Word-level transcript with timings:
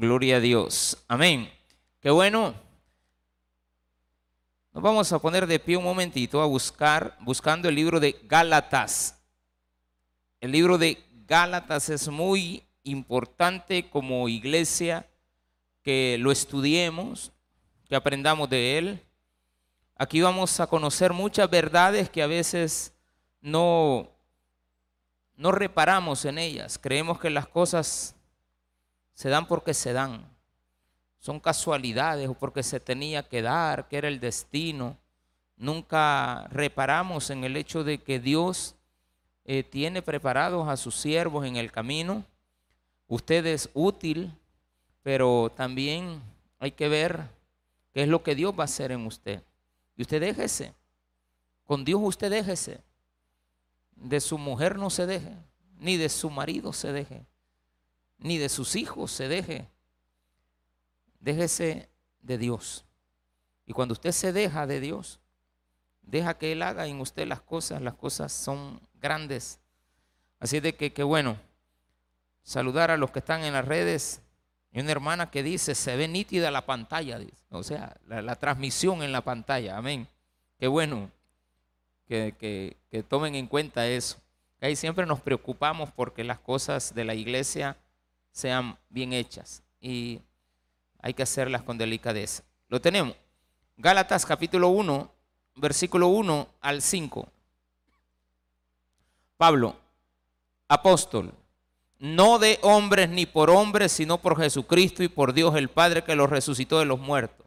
Gloria 0.00 0.36
a 0.36 0.40
Dios. 0.40 0.96
Amén. 1.08 1.52
Qué 2.00 2.08
bueno. 2.08 2.54
Nos 4.72 4.82
vamos 4.82 5.12
a 5.12 5.18
poner 5.18 5.46
de 5.46 5.58
pie 5.58 5.76
un 5.76 5.84
momentito 5.84 6.40
a 6.40 6.46
buscar, 6.46 7.18
buscando 7.20 7.68
el 7.68 7.74
libro 7.74 8.00
de 8.00 8.18
Gálatas. 8.22 9.20
El 10.40 10.52
libro 10.52 10.78
de 10.78 11.04
Gálatas 11.26 11.90
es 11.90 12.08
muy 12.08 12.64
importante 12.82 13.90
como 13.90 14.26
iglesia 14.30 15.06
que 15.82 16.16
lo 16.18 16.32
estudiemos, 16.32 17.30
que 17.86 17.94
aprendamos 17.94 18.48
de 18.48 18.78
él. 18.78 19.02
Aquí 19.96 20.22
vamos 20.22 20.60
a 20.60 20.66
conocer 20.66 21.12
muchas 21.12 21.50
verdades 21.50 22.08
que 22.08 22.22
a 22.22 22.26
veces 22.26 22.94
no, 23.42 24.08
no 25.36 25.52
reparamos 25.52 26.24
en 26.24 26.38
ellas. 26.38 26.78
Creemos 26.78 27.20
que 27.20 27.28
las 27.28 27.46
cosas 27.46 28.16
se 29.20 29.28
dan 29.28 29.46
porque 29.46 29.74
se 29.74 29.92
dan. 29.92 30.24
Son 31.18 31.40
casualidades 31.40 32.26
o 32.26 32.32
porque 32.32 32.62
se 32.62 32.80
tenía 32.80 33.22
que 33.22 33.42
dar, 33.42 33.86
que 33.86 33.98
era 33.98 34.08
el 34.08 34.18
destino. 34.18 34.96
Nunca 35.58 36.48
reparamos 36.50 37.28
en 37.28 37.44
el 37.44 37.58
hecho 37.58 37.84
de 37.84 37.98
que 37.98 38.18
Dios 38.18 38.76
eh, 39.44 39.62
tiene 39.62 40.00
preparados 40.00 40.66
a 40.66 40.78
sus 40.78 40.96
siervos 40.96 41.44
en 41.44 41.56
el 41.56 41.70
camino. 41.70 42.24
Usted 43.08 43.44
es 43.44 43.68
útil, 43.74 44.32
pero 45.02 45.52
también 45.54 46.22
hay 46.58 46.70
que 46.70 46.88
ver 46.88 47.28
qué 47.92 48.04
es 48.04 48.08
lo 48.08 48.22
que 48.22 48.34
Dios 48.34 48.54
va 48.58 48.62
a 48.62 48.72
hacer 48.72 48.90
en 48.90 49.04
usted. 49.04 49.42
Y 49.98 50.00
usted 50.00 50.22
déjese. 50.22 50.72
Con 51.66 51.84
Dios 51.84 52.00
usted 52.02 52.30
déjese. 52.30 52.80
De 53.96 54.18
su 54.18 54.38
mujer 54.38 54.78
no 54.78 54.88
se 54.88 55.04
deje, 55.04 55.36
ni 55.78 55.98
de 55.98 56.08
su 56.08 56.30
marido 56.30 56.72
se 56.72 56.90
deje 56.90 57.26
ni 58.20 58.38
de 58.38 58.48
sus 58.48 58.76
hijos 58.76 59.10
se 59.10 59.28
deje. 59.28 59.66
Déjese 61.18 61.88
de 62.22 62.38
Dios. 62.38 62.84
Y 63.66 63.72
cuando 63.72 63.92
usted 63.92 64.12
se 64.12 64.32
deja 64.32 64.66
de 64.66 64.80
Dios, 64.80 65.20
deja 66.02 66.34
que 66.34 66.52
Él 66.52 66.62
haga 66.62 66.86
en 66.86 67.00
usted 67.00 67.26
las 67.26 67.40
cosas, 67.40 67.82
las 67.82 67.94
cosas 67.94 68.32
son 68.32 68.80
grandes. 69.00 69.58
Así 70.38 70.60
de 70.60 70.74
que, 70.74 70.92
qué 70.92 71.02
bueno, 71.02 71.38
saludar 72.42 72.90
a 72.90 72.96
los 72.96 73.10
que 73.10 73.20
están 73.20 73.44
en 73.44 73.52
las 73.52 73.64
redes. 73.64 74.22
Hay 74.72 74.80
una 74.80 74.92
hermana 74.92 75.30
que 75.30 75.42
dice, 75.42 75.74
se 75.74 75.96
ve 75.96 76.08
nítida 76.08 76.50
la 76.50 76.66
pantalla, 76.66 77.18
o 77.50 77.62
sea, 77.62 77.96
la, 78.06 78.36
transmisión 78.36 79.02
en 79.02 79.12
la 79.12 79.22
pantalla, 79.22 79.76
amén. 79.76 80.06
Qué 80.58 80.66
bueno 80.66 81.10
que, 82.06 82.34
que 82.90 83.02
tomen 83.02 83.34
en 83.34 83.46
cuenta 83.46 83.86
eso. 83.86 84.18
Ahí 84.60 84.76
siempre 84.76 85.06
nos 85.06 85.20
preocupamos 85.20 85.90
porque 85.90 86.22
las 86.22 86.38
cosas 86.38 86.94
de 86.94 87.04
la 87.04 87.14
iglesia 87.14 87.76
sean 88.32 88.78
bien 88.88 89.12
hechas 89.12 89.62
y 89.80 90.20
hay 91.00 91.14
que 91.14 91.22
hacerlas 91.22 91.62
con 91.62 91.78
delicadeza. 91.78 92.42
Lo 92.68 92.80
tenemos. 92.80 93.16
Gálatas 93.76 94.26
capítulo 94.26 94.68
1, 94.68 95.12
versículo 95.56 96.08
1 96.08 96.48
al 96.60 96.82
5. 96.82 97.28
Pablo, 99.36 99.74
apóstol, 100.68 101.32
no 101.98 102.38
de 102.38 102.58
hombres 102.62 103.08
ni 103.08 103.26
por 103.26 103.50
hombres, 103.50 103.92
sino 103.92 104.18
por 104.18 104.38
Jesucristo 104.38 105.02
y 105.02 105.08
por 105.08 105.32
Dios 105.32 105.56
el 105.56 105.70
Padre 105.70 106.04
que 106.04 106.14
los 106.14 106.28
resucitó 106.28 106.78
de 106.78 106.84
los 106.84 107.00
muertos. 107.00 107.46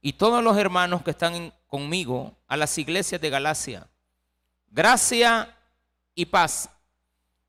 Y 0.00 0.14
todos 0.14 0.42
los 0.44 0.56
hermanos 0.56 1.02
que 1.02 1.10
están 1.10 1.52
conmigo 1.66 2.36
a 2.46 2.56
las 2.56 2.76
iglesias 2.78 3.20
de 3.20 3.30
Galacia, 3.30 3.88
gracia 4.68 5.56
y 6.14 6.26
paz 6.26 6.70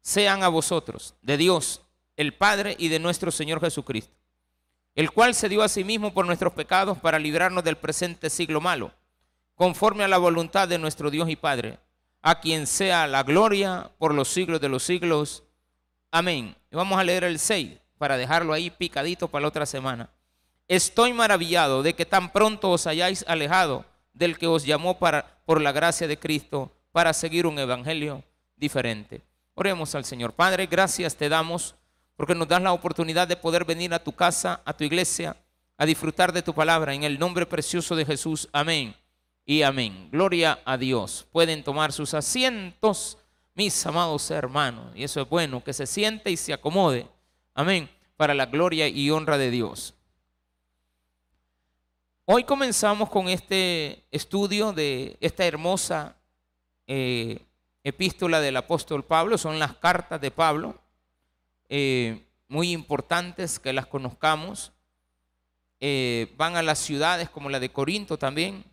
sean 0.02 0.44
a 0.44 0.48
vosotros, 0.48 1.14
de 1.22 1.38
Dios 1.38 1.82
el 2.18 2.34
Padre 2.34 2.76
y 2.78 2.90
de 2.90 3.00
nuestro 3.00 3.32
Señor 3.32 3.62
Jesucristo, 3.62 4.14
el 4.96 5.12
cual 5.12 5.36
se 5.36 5.48
dio 5.48 5.62
a 5.62 5.70
sí 5.70 5.84
mismo 5.84 6.14
por 6.14 6.26
nuestros 6.26 6.54
pecados 6.54 6.98
para 6.98 7.20
librarnos 7.20 7.64
del 7.64 7.78
presente 7.78 8.30
siglo 8.30 8.60
malo, 8.60 8.92
conforme 9.56 10.04
a 10.04 10.08
la 10.08 10.18
voluntad 10.18 10.68
de 10.68 10.80
nuestro 10.80 11.12
Dios 11.12 11.30
y 11.30 11.36
Padre, 11.36 11.80
a 12.22 12.40
quien 12.40 12.68
sea 12.68 13.08
la 13.08 13.24
gloria 13.24 13.92
por 14.00 14.14
los 14.14 14.28
siglos 14.28 14.60
de 14.60 14.70
los 14.70 14.84
siglos. 14.84 15.44
Amén. 16.12 16.56
Y 16.72 16.76
vamos 16.76 17.00
a 17.00 17.04
leer 17.04 17.24
el 17.24 17.40
6 17.40 17.78
para 17.98 18.18
dejarlo 18.18 18.54
ahí 18.54 18.70
picadito 18.70 19.28
para 19.28 19.44
la 19.44 19.48
otra 19.48 19.66
semana. 19.66 20.10
Estoy 20.68 21.14
maravillado 21.14 21.84
de 21.84 21.94
que 21.94 22.06
tan 22.06 22.32
pronto 22.32 22.72
os 22.72 22.88
hayáis 22.88 23.24
alejado 23.28 23.86
del 24.14 24.38
que 24.38 24.48
os 24.48 24.66
llamó 24.66 24.98
para, 24.98 25.40
por 25.46 25.62
la 25.62 25.72
gracia 25.72 26.08
de 26.08 26.20
Cristo 26.20 26.72
para 26.92 27.14
seguir 27.14 27.46
un 27.46 27.60
evangelio 27.60 28.24
diferente. 28.56 29.22
Oremos 29.54 29.96
al 29.96 30.04
Señor. 30.04 30.34
Padre, 30.34 30.66
gracias 30.66 31.16
te 31.16 31.30
damos 31.30 31.76
porque 32.18 32.36
nos 32.36 32.48
das 32.48 32.62
la 32.62 32.74
oportunidad 32.74 33.28
de 33.28 33.38
poder 33.38 33.64
venir 33.64 33.94
a 33.94 34.04
tu 34.04 34.12
casa, 34.12 34.60
a 34.66 34.74
tu 34.74 34.84
iglesia, 34.84 35.38
a 35.78 35.86
disfrutar 35.86 36.34
de 36.34 36.42
tu 36.42 36.54
palabra. 36.54 36.96
En 36.96 37.04
el 37.04 37.20
nombre 37.20 37.46
precioso 37.46 37.96
de 37.96 38.06
Jesús, 38.06 38.50
amén 38.52 38.96
y 39.46 39.62
amén. 39.62 40.10
Gloria 40.12 40.60
a 40.66 40.78
Dios. 40.78 41.28
Pueden 41.32 41.64
tomar 41.64 41.94
sus 41.94 42.16
asientos, 42.16 43.20
mis 43.54 43.86
amados 43.86 44.32
hermanos. 44.32 44.92
Y 44.96 45.04
eso 45.04 45.22
es 45.22 45.30
bueno, 45.30 45.64
que 45.64 45.74
se 45.74 45.86
siente 45.86 46.32
y 46.32 46.38
se 46.38 46.54
acomode. 46.54 47.08
Amén. 47.54 47.88
Para 48.18 48.34
la 48.34 48.48
gloria 48.48 48.88
y 48.88 49.12
honra 49.12 49.38
de 49.38 49.52
Dios. 49.52 49.94
Hoy 52.26 52.46
comenzamos 52.46 53.12
con 53.12 53.30
este 53.30 54.04
estudio 54.10 54.74
de 54.74 55.18
esta 55.22 55.46
hermosa 55.46 56.16
eh, 56.88 57.46
epístola 57.84 58.42
del 58.42 58.58
apóstol 58.58 59.06
Pablo. 59.06 59.38
Son 59.38 59.60
las 59.60 59.76
cartas 59.76 60.20
de 60.20 60.32
Pablo 60.32 60.82
eh, 61.70 62.26
muy 62.48 62.72
importantes 62.72 63.60
que 63.60 63.74
las 63.74 63.88
conozcamos. 63.88 64.72
Eh, 65.80 66.34
van 66.38 66.56
a 66.56 66.64
las 66.64 66.80
ciudades 66.80 67.30
como 67.30 67.50
la 67.50 67.60
de 67.60 67.70
Corinto 67.70 68.18
también. 68.18 68.64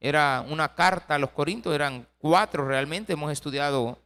Era 0.00 0.44
una 0.48 0.74
carta 0.74 1.14
a 1.14 1.18
los 1.18 1.30
Corintos, 1.30 1.74
eran 1.74 2.06
cuatro 2.18 2.66
realmente. 2.66 3.12
Hemos 3.12 3.30
estudiado, 3.30 3.98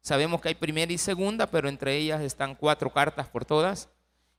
sabemos 0.00 0.40
que 0.40 0.48
hay 0.48 0.54
primera 0.54 0.92
y 0.92 0.98
segunda, 0.98 1.46
pero 1.46 1.68
entre 1.68 1.96
ellas 1.96 2.20
están 2.22 2.54
cuatro 2.54 2.90
cartas 2.90 3.28
por 3.28 3.44
todas. 3.44 3.88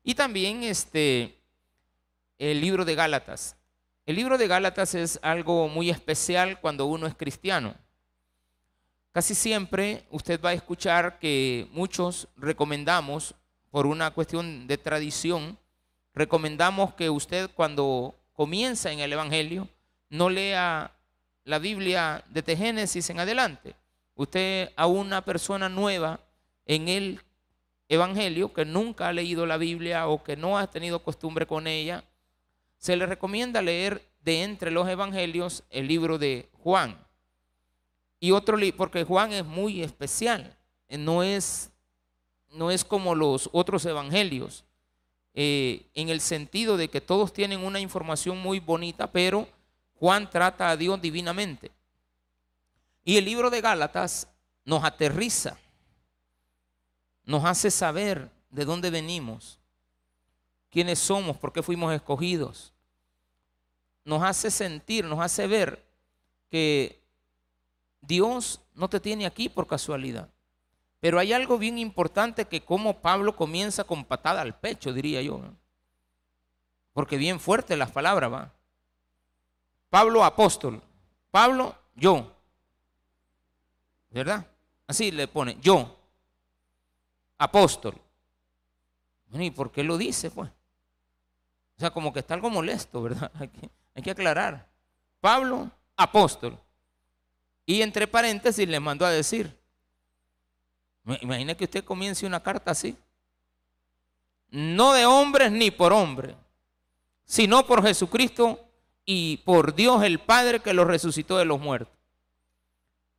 Y 0.03 0.15
también 0.15 0.63
este, 0.63 1.39
el 2.37 2.61
libro 2.61 2.85
de 2.85 2.95
Gálatas. 2.95 3.55
El 4.05 4.17
libro 4.17 4.37
de 4.37 4.47
Gálatas 4.47 4.93
es 4.93 5.19
algo 5.23 5.67
muy 5.67 5.89
especial 5.89 6.59
cuando 6.59 6.85
uno 6.85 7.07
es 7.07 7.15
cristiano. 7.15 7.75
Casi 9.15 9.33
siempre 9.33 10.03
usted 10.11 10.41
va 10.41 10.49
a 10.49 10.53
escuchar 10.53 11.19
que 11.19 11.69
muchos 11.71 12.27
recomendamos, 12.35 13.33
por 13.71 13.87
una 13.87 14.11
cuestión 14.11 14.67
de 14.67 14.77
tradición, 14.77 15.57
recomendamos 16.13 16.95
que 16.95 17.09
usted 17.09 17.49
cuando 17.55 18.13
comienza 18.33 18.91
en 18.91 18.99
el 18.99 19.13
Evangelio 19.13 19.69
no 20.09 20.29
lea 20.29 20.91
la 21.45 21.59
Biblia 21.59 22.25
desde 22.27 22.57
Génesis 22.57 23.09
en 23.09 23.21
adelante. 23.21 23.77
Usted 24.15 24.73
a 24.75 24.85
una 24.85 25.23
persona 25.23 25.69
nueva 25.69 26.19
en 26.65 26.89
el 26.89 27.21
Evangelio 27.87 28.51
que 28.51 28.65
nunca 28.65 29.07
ha 29.07 29.13
leído 29.13 29.45
la 29.45 29.55
Biblia 29.55 30.09
o 30.09 30.25
que 30.25 30.35
no 30.35 30.57
ha 30.57 30.69
tenido 30.69 31.01
costumbre 31.01 31.47
con 31.47 31.67
ella, 31.67 32.03
se 32.77 32.97
le 32.97 33.05
recomienda 33.05 33.61
leer 33.61 34.05
de 34.19 34.43
entre 34.43 34.71
los 34.71 34.89
Evangelios 34.89 35.63
el 35.69 35.87
libro 35.87 36.17
de 36.17 36.49
Juan. 36.51 37.04
Y 38.25 38.31
otro 38.31 38.57
libro, 38.57 38.77
porque 38.77 39.03
Juan 39.03 39.33
es 39.33 39.45
muy 39.45 39.83
especial, 39.83 40.57
eh, 40.89 40.97
no 40.97 41.21
es, 41.21 41.69
no 42.49 42.71
es 42.71 42.83
como 42.83 43.13
los 43.13 43.51
otros 43.53 43.85
evangelios, 43.85 44.65
eh, 45.35 45.85
en 45.93 46.09
el 46.09 46.19
sentido 46.19 46.75
de 46.75 46.87
que 46.87 47.01
todos 47.01 47.31
tienen 47.31 47.63
una 47.63 47.79
información 47.79 48.39
muy 48.39 48.59
bonita, 48.59 49.11
pero 49.11 49.47
Juan 49.99 50.27
trata 50.27 50.71
a 50.71 50.75
Dios 50.75 50.99
divinamente. 50.99 51.71
Y 53.03 53.17
el 53.17 53.25
libro 53.25 53.51
de 53.51 53.61
Gálatas 53.61 54.27
nos 54.63 54.83
aterriza, 54.83 55.59
nos 57.25 57.45
hace 57.45 57.69
saber 57.69 58.31
de 58.49 58.65
dónde 58.65 58.89
venimos, 58.89 59.59
quiénes 60.71 60.97
somos, 60.97 61.37
por 61.37 61.53
qué 61.53 61.61
fuimos 61.61 61.93
escogidos. 61.93 62.73
Nos 64.03 64.23
hace 64.23 64.49
sentir, 64.49 65.05
nos 65.05 65.19
hace 65.19 65.45
ver 65.45 65.85
que 66.49 67.04
Dios 68.07 68.61
no 68.73 68.89
te 68.89 68.99
tiene 68.99 69.25
aquí 69.25 69.49
por 69.49 69.67
casualidad. 69.67 70.29
Pero 70.99 71.19
hay 71.19 71.33
algo 71.33 71.57
bien 71.57 71.77
importante 71.77 72.45
que 72.45 72.61
como 72.61 73.01
Pablo 73.01 73.35
comienza 73.35 73.83
con 73.83 74.05
patada 74.05 74.41
al 74.41 74.57
pecho, 74.57 74.91
diría 74.91 75.21
yo. 75.21 75.41
Porque 76.93 77.17
bien 77.17 77.39
fuerte 77.39 77.77
las 77.77 77.91
palabras 77.91 78.31
va. 78.31 78.53
Pablo 79.89 80.23
apóstol. 80.23 80.81
Pablo 81.29 81.75
yo. 81.95 82.31
¿Verdad? 84.09 84.45
Así 84.87 85.11
le 85.11 85.27
pone, 85.27 85.57
yo. 85.61 85.97
Apóstol. 87.37 88.01
¿Y 89.31 89.51
por 89.51 89.71
qué 89.71 89.83
lo 89.83 89.97
dice, 89.97 90.31
pues? 90.31 90.49
O 90.49 91.79
sea, 91.79 91.91
como 91.91 92.13
que 92.13 92.19
está 92.19 92.33
algo 92.33 92.49
molesto, 92.49 93.01
¿verdad? 93.01 93.31
Hay 93.39 93.49
que, 93.49 93.69
hay 93.93 94.03
que 94.03 94.11
aclarar. 94.11 94.67
Pablo, 95.19 95.69
apóstol. 95.95 96.57
Y 97.65 97.81
entre 97.81 98.07
paréntesis 98.07 98.67
le 98.67 98.79
mandó 98.79 99.05
a 99.05 99.11
decir, 99.11 99.57
imagina 101.21 101.55
que 101.55 101.65
usted 101.65 101.83
comience 101.83 102.25
una 102.25 102.41
carta 102.41 102.71
así. 102.71 102.95
no 104.51 104.93
de 104.93 105.05
hombres 105.05 105.51
ni 105.51 105.71
por 105.71 105.91
hombre, 105.91 106.35
sino 107.25 107.65
por 107.65 107.83
Jesucristo 107.83 108.59
y 109.05 109.37
por 109.37 109.75
Dios 109.75 110.03
el 110.03 110.19
Padre 110.19 110.59
que 110.59 110.73
lo 110.73 110.85
resucitó 110.85 111.37
de 111.37 111.45
los 111.45 111.59
muertos. 111.59 111.93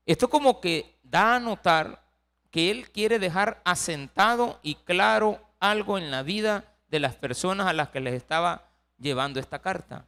Esto 0.06 0.28
como 0.28 0.60
que 0.60 0.96
da 1.02 1.36
a 1.36 1.40
notar 1.40 2.04
que 2.50 2.70
Él 2.70 2.90
quiere 2.90 3.18
dejar 3.18 3.60
asentado 3.64 4.60
y 4.62 4.76
claro 4.76 5.40
algo 5.58 5.98
en 5.98 6.10
la 6.10 6.22
vida 6.22 6.64
de 6.88 7.00
las 7.00 7.14
personas 7.14 7.66
a 7.66 7.72
las 7.72 7.88
que 7.88 8.00
les 8.00 8.14
estaba 8.14 8.68
llevando 8.98 9.40
esta 9.40 9.58
carta. 9.58 10.06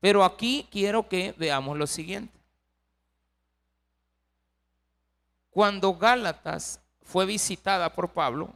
Pero 0.00 0.24
aquí 0.24 0.68
quiero 0.70 1.08
que 1.08 1.34
veamos 1.36 1.76
lo 1.76 1.86
siguiente. 1.86 2.41
Cuando 5.52 5.94
Gálatas 5.94 6.80
fue 7.02 7.26
visitada 7.26 7.92
por 7.92 8.08
Pablo, 8.08 8.54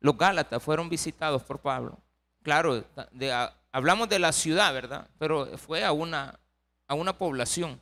los 0.00 0.16
Gálatas 0.16 0.62
fueron 0.62 0.90
visitados 0.90 1.42
por 1.42 1.58
Pablo. 1.58 1.98
Claro, 2.42 2.84
hablamos 3.72 4.08
de 4.10 4.18
la 4.18 4.32
ciudad, 4.32 4.72
¿verdad? 4.74 5.08
Pero 5.18 5.56
fue 5.56 5.82
a 5.82 5.92
una, 5.92 6.38
a 6.86 6.94
una 6.94 7.16
población. 7.16 7.80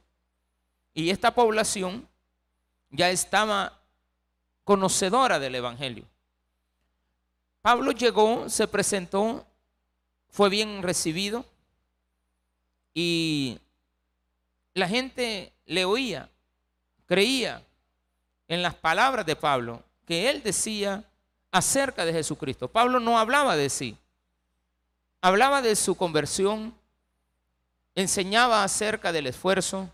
Y 0.94 1.10
esta 1.10 1.34
población 1.34 2.08
ya 2.90 3.10
estaba 3.10 3.72
conocedora 4.62 5.40
del 5.40 5.56
Evangelio. 5.56 6.04
Pablo 7.60 7.90
llegó, 7.90 8.48
se 8.48 8.68
presentó, 8.68 9.44
fue 10.30 10.48
bien 10.48 10.80
recibido 10.84 11.44
y 12.94 13.58
la 14.74 14.86
gente 14.86 15.52
le 15.66 15.84
oía, 15.84 16.30
creía 17.08 17.64
en 18.46 18.62
las 18.62 18.74
palabras 18.74 19.26
de 19.26 19.34
Pablo 19.34 19.82
que 20.06 20.30
él 20.30 20.42
decía 20.42 21.02
acerca 21.50 22.04
de 22.04 22.12
Jesucristo. 22.12 22.68
Pablo 22.68 23.00
no 23.00 23.18
hablaba 23.18 23.56
de 23.56 23.70
sí, 23.70 23.96
hablaba 25.20 25.62
de 25.62 25.74
su 25.74 25.96
conversión, 25.96 26.74
enseñaba 27.94 28.62
acerca 28.62 29.10
del 29.10 29.26
esfuerzo, 29.26 29.90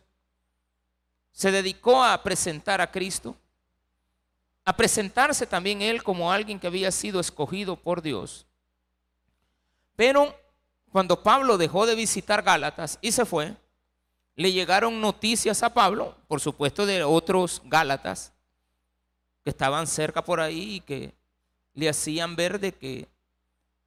se 1.32 1.52
dedicó 1.52 2.02
a 2.02 2.20
presentar 2.22 2.80
a 2.80 2.90
Cristo, 2.90 3.36
a 4.64 4.76
presentarse 4.76 5.46
también 5.46 5.82
él 5.82 6.02
como 6.02 6.32
alguien 6.32 6.58
que 6.58 6.66
había 6.66 6.90
sido 6.90 7.20
escogido 7.20 7.76
por 7.76 8.02
Dios. 8.02 8.44
Pero 9.94 10.36
cuando 10.90 11.22
Pablo 11.22 11.58
dejó 11.58 11.86
de 11.86 11.94
visitar 11.94 12.42
Gálatas 12.42 12.98
y 13.00 13.12
se 13.12 13.24
fue, 13.24 13.54
le 14.36 14.52
llegaron 14.52 15.00
noticias 15.00 15.62
a 15.62 15.72
Pablo, 15.72 16.16
por 16.28 16.40
supuesto 16.40 16.86
de 16.86 17.04
otros 17.04 17.62
Gálatas 17.64 18.32
que 19.44 19.50
estaban 19.50 19.86
cerca 19.86 20.24
por 20.24 20.40
ahí 20.40 20.76
y 20.76 20.80
que 20.80 21.12
le 21.74 21.88
hacían 21.88 22.34
ver 22.34 22.58
de 22.58 22.72
que 22.72 23.08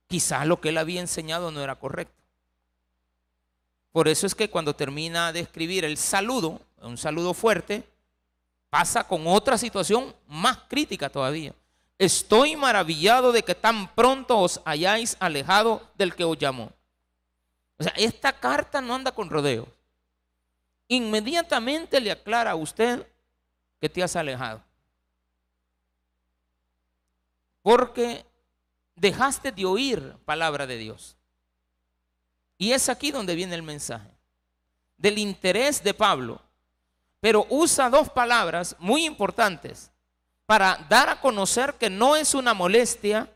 quizás 0.07 0.45
lo 0.45 0.61
que 0.61 0.69
él 0.69 0.77
había 0.77 1.01
enseñado 1.01 1.51
no 1.51 1.61
era 1.61 1.75
correcto. 1.75 2.13
Por 3.91 4.07
eso 4.07 4.27
es 4.27 4.35
que 4.35 4.49
cuando 4.49 4.75
termina 4.75 5.33
de 5.33 5.39
escribir 5.39 5.83
el 5.83 5.97
saludo, 5.97 6.61
un 6.81 6.97
saludo 6.97 7.33
fuerte, 7.33 7.83
pasa 8.69 9.03
con 9.05 9.25
otra 9.25 9.57
situación 9.57 10.13
más 10.27 10.57
crítica 10.69 11.09
todavía. 11.09 11.53
Estoy 11.97 12.55
maravillado 12.55 13.31
de 13.31 13.41
que 13.41 13.55
tan 13.55 13.93
pronto 13.95 14.37
os 14.37 14.61
hayáis 14.65 15.17
alejado 15.19 15.81
del 15.95 16.13
que 16.13 16.23
os 16.23 16.37
llamó. 16.37 16.71
O 17.79 17.83
sea, 17.83 17.93
esta 17.95 18.31
carta 18.33 18.81
no 18.81 18.93
anda 18.93 19.11
con 19.11 19.29
rodeos. 19.29 19.67
Inmediatamente 20.87 21.99
le 21.99 22.11
aclara 22.11 22.51
a 22.51 22.55
usted 22.55 23.05
que 23.79 23.89
te 23.89 24.03
has 24.03 24.15
alejado. 24.15 24.63
Porque 27.61 28.25
dejaste 28.95 29.51
de 29.51 29.65
oír 29.65 30.15
palabra 30.25 30.65
de 30.65 30.77
Dios. 30.77 31.17
Y 32.57 32.71
es 32.71 32.89
aquí 32.89 33.11
donde 33.11 33.35
viene 33.35 33.55
el 33.55 33.63
mensaje. 33.63 34.09
Del 34.97 35.17
interés 35.17 35.83
de 35.83 35.93
Pablo. 35.93 36.41
Pero 37.19 37.45
usa 37.49 37.89
dos 37.89 38.09
palabras 38.09 38.75
muy 38.79 39.05
importantes 39.05 39.91
para 40.45 40.77
dar 40.89 41.09
a 41.09 41.19
conocer 41.19 41.73
que 41.75 41.89
no 41.89 42.15
es 42.15 42.33
una 42.33 42.53
molestia 42.53 43.29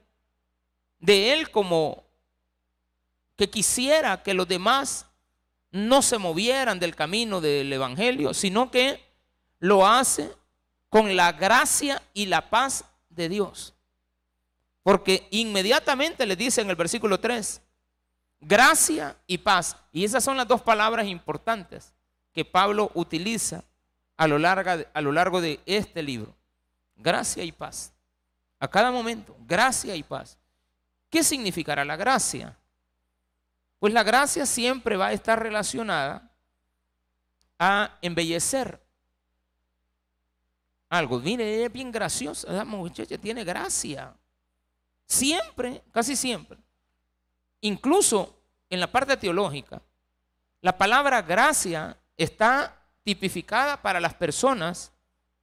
de 1.00 1.33
él 1.33 1.51
como 1.51 2.04
que 3.36 3.50
quisiera 3.50 4.24
que 4.24 4.33
los 4.33 4.47
demás 4.47 5.07
no 5.71 6.01
se 6.01 6.18
movieran 6.18 6.79
del 6.79 6.95
camino 6.95 7.41
del 7.41 7.71
Evangelio, 7.71 8.33
sino 8.33 8.69
que 8.71 9.01
lo 9.59 9.88
hace 9.88 10.31
con 10.89 11.15
la 11.15 11.31
gracia 11.31 12.01
y 12.13 12.25
la 12.25 12.50
paz 12.50 12.83
de 13.09 13.29
Dios. 13.29 13.73
Porque 14.83 15.27
inmediatamente 15.31 16.25
le 16.25 16.35
dice 16.35 16.62
en 16.62 16.69
el 16.69 16.75
versículo 16.75 17.19
3, 17.19 17.62
gracia 18.41 19.15
y 19.27 19.38
paz. 19.38 19.77
Y 19.91 20.03
esas 20.03 20.23
son 20.23 20.38
las 20.38 20.47
dos 20.47 20.62
palabras 20.62 21.07
importantes 21.07 21.94
que 22.33 22.44
Pablo 22.44 22.91
utiliza 22.94 23.63
a 24.18 24.27
lo, 24.27 24.38
largo, 24.38 24.83
a 24.94 25.01
lo 25.01 25.12
largo 25.12 25.39
de 25.39 25.59
este 25.65 26.03
libro. 26.03 26.35
Gracia 26.95 27.44
y 27.44 27.51
paz. 27.51 27.94
A 28.59 28.68
cada 28.68 28.91
momento, 28.91 29.35
gracia 29.47 29.95
y 29.95 30.03
paz. 30.03 30.38
¿Qué 31.09 31.23
significará 31.23 31.85
la 31.85 31.95
gracia? 31.95 32.57
Pues 33.81 33.95
la 33.95 34.04
gracia 34.04 34.45
siempre 34.45 34.95
va 34.95 35.07
a 35.07 35.12
estar 35.12 35.42
relacionada 35.42 36.30
a 37.57 37.98
embellecer 38.04 38.80
algo. 40.88 41.19
Mire, 41.19 41.56
ella 41.56 41.66
es 41.66 41.74
bien 41.74 41.92
graciosa, 41.92 42.48
esa 42.54 42.63
muchacha 42.63 43.18
tiene 43.18 43.44
gracia. 43.44 44.13
Siempre, 45.07 45.81
casi 45.92 46.16
siempre. 46.16 46.60
Incluso 47.62 48.44
en 48.69 48.80
la 48.80 48.86
parte 48.86 49.18
teológica, 49.18 49.81
la 50.62 50.78
palabra 50.78 51.24
gracia 51.24 51.98
está 52.16 52.80
tipificada 53.01 53.81
para 53.81 54.00
las 54.00 54.13
personas 54.13 54.94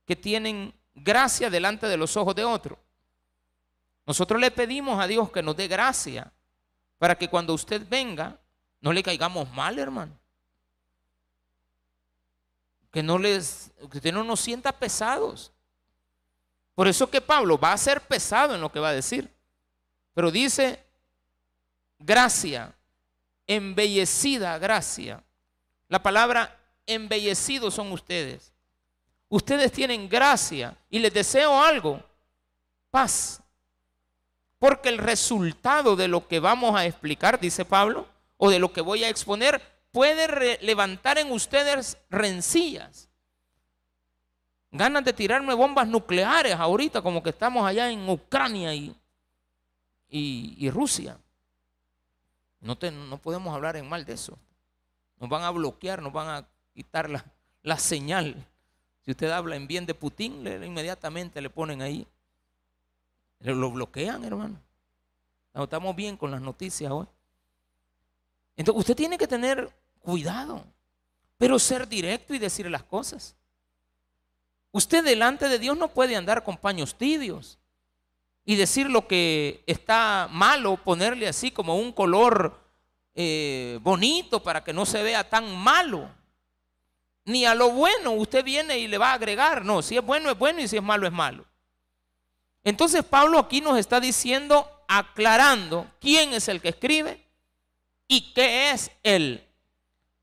que 0.06 0.14
tienen 0.14 0.72
gracia 0.94 1.50
delante 1.50 1.88
de 1.88 1.96
los 1.96 2.16
ojos 2.16 2.36
de 2.36 2.44
otro. 2.44 2.78
Nosotros 4.06 4.40
le 4.40 4.52
pedimos 4.52 5.02
a 5.02 5.08
Dios 5.08 5.28
que 5.32 5.42
nos 5.42 5.56
dé 5.56 5.66
gracia 5.66 6.32
para 6.98 7.16
que 7.16 7.28
cuando 7.28 7.54
usted 7.54 7.86
venga 7.88 8.38
no 8.80 8.92
le 8.92 9.02
caigamos 9.02 9.50
mal, 9.52 9.78
hermano. 9.78 10.12
Que 12.90 13.02
no 13.02 13.18
les 13.18 13.70
que 13.90 13.98
usted 13.98 14.12
no 14.12 14.24
nos 14.24 14.40
sienta 14.40 14.72
pesados. 14.72 15.52
Por 16.74 16.86
eso 16.86 17.10
que 17.10 17.20
Pablo 17.20 17.58
va 17.58 17.72
a 17.72 17.78
ser 17.78 18.00
pesado 18.00 18.54
en 18.54 18.60
lo 18.60 18.70
que 18.70 18.80
va 18.80 18.90
a 18.90 18.94
decir. 18.94 19.32
Pero 20.14 20.30
dice 20.30 20.84
gracia, 21.98 22.74
embellecida 23.46 24.58
gracia. 24.58 25.22
La 25.88 26.02
palabra 26.02 26.56
embellecidos 26.86 27.74
son 27.74 27.92
ustedes. 27.92 28.52
Ustedes 29.28 29.72
tienen 29.72 30.08
gracia 30.08 30.76
y 30.88 30.98
les 30.98 31.12
deseo 31.12 31.60
algo, 31.62 32.02
paz. 32.90 33.42
Porque 34.58 34.88
el 34.88 34.98
resultado 34.98 35.94
de 35.94 36.08
lo 36.08 36.26
que 36.26 36.40
vamos 36.40 36.76
a 36.76 36.86
explicar, 36.86 37.38
dice 37.38 37.64
Pablo, 37.64 38.06
o 38.36 38.50
de 38.50 38.58
lo 38.58 38.72
que 38.72 38.80
voy 38.80 39.04
a 39.04 39.08
exponer, 39.08 39.60
puede 39.92 40.58
levantar 40.62 41.18
en 41.18 41.30
ustedes 41.32 41.98
rencillas. 42.10 43.08
Ganas 44.70 45.04
de 45.04 45.12
tirarme 45.12 45.54
bombas 45.54 45.88
nucleares 45.88 46.54
ahorita, 46.54 47.02
como 47.02 47.22
que 47.22 47.30
estamos 47.30 47.66
allá 47.66 47.90
en 47.90 48.08
Ucrania 48.08 48.74
y, 48.74 48.94
y, 50.08 50.70
Rusia. 50.70 51.18
No, 52.60 52.76
podemos 53.18 53.54
hablar 53.54 53.76
en 53.76 53.88
mal 53.88 54.04
de 54.04 54.14
eso. 54.14 54.38
Nos 55.18 55.28
van 55.28 55.42
a 55.42 55.50
bloquear, 55.50 56.02
nos 56.02 56.12
van 56.12 56.28
a 56.28 56.48
quitar 56.74 57.08
la, 57.62 57.78
señal. 57.78 58.46
Si 59.04 59.12
usted 59.12 59.30
habla 59.30 59.56
en 59.56 59.66
bien 59.66 59.86
de 59.86 59.94
Putin, 59.94 60.46
inmediatamente 60.62 61.40
le 61.40 61.50
ponen 61.50 61.80
ahí. 61.80 62.06
Lo 63.40 63.70
bloquean, 63.70 64.24
hermano. 64.24 64.60
Estamos 65.54 65.94
bien 65.96 66.16
con 66.16 66.30
las 66.30 66.40
noticias 66.40 66.90
hoy. 66.90 67.06
Entonces, 68.56 68.80
usted 68.80 68.96
tiene 68.96 69.18
que 69.18 69.26
tener 69.26 69.72
cuidado, 70.00 70.64
pero 71.36 71.58
ser 71.58 71.88
directo 71.88 72.34
y 72.34 72.38
decir 72.38 72.70
las 72.70 72.82
cosas. 72.82 73.36
Usted 74.72 75.04
delante 75.04 75.48
de 75.48 75.58
Dios 75.58 75.76
no 75.76 75.88
puede 75.88 76.16
andar 76.16 76.44
con 76.44 76.56
paños 76.56 76.96
tibios 76.96 77.58
y 78.44 78.56
decir 78.56 78.90
lo 78.90 79.06
que 79.06 79.62
está 79.66 80.28
malo, 80.30 80.76
ponerle 80.76 81.28
así 81.28 81.50
como 81.50 81.76
un 81.76 81.92
color 81.92 82.58
eh, 83.14 83.78
bonito 83.82 84.42
para 84.42 84.62
que 84.62 84.72
no 84.72 84.86
se 84.86 85.02
vea 85.02 85.28
tan 85.28 85.56
malo 85.56 86.08
ni 87.28 87.44
a 87.44 87.54
lo 87.54 87.70
bueno 87.70 88.12
usted 88.12 88.42
viene 88.42 88.78
y 88.78 88.88
le 88.88 88.96
va 88.96 89.10
a 89.10 89.14
agregar. 89.14 89.64
No, 89.64 89.82
si 89.82 89.96
es 89.96 90.04
bueno 90.04 90.30
es 90.30 90.38
bueno 90.38 90.60
y 90.60 90.68
si 90.68 90.78
es 90.78 90.82
malo 90.82 91.06
es 91.06 91.12
malo. 91.12 91.44
Entonces 92.64 93.04
Pablo 93.04 93.38
aquí 93.38 93.60
nos 93.60 93.78
está 93.78 94.00
diciendo, 94.00 94.68
aclarando 94.88 95.90
quién 96.00 96.32
es 96.34 96.48
el 96.48 96.60
que 96.60 96.70
escribe 96.70 97.24
y 98.06 98.32
qué 98.32 98.70
es 98.70 98.90
él. 99.02 99.44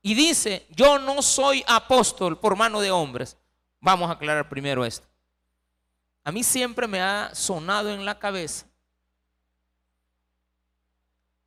Y 0.02 0.14
dice, 0.14 0.66
yo 0.70 0.98
no 0.98 1.22
soy 1.22 1.64
apóstol 1.66 2.38
por 2.38 2.56
mano 2.56 2.80
de 2.80 2.90
hombres. 2.90 3.36
Vamos 3.80 4.08
a 4.08 4.12
aclarar 4.12 4.48
primero 4.48 4.84
esto. 4.84 5.06
A 6.24 6.32
mí 6.32 6.42
siempre 6.42 6.86
me 6.86 7.00
ha 7.00 7.34
sonado 7.34 7.90
en 7.90 8.04
la 8.04 8.18
cabeza 8.18 8.66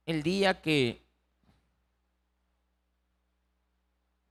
el 0.09 0.23
día 0.23 0.59
que 0.59 0.99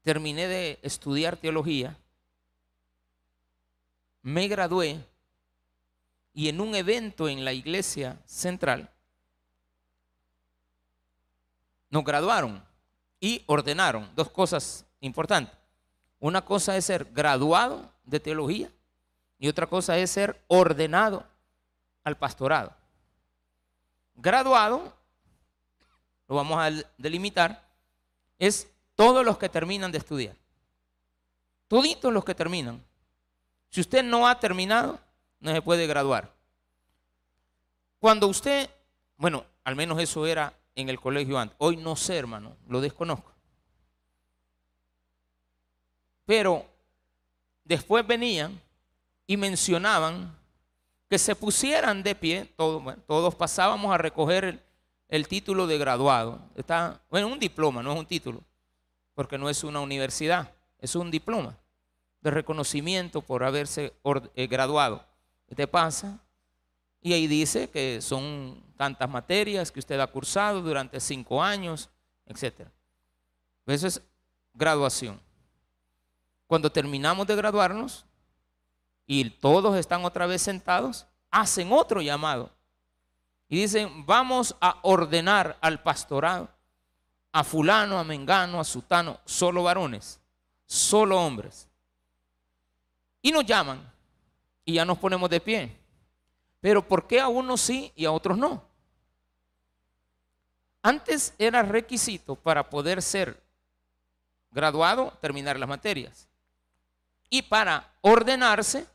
terminé 0.02 0.48
de 0.48 0.80
estudiar 0.82 1.36
teología, 1.36 1.96
me 4.22 4.48
gradué 4.48 4.98
y 6.32 6.48
en 6.48 6.60
un 6.60 6.74
evento 6.74 7.28
en 7.28 7.44
la 7.44 7.52
iglesia 7.52 8.20
central 8.24 8.90
nos 11.90 12.04
graduaron 12.04 12.62
y 13.20 13.42
ordenaron 13.46 14.10
dos 14.14 14.30
cosas 14.30 14.84
importantes. 15.00 15.54
Una 16.20 16.44
cosa 16.44 16.76
es 16.76 16.84
ser 16.84 17.04
graduado 17.06 17.92
de 18.04 18.20
teología 18.20 18.70
y 19.38 19.48
otra 19.48 19.66
cosa 19.66 19.96
es 19.98 20.10
ser 20.10 20.42
ordenado 20.48 21.24
al 22.04 22.16
pastorado. 22.16 22.74
Graduado, 24.14 24.92
lo 26.26 26.34
vamos 26.34 26.58
a 26.58 26.70
delimitar, 26.96 27.64
es 28.38 28.68
todos 28.94 29.24
los 29.24 29.38
que 29.38 29.48
terminan 29.48 29.92
de 29.92 29.98
estudiar. 29.98 30.36
Toditos 31.68 32.12
los 32.12 32.24
que 32.24 32.34
terminan. 32.34 32.82
Si 33.70 33.80
usted 33.80 34.02
no 34.02 34.26
ha 34.26 34.40
terminado, 34.40 34.98
no 35.40 35.52
se 35.52 35.62
puede 35.62 35.86
graduar. 35.86 36.32
Cuando 37.98 38.28
usted, 38.28 38.70
bueno, 39.16 39.44
al 39.64 39.76
menos 39.76 40.00
eso 40.00 40.26
era 40.26 40.52
en 40.74 40.88
el 40.88 41.00
colegio 41.00 41.38
antes. 41.38 41.56
Hoy 41.58 41.76
no 41.76 41.96
sé, 41.96 42.16
hermano, 42.16 42.56
lo 42.68 42.80
desconozco. 42.80 43.32
Pero 46.24 46.64
después 47.64 48.06
venían 48.06 48.60
y 49.26 49.36
mencionaban 49.36 50.36
que 51.08 51.18
se 51.18 51.34
pusieran 51.34 52.02
de 52.02 52.14
pie, 52.14 52.44
todos, 52.56 53.34
pasábamos 53.34 53.94
a 53.94 53.98
recoger 53.98 54.62
el, 55.08 55.26
título 55.28 55.66
de 55.66 55.78
graduado. 55.78 56.38
Está, 56.54 57.00
bueno, 57.10 57.28
un 57.28 57.38
diploma, 57.38 57.82
no 57.82 57.92
es 57.92 57.98
un 57.98 58.06
título, 58.06 58.42
porque 59.14 59.38
no 59.38 59.48
es 59.48 59.64
una 59.64 59.80
universidad, 59.80 60.52
es 60.78 60.94
un 60.94 61.10
diploma 61.10 61.56
de 62.20 62.30
reconocimiento 62.30 63.22
por 63.22 63.42
haberse 63.42 63.94
eh, 64.34 64.46
graduado. 65.48 65.56
Te 65.56 65.66
pasa 65.66 66.18
y 67.00 67.12
ahí 67.12 67.26
dice 67.26 67.70
que 67.70 68.00
son 68.02 68.62
tantas 68.76 69.08
materias 69.08 69.70
que 69.70 69.80
usted 69.80 69.98
ha 70.00 70.06
cursado 70.06 70.60
durante 70.60 71.00
cinco 71.00 71.42
años, 71.42 71.88
etc. 72.26 72.68
Eso 73.66 73.86
es 73.86 74.02
graduación. 74.54 75.20
Cuando 76.46 76.70
terminamos 76.70 77.26
de 77.26 77.36
graduarnos 77.36 78.04
y 79.06 79.28
todos 79.30 79.76
están 79.76 80.04
otra 80.04 80.26
vez 80.26 80.42
sentados, 80.42 81.06
hacen 81.30 81.72
otro 81.72 82.00
llamado. 82.00 82.50
Y 83.48 83.60
dicen, 83.62 84.04
vamos 84.04 84.54
a 84.60 84.78
ordenar 84.82 85.56
al 85.60 85.82
pastorado, 85.82 86.48
a 87.32 87.44
fulano, 87.44 87.98
a 87.98 88.04
mengano, 88.04 88.60
a 88.60 88.64
sutano, 88.64 89.18
solo 89.24 89.62
varones, 89.62 90.20
solo 90.66 91.18
hombres. 91.18 91.68
Y 93.22 93.32
nos 93.32 93.46
llaman 93.46 93.80
y 94.68 94.74
ya 94.74 94.84
nos 94.84 94.98
ponemos 94.98 95.30
de 95.30 95.40
pie. 95.40 95.74
Pero 96.60 96.86
¿por 96.86 97.06
qué 97.06 97.20
a 97.20 97.28
unos 97.28 97.62
sí 97.62 97.90
y 97.96 98.04
a 98.04 98.12
otros 98.12 98.36
no? 98.36 98.62
Antes 100.82 101.32
era 101.38 101.62
requisito 101.62 102.36
para 102.36 102.68
poder 102.68 103.00
ser 103.00 103.42
graduado 104.50 105.16
terminar 105.22 105.58
las 105.58 105.70
materias. 105.70 106.28
Y 107.30 107.40
para 107.40 107.90
ordenarse, 108.02 108.86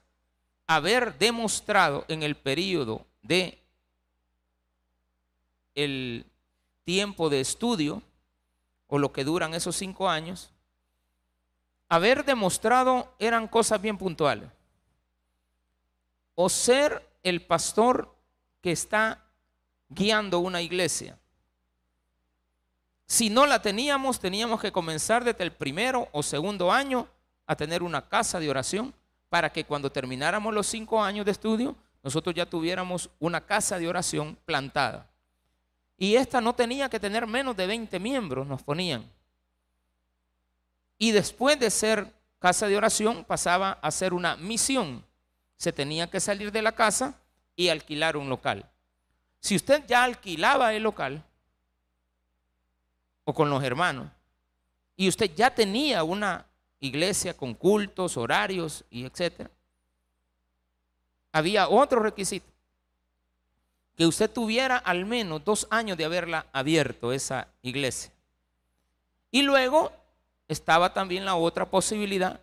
haber 0.67 1.17
demostrado 1.17 2.05
en 2.07 2.21
el 2.21 2.35
periodo 2.35 3.07
de 3.23 3.59
el 5.73 6.23
tiempo 6.83 7.31
de 7.31 7.41
estudio 7.41 8.03
o 8.85 8.99
lo 8.99 9.11
que 9.11 9.23
duran 9.23 9.55
esos 9.55 9.75
cinco 9.75 10.07
años, 10.07 10.51
haber 11.89 12.25
demostrado 12.25 13.11
eran 13.17 13.47
cosas 13.47 13.81
bien 13.81 13.97
puntuales. 13.97 14.51
O 16.35 16.49
ser 16.49 17.07
el 17.23 17.45
pastor 17.45 18.13
que 18.61 18.71
está 18.71 19.23
guiando 19.89 20.39
una 20.39 20.61
iglesia. 20.61 21.17
Si 23.05 23.29
no 23.29 23.45
la 23.45 23.61
teníamos, 23.61 24.19
teníamos 24.19 24.59
que 24.59 24.71
comenzar 24.71 25.23
desde 25.23 25.43
el 25.43 25.51
primero 25.51 26.07
o 26.11 26.23
segundo 26.23 26.71
año 26.71 27.07
a 27.45 27.55
tener 27.55 27.83
una 27.83 28.07
casa 28.07 28.39
de 28.39 28.49
oración 28.49 28.93
para 29.29 29.51
que 29.51 29.65
cuando 29.65 29.91
termináramos 29.91 30.53
los 30.53 30.67
cinco 30.67 31.03
años 31.03 31.25
de 31.25 31.31
estudio, 31.31 31.75
nosotros 32.01 32.35
ya 32.35 32.45
tuviéramos 32.45 33.09
una 33.19 33.41
casa 33.41 33.77
de 33.77 33.87
oración 33.87 34.37
plantada. 34.45 35.09
Y 35.97 36.15
esta 36.15 36.41
no 36.41 36.53
tenía 36.53 36.89
que 36.89 36.99
tener 36.99 37.27
menos 37.27 37.55
de 37.55 37.67
20 37.67 37.99
miembros, 37.99 38.47
nos 38.47 38.63
ponían. 38.63 39.09
Y 40.97 41.11
después 41.11 41.59
de 41.59 41.69
ser 41.69 42.13
casa 42.39 42.67
de 42.67 42.77
oración, 42.77 43.23
pasaba 43.25 43.73
a 43.81 43.91
ser 43.91 44.13
una 44.13 44.35
misión 44.35 45.05
se 45.63 45.71
tenía 45.71 46.09
que 46.09 46.19
salir 46.19 46.51
de 46.51 46.61
la 46.61 46.73
casa 46.73 47.15
y 47.55 47.69
alquilar 47.69 48.17
un 48.17 48.27
local. 48.27 48.69
Si 49.39 49.55
usted 49.55 49.81
ya 49.87 50.03
alquilaba 50.03 50.73
el 50.73 50.83
local, 50.83 51.23
o 53.23 53.33
con 53.33 53.49
los 53.49 53.63
hermanos, 53.63 54.11
y 54.97 55.07
usted 55.07 55.33
ya 55.33 55.55
tenía 55.55 56.03
una 56.03 56.45
iglesia 56.81 57.33
con 57.33 57.53
cultos, 57.53 58.17
horarios 58.17 58.83
y 58.89 59.05
etcétera, 59.05 59.49
había 61.31 61.69
otro 61.69 62.01
requisito, 62.03 62.51
que 63.95 64.05
usted 64.05 64.29
tuviera 64.29 64.75
al 64.75 65.05
menos 65.05 65.45
dos 65.45 65.65
años 65.69 65.97
de 65.97 66.03
haberla 66.03 66.45
abierto, 66.51 67.13
esa 67.13 67.47
iglesia. 67.61 68.11
Y 69.31 69.43
luego 69.43 69.93
estaba 70.49 70.93
también 70.93 71.23
la 71.23 71.35
otra 71.35 71.69
posibilidad, 71.69 72.41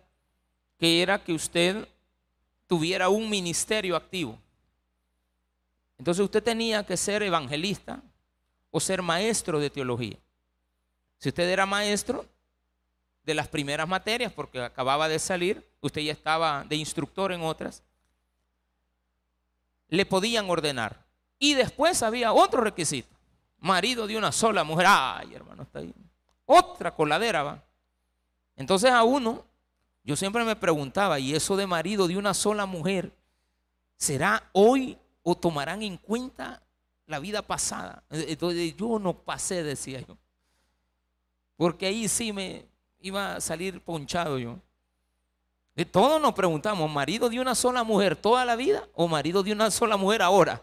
que 0.79 1.03
era 1.03 1.23
que 1.23 1.33
usted 1.33 1.87
tuviera 2.71 3.09
un 3.09 3.29
ministerio 3.29 3.97
activo. 3.97 4.39
Entonces 5.97 6.23
usted 6.23 6.41
tenía 6.41 6.85
que 6.85 6.95
ser 6.95 7.21
evangelista 7.21 8.01
o 8.69 8.79
ser 8.79 9.01
maestro 9.01 9.59
de 9.59 9.69
teología. 9.69 10.15
Si 11.17 11.27
usted 11.27 11.49
era 11.49 11.65
maestro 11.65 12.25
de 13.25 13.33
las 13.33 13.49
primeras 13.49 13.89
materias, 13.89 14.31
porque 14.31 14.61
acababa 14.61 15.09
de 15.09 15.19
salir, 15.19 15.69
usted 15.81 15.99
ya 15.99 16.13
estaba 16.13 16.63
de 16.63 16.77
instructor 16.77 17.33
en 17.33 17.41
otras, 17.41 17.83
le 19.89 20.05
podían 20.05 20.49
ordenar. 20.49 21.03
Y 21.39 21.55
después 21.55 22.01
había 22.01 22.31
otro 22.31 22.61
requisito, 22.61 23.13
marido 23.59 24.07
de 24.07 24.15
una 24.15 24.31
sola 24.31 24.63
mujer. 24.63 24.85
Ay, 24.87 25.35
hermano, 25.35 25.63
está 25.63 25.79
ahí. 25.79 25.93
Otra 26.45 26.95
coladera 26.95 27.43
va. 27.43 27.63
Entonces 28.55 28.91
a 28.91 29.03
uno 29.03 29.50
yo 30.03 30.15
siempre 30.15 30.43
me 30.43 30.55
preguntaba, 30.55 31.19
¿y 31.19 31.35
eso 31.35 31.55
de 31.55 31.67
marido 31.67 32.07
de 32.07 32.17
una 32.17 32.33
sola 32.33 32.65
mujer 32.65 33.11
será 33.97 34.49
hoy 34.51 34.97
o 35.21 35.35
tomarán 35.35 35.83
en 35.83 35.97
cuenta 35.97 36.63
la 37.05 37.19
vida 37.19 37.41
pasada? 37.41 38.03
Entonces 38.09 38.75
yo 38.75 38.97
no 38.97 39.13
pasé, 39.13 39.63
decía 39.63 40.01
yo. 40.01 40.17
Porque 41.55 41.85
ahí 41.85 42.07
sí 42.07 42.33
me 42.33 42.65
iba 42.99 43.35
a 43.35 43.41
salir 43.41 43.79
ponchado 43.81 44.39
yo. 44.39 44.57
De 45.75 45.85
todos 45.85 46.19
nos 46.19 46.33
preguntamos, 46.33 46.89
¿marido 46.91 47.29
de 47.29 47.39
una 47.39 47.53
sola 47.53 47.83
mujer 47.83 48.15
toda 48.15 48.43
la 48.43 48.55
vida 48.55 48.87
o 48.93 49.07
marido 49.07 49.43
de 49.43 49.51
una 49.51 49.69
sola 49.69 49.97
mujer 49.97 50.23
ahora? 50.23 50.61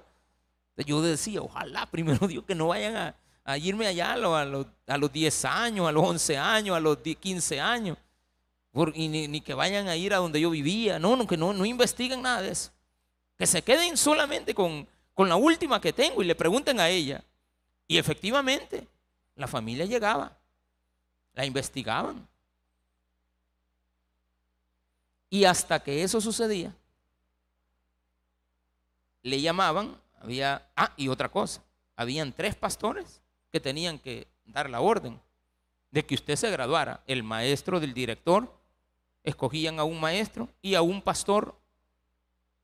Yo 0.76 1.00
decía, 1.00 1.40
ojalá 1.42 1.86
primero 1.86 2.26
Dios 2.26 2.44
que 2.44 2.54
no 2.54 2.68
vayan 2.68 3.14
a, 3.44 3.58
irme 3.58 3.86
allá 3.86 4.12
a 4.12 4.16
los, 4.16 4.66
a 4.86 4.98
los 4.98 5.12
10 5.12 5.44
años, 5.44 5.88
a 5.88 5.92
los 5.92 6.04
11 6.04 6.36
años, 6.36 6.76
a 6.76 6.80
los 6.80 6.98
15 6.98 7.60
años 7.60 7.96
y 8.94 9.08
ni, 9.08 9.40
que 9.40 9.54
vayan 9.54 9.88
a 9.88 9.96
ir 9.96 10.14
a 10.14 10.18
donde 10.18 10.40
yo 10.40 10.50
vivía, 10.50 10.98
no, 10.98 11.16
no 11.16 11.26
que 11.26 11.36
no, 11.36 11.52
no 11.52 11.64
investiguen 11.64 12.22
nada 12.22 12.42
de 12.42 12.50
eso. 12.50 12.70
Que 13.36 13.46
se 13.46 13.62
queden 13.62 13.96
solamente 13.96 14.54
con, 14.54 14.86
con 15.14 15.28
la 15.28 15.36
última 15.36 15.80
que 15.80 15.92
tengo 15.92 16.22
y 16.22 16.26
le 16.26 16.34
pregunten 16.34 16.78
a 16.80 16.88
ella. 16.88 17.24
Y 17.86 17.98
efectivamente, 17.98 18.86
la 19.34 19.46
familia 19.46 19.84
llegaba, 19.84 20.36
la 21.34 21.44
investigaban. 21.44 22.28
Y 25.30 25.44
hasta 25.44 25.80
que 25.80 26.02
eso 26.02 26.20
sucedía, 26.20 26.74
le 29.22 29.40
llamaban, 29.40 29.96
había, 30.20 30.68
ah, 30.76 30.92
y 30.96 31.08
otra 31.08 31.28
cosa, 31.28 31.62
habían 31.96 32.32
tres 32.32 32.54
pastores 32.54 33.20
que 33.50 33.60
tenían 33.60 33.98
que 33.98 34.26
dar 34.46 34.70
la 34.70 34.80
orden 34.80 35.20
de 35.90 36.04
que 36.04 36.14
usted 36.14 36.36
se 36.36 36.50
graduara, 36.50 37.02
el 37.06 37.22
maestro 37.22 37.80
del 37.80 37.94
director 37.94 38.57
escogían 39.22 39.78
a 39.78 39.84
un 39.84 40.00
maestro 40.00 40.48
y 40.62 40.74
a 40.74 40.82
un 40.82 41.02
pastor 41.02 41.54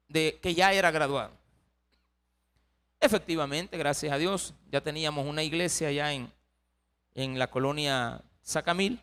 de, 0.08 0.38
que 0.42 0.54
ya 0.54 0.72
era 0.72 0.90
graduado. 0.90 1.32
Efectivamente, 3.00 3.76
gracias 3.76 4.12
a 4.12 4.18
Dios, 4.18 4.54
ya 4.70 4.80
teníamos 4.80 5.26
una 5.26 5.42
iglesia 5.42 5.92
ya 5.92 6.12
en, 6.12 6.32
en 7.14 7.38
la 7.38 7.50
colonia 7.50 8.22
Sacamil. 8.42 9.00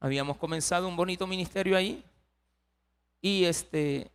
Habíamos 0.00 0.36
comenzado 0.36 0.86
un 0.86 0.96
bonito 0.96 1.26
ministerio 1.26 1.76
ahí 1.76 2.04
y 3.22 3.44
este, 3.44 4.10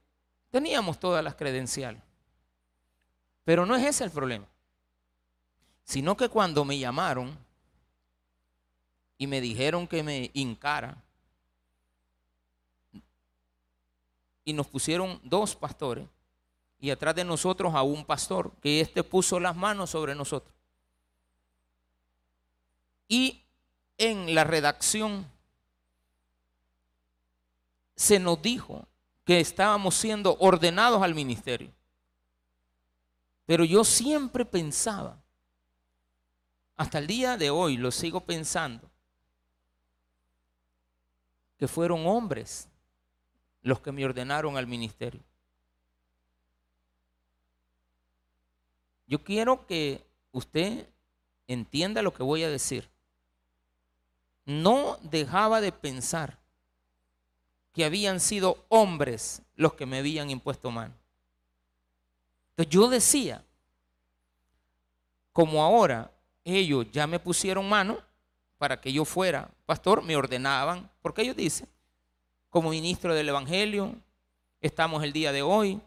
teníamos 0.52 1.00
todas 1.00 1.24
las 1.24 1.36
credenciales. 1.36 2.02
Pero 3.44 3.66
no 3.66 3.76
es 3.76 3.84
ese 3.84 4.04
el 4.04 4.12
problema. 4.12 4.46
sino 5.84 6.16
que 6.16 6.30
cuando 6.30 6.64
me 6.64 6.78
llamaron 6.78 7.38
y 9.18 9.28
me 9.28 9.42
dijeron 9.42 9.88
que 9.88 10.04
me 10.04 10.32
hincara, 10.34 11.04
y 14.44 14.54
nos 14.54 14.68
pusieron 14.68 15.20
dos 15.24 15.56
pastores, 15.56 16.08
y 16.80 16.90
atrás 16.90 17.14
de 17.16 17.24
nosotros 17.24 17.76
a 17.76 17.84
un 17.84 18.04
pastor, 18.06 18.52
que 18.62 18.82
éste 18.82 19.04
puso 19.04 19.40
las 19.40 19.56
manos 19.56 19.92
sobre 19.92 20.16
nosotros. 20.16 20.54
Y 23.08 23.44
en 23.98 24.34
la 24.34 24.44
redacción 24.44 25.28
se 27.96 28.20
nos 28.20 28.42
dijo 28.42 28.88
que 29.26 29.40
estábamos 29.40 29.96
siendo 29.96 30.38
ordenados 30.40 31.04
al 31.04 31.14
ministerio. 31.14 31.72
Pero 33.46 33.64
yo 33.64 33.84
siempre 33.84 34.44
pensaba, 34.44 35.22
hasta 36.78 36.98
el 36.98 37.06
día 37.06 37.38
de 37.38 37.52
hoy 37.52 37.78
lo 37.78 37.92
sigo 37.92 38.22
pensando, 38.22 38.90
que 41.58 41.68
fueron 41.68 42.08
hombres 42.08 42.68
los 43.62 43.80
que 43.80 43.92
me 43.92 44.06
ordenaron 44.06 44.58
al 44.58 44.68
ministerio. 44.68 45.22
Yo 49.08 49.24
quiero 49.24 49.66
que 49.68 50.06
usted 50.32 50.88
entienda 51.48 52.02
lo 52.02 52.14
que 52.14 52.24
voy 52.24 52.44
a 52.44 52.50
decir. 52.50 52.90
No 54.46 54.98
dejaba 55.04 55.62
de 55.62 55.72
pensar 55.72 56.40
que 57.74 57.86
habían 57.86 58.20
sido 58.20 58.66
hombres 58.70 59.42
los 59.56 59.74
que 59.74 59.86
me 59.86 60.00
habían 60.00 60.30
impuesto 60.30 60.72
mano. 60.72 60.94
Entonces 62.52 62.74
yo 62.74 62.90
decía, 62.90 63.44
como 65.32 65.64
ahora 65.64 66.12
ellos 66.44 66.88
ya 66.92 67.08
me 67.08 67.20
pusieron 67.20 67.68
mano 67.70 67.98
para 68.58 68.80
que 68.80 68.92
yo 68.92 69.06
fuera 69.06 69.50
pastor, 69.66 70.04
me 70.04 70.18
ordenaban, 70.18 70.90
porque 71.02 71.22
ellos 71.22 71.36
dicen, 71.36 71.68
como 72.52 72.70
ministro 72.70 73.16
del 73.16 73.30
Evangelio, 73.30 73.96
estamos 74.60 75.04
el 75.04 75.14
día 75.14 75.32
de 75.32 75.42
hoy 75.42 75.82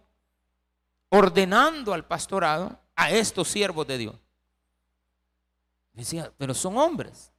ordenando 1.11 1.93
al 1.93 2.05
pastorado 2.05 2.77
a 2.97 3.11
estos 3.11 3.47
siervos 3.49 3.87
de 3.87 3.99
Dios. 3.99 4.17
Decía, 5.93 6.33
pero 6.37 6.55
son 6.55 6.77
hombres. 6.79 7.31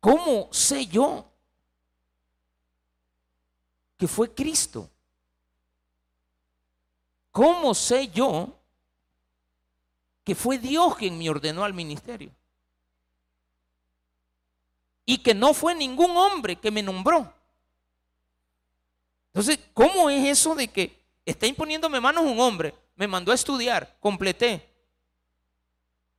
¿Cómo 0.00 0.52
sé 0.52 0.86
yo 0.86 1.24
que 3.96 4.08
fue 4.08 4.34
Cristo? 4.34 4.90
¿Cómo 7.30 7.74
sé 7.74 8.08
yo 8.08 8.58
que 10.24 10.34
fue 10.34 10.58
Dios 10.58 10.96
quien 10.96 11.16
me 11.16 11.30
ordenó 11.30 11.62
al 11.62 11.72
ministerio? 11.72 12.32
Y 15.12 15.18
que 15.18 15.34
no 15.34 15.52
fue 15.52 15.74
ningún 15.74 16.16
hombre 16.16 16.56
que 16.56 16.70
me 16.70 16.82
nombró. 16.82 17.30
Entonces, 19.26 19.58
¿cómo 19.74 20.08
es 20.08 20.26
eso 20.26 20.54
de 20.54 20.68
que 20.68 21.04
está 21.26 21.46
imponiéndome 21.46 22.00
manos 22.00 22.24
un 22.24 22.40
hombre? 22.40 22.74
Me 22.96 23.06
mandó 23.06 23.30
a 23.30 23.34
estudiar, 23.34 23.94
completé, 24.00 24.66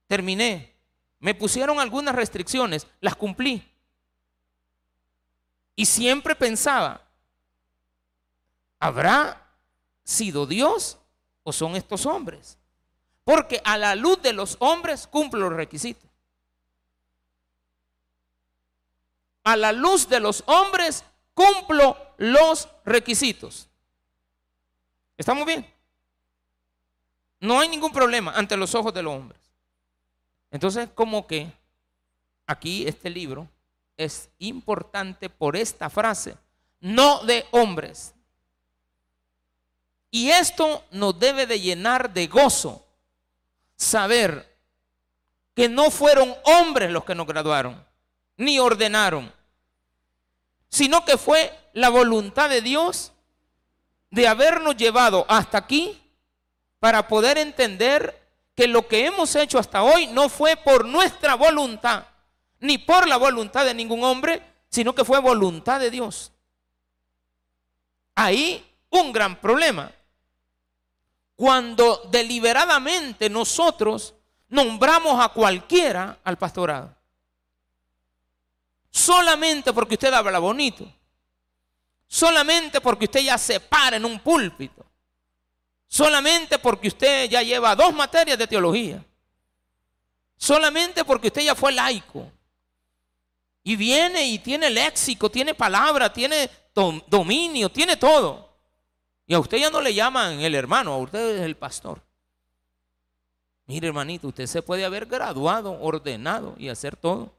terminé, 0.06 0.76
me 1.18 1.34
pusieron 1.34 1.80
algunas 1.80 2.14
restricciones, 2.14 2.86
las 3.02 3.16
cumplí. 3.16 3.68
Y 5.76 5.88
siempre 5.88 6.36
pensaba, 6.36 7.02
¿habrá 8.78 9.58
sido 10.04 10.46
Dios 10.46 11.00
o 11.42 11.52
son 11.52 11.76
estos 11.76 12.06
hombres? 12.06 12.60
Porque 13.24 13.60
a 13.66 13.76
la 13.76 13.96
luz 13.96 14.22
de 14.22 14.34
los 14.34 14.56
hombres 14.60 15.08
cumplo 15.08 15.50
los 15.50 15.58
requisitos. 15.58 16.13
A 19.44 19.56
la 19.56 19.72
luz 19.72 20.08
de 20.08 20.20
los 20.20 20.44
hombres 20.48 21.04
cumplo 21.34 21.98
los 22.18 22.68
requisitos. 22.86 23.68
¿Estamos 25.18 25.46
bien? 25.46 25.66
No 27.40 27.60
hay 27.60 27.68
ningún 27.68 27.92
problema 27.92 28.32
ante 28.36 28.56
los 28.56 28.74
ojos 28.74 28.94
de 28.94 29.04
los 29.04 29.14
hombres. 29.14 29.42
Entonces, 30.50 30.90
como 30.96 31.28
que 31.28 31.52
aquí 32.48 32.88
este 32.88 33.10
libro 33.10 33.50
es 33.98 34.30
importante 34.40 35.30
por 35.30 35.56
esta 35.56 35.90
frase, 35.90 36.38
no 36.80 37.24
de 37.26 37.46
hombres. 37.52 38.14
Y 40.10 40.30
esto 40.30 40.86
nos 40.92 41.20
debe 41.20 41.48
de 41.48 41.60
llenar 41.60 42.14
de 42.14 42.28
gozo, 42.28 42.86
saber 43.76 44.58
que 45.56 45.68
no 45.68 45.92
fueron 45.92 46.34
hombres 46.46 46.92
los 46.92 47.04
que 47.04 47.16
nos 47.16 47.28
graduaron, 47.28 47.84
ni 48.38 48.60
ordenaron, 48.60 49.32
sino 50.70 51.06
que 51.06 51.18
fue 51.18 51.52
la 51.74 51.90
voluntad 51.90 52.50
de 52.50 52.62
Dios 52.62 53.12
de 54.12 54.28
habernos 54.28 54.78
llevado 54.78 55.26
hasta 55.28 55.58
aquí 55.58 56.00
para 56.80 57.08
poder 57.08 57.38
entender 57.38 58.22
que 58.56 58.68
lo 58.68 58.88
que 58.88 59.06
hemos 59.06 59.36
hecho 59.36 59.58
hasta 59.58 59.84
hoy 59.84 60.08
no 60.08 60.30
fue 60.30 60.56
por 60.56 60.86
nuestra 60.86 61.36
voluntad, 61.36 62.06
ni 62.60 62.78
por 62.78 63.08
la 63.08 63.18
voluntad 63.18 63.66
de 63.66 63.74
ningún 63.74 64.04
hombre, 64.04 64.42
sino 64.70 64.94
que 64.94 65.06
fue 65.06 65.20
voluntad 65.20 65.80
de 65.80 65.90
Dios. 65.90 66.32
Ahí 68.16 68.64
un 68.90 69.12
gran 69.12 69.40
problema. 69.40 69.92
Cuando 71.36 72.08
deliberadamente 72.12 73.30
nosotros 73.30 74.14
nombramos 74.50 75.24
a 75.24 75.30
cualquiera 75.30 76.20
al 76.24 76.38
pastorado. 76.38 76.96
Solamente 78.94 79.74
porque 79.74 79.96
usted 79.96 80.14
habla 80.14 80.38
bonito. 80.38 80.86
Solamente 82.08 82.80
porque 82.80 83.06
usted 83.06 83.22
ya 83.22 83.40
se 83.40 83.60
para 83.60 83.98
en 83.98 84.06
un 84.06 84.20
púlpito. 84.20 84.86
Solamente 85.88 86.60
porque 86.60 86.90
usted 86.90 87.28
ya 87.28 87.42
lleva 87.42 87.76
dos 87.76 87.92
materias 87.92 88.38
de 88.38 88.46
teología. 88.46 89.04
Solamente 90.38 91.04
porque 91.04 91.28
usted 91.28 91.42
ya 91.42 91.56
fue 91.56 91.72
laico. 91.72 92.32
Y 93.64 93.76
viene 93.76 94.28
y 94.28 94.38
tiene 94.38 94.70
léxico, 94.70 95.28
tiene 95.28 95.56
palabra, 95.56 96.14
tiene 96.14 96.48
dominio, 97.08 97.70
tiene 97.70 97.98
todo. 97.98 98.48
Y 99.26 99.34
a 99.34 99.40
usted 99.40 99.58
ya 99.58 99.72
no 99.72 99.82
le 99.82 99.96
llaman 99.96 100.40
el 100.40 100.54
hermano, 100.54 100.94
a 100.94 100.98
usted 100.98 101.38
es 101.38 101.42
el 101.42 101.56
pastor. 101.56 102.00
Mire, 103.66 103.88
hermanito, 103.88 104.28
usted 104.28 104.46
se 104.46 104.62
puede 104.62 104.86
haber 104.86 105.08
graduado, 105.08 105.82
ordenado 105.82 106.54
y 106.60 106.70
hacer 106.70 106.96
todo. 106.96 107.34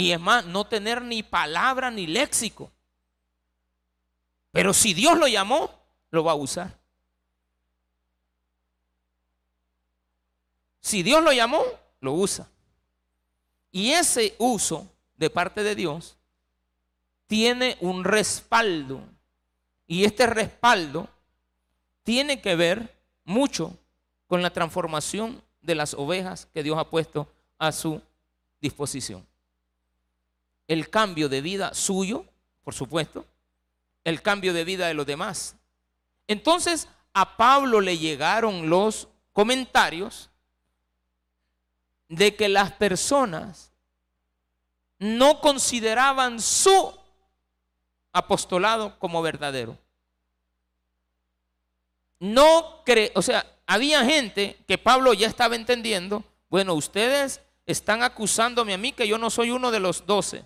Y 0.00 0.12
es 0.12 0.20
más, 0.20 0.46
no 0.46 0.66
tener 0.66 1.02
ni 1.02 1.22
palabra 1.22 1.90
ni 1.90 2.06
léxico. 2.06 2.72
Pero 4.50 4.72
si 4.72 4.94
Dios 4.94 5.18
lo 5.18 5.28
llamó, 5.28 5.70
lo 6.10 6.24
va 6.24 6.32
a 6.32 6.36
usar. 6.36 6.74
Si 10.80 11.02
Dios 11.02 11.22
lo 11.22 11.34
llamó, 11.34 11.62
lo 12.00 12.14
usa. 12.14 12.48
Y 13.70 13.90
ese 13.90 14.34
uso 14.38 14.90
de 15.16 15.28
parte 15.28 15.62
de 15.62 15.74
Dios 15.74 16.16
tiene 17.26 17.76
un 17.82 18.02
respaldo. 18.02 19.02
Y 19.86 20.04
este 20.04 20.26
respaldo 20.26 21.10
tiene 22.04 22.40
que 22.40 22.56
ver 22.56 22.98
mucho 23.24 23.76
con 24.26 24.40
la 24.40 24.50
transformación 24.50 25.42
de 25.60 25.74
las 25.74 25.92
ovejas 25.92 26.46
que 26.54 26.62
Dios 26.62 26.78
ha 26.78 26.88
puesto 26.88 27.28
a 27.58 27.70
su 27.70 28.00
disposición. 28.62 29.29
El 30.70 30.88
cambio 30.88 31.28
de 31.28 31.40
vida 31.40 31.74
suyo, 31.74 32.24
por 32.62 32.74
supuesto, 32.74 33.26
el 34.04 34.22
cambio 34.22 34.52
de 34.52 34.62
vida 34.62 34.86
de 34.86 34.94
los 34.94 35.04
demás. 35.04 35.56
Entonces 36.28 36.86
a 37.12 37.36
Pablo 37.36 37.80
le 37.80 37.98
llegaron 37.98 38.70
los 38.70 39.08
comentarios 39.32 40.30
de 42.08 42.36
que 42.36 42.48
las 42.48 42.70
personas 42.70 43.72
no 45.00 45.40
consideraban 45.40 46.40
su 46.40 46.96
apostolado 48.12 48.96
como 49.00 49.22
verdadero. 49.22 49.76
No 52.20 52.84
cree, 52.84 53.10
o 53.16 53.22
sea, 53.22 53.44
había 53.66 54.04
gente 54.04 54.56
que 54.68 54.78
Pablo 54.78 55.14
ya 55.14 55.26
estaba 55.26 55.56
entendiendo, 55.56 56.22
bueno, 56.48 56.74
ustedes 56.74 57.40
están 57.66 58.04
acusándome 58.04 58.72
a 58.72 58.78
mí 58.78 58.92
que 58.92 59.08
yo 59.08 59.18
no 59.18 59.30
soy 59.30 59.50
uno 59.50 59.72
de 59.72 59.80
los 59.80 60.06
doce. 60.06 60.44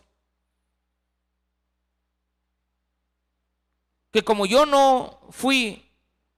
Que 4.14 4.22
como 4.22 4.46
yo 4.46 4.64
no 4.64 5.18
fui 5.30 5.84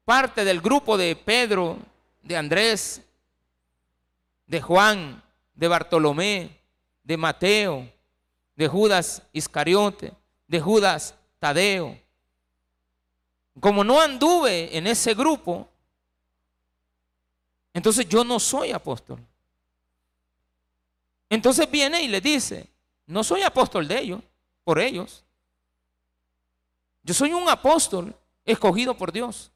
parte 0.06 0.46
del 0.46 0.62
grupo 0.62 0.96
de 0.96 1.14
Pedro, 1.14 1.76
de 2.22 2.34
Andrés, 2.34 3.02
de 4.46 4.62
Juan, 4.62 5.22
de 5.54 5.68
Bartolomé, 5.68 6.58
de 7.02 7.16
Mateo, 7.18 7.86
de 8.54 8.66
Judas 8.66 9.22
Iscariote, 9.34 10.14
de 10.48 10.58
Judas 10.58 11.16
Tadeo. 11.38 12.00
Como 13.60 13.84
no 13.84 14.00
anduve 14.00 14.74
en 14.74 14.86
ese 14.86 15.12
grupo, 15.12 15.68
Entonces 17.74 18.08
yo 18.08 18.24
no 18.24 18.40
soy 18.40 18.72
apóstol. 18.72 19.20
Entonces 21.28 21.70
viene 21.70 22.00
y 22.00 22.08
le 22.08 22.22
dice, 22.22 22.70
no 23.06 23.22
soy 23.22 23.42
apóstol 23.42 23.86
de 23.86 23.98
ellos, 23.98 24.22
por 24.64 24.78
ellos. 24.78 25.25
Yo 27.06 27.14
soy 27.14 27.32
un 27.32 27.48
apóstol 27.48 28.16
escogido 28.44 28.96
por 28.96 29.12
Dios. 29.12 29.52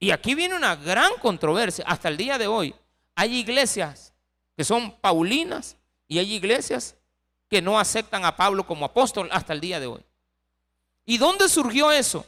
Y 0.00 0.10
aquí 0.10 0.34
viene 0.34 0.56
una 0.56 0.74
gran 0.74 1.12
controversia. 1.22 1.84
Hasta 1.86 2.08
el 2.08 2.16
día 2.16 2.36
de 2.36 2.48
hoy 2.48 2.74
hay 3.14 3.36
iglesias 3.36 4.12
que 4.56 4.64
son 4.64 4.90
paulinas 4.90 5.76
y 6.08 6.18
hay 6.18 6.34
iglesias 6.34 6.96
que 7.48 7.62
no 7.62 7.78
aceptan 7.78 8.24
a 8.24 8.34
Pablo 8.34 8.66
como 8.66 8.86
apóstol 8.86 9.28
hasta 9.30 9.52
el 9.52 9.60
día 9.60 9.78
de 9.78 9.86
hoy. 9.86 10.04
¿Y 11.06 11.16
dónde 11.16 11.48
surgió 11.48 11.92
eso? 11.92 12.26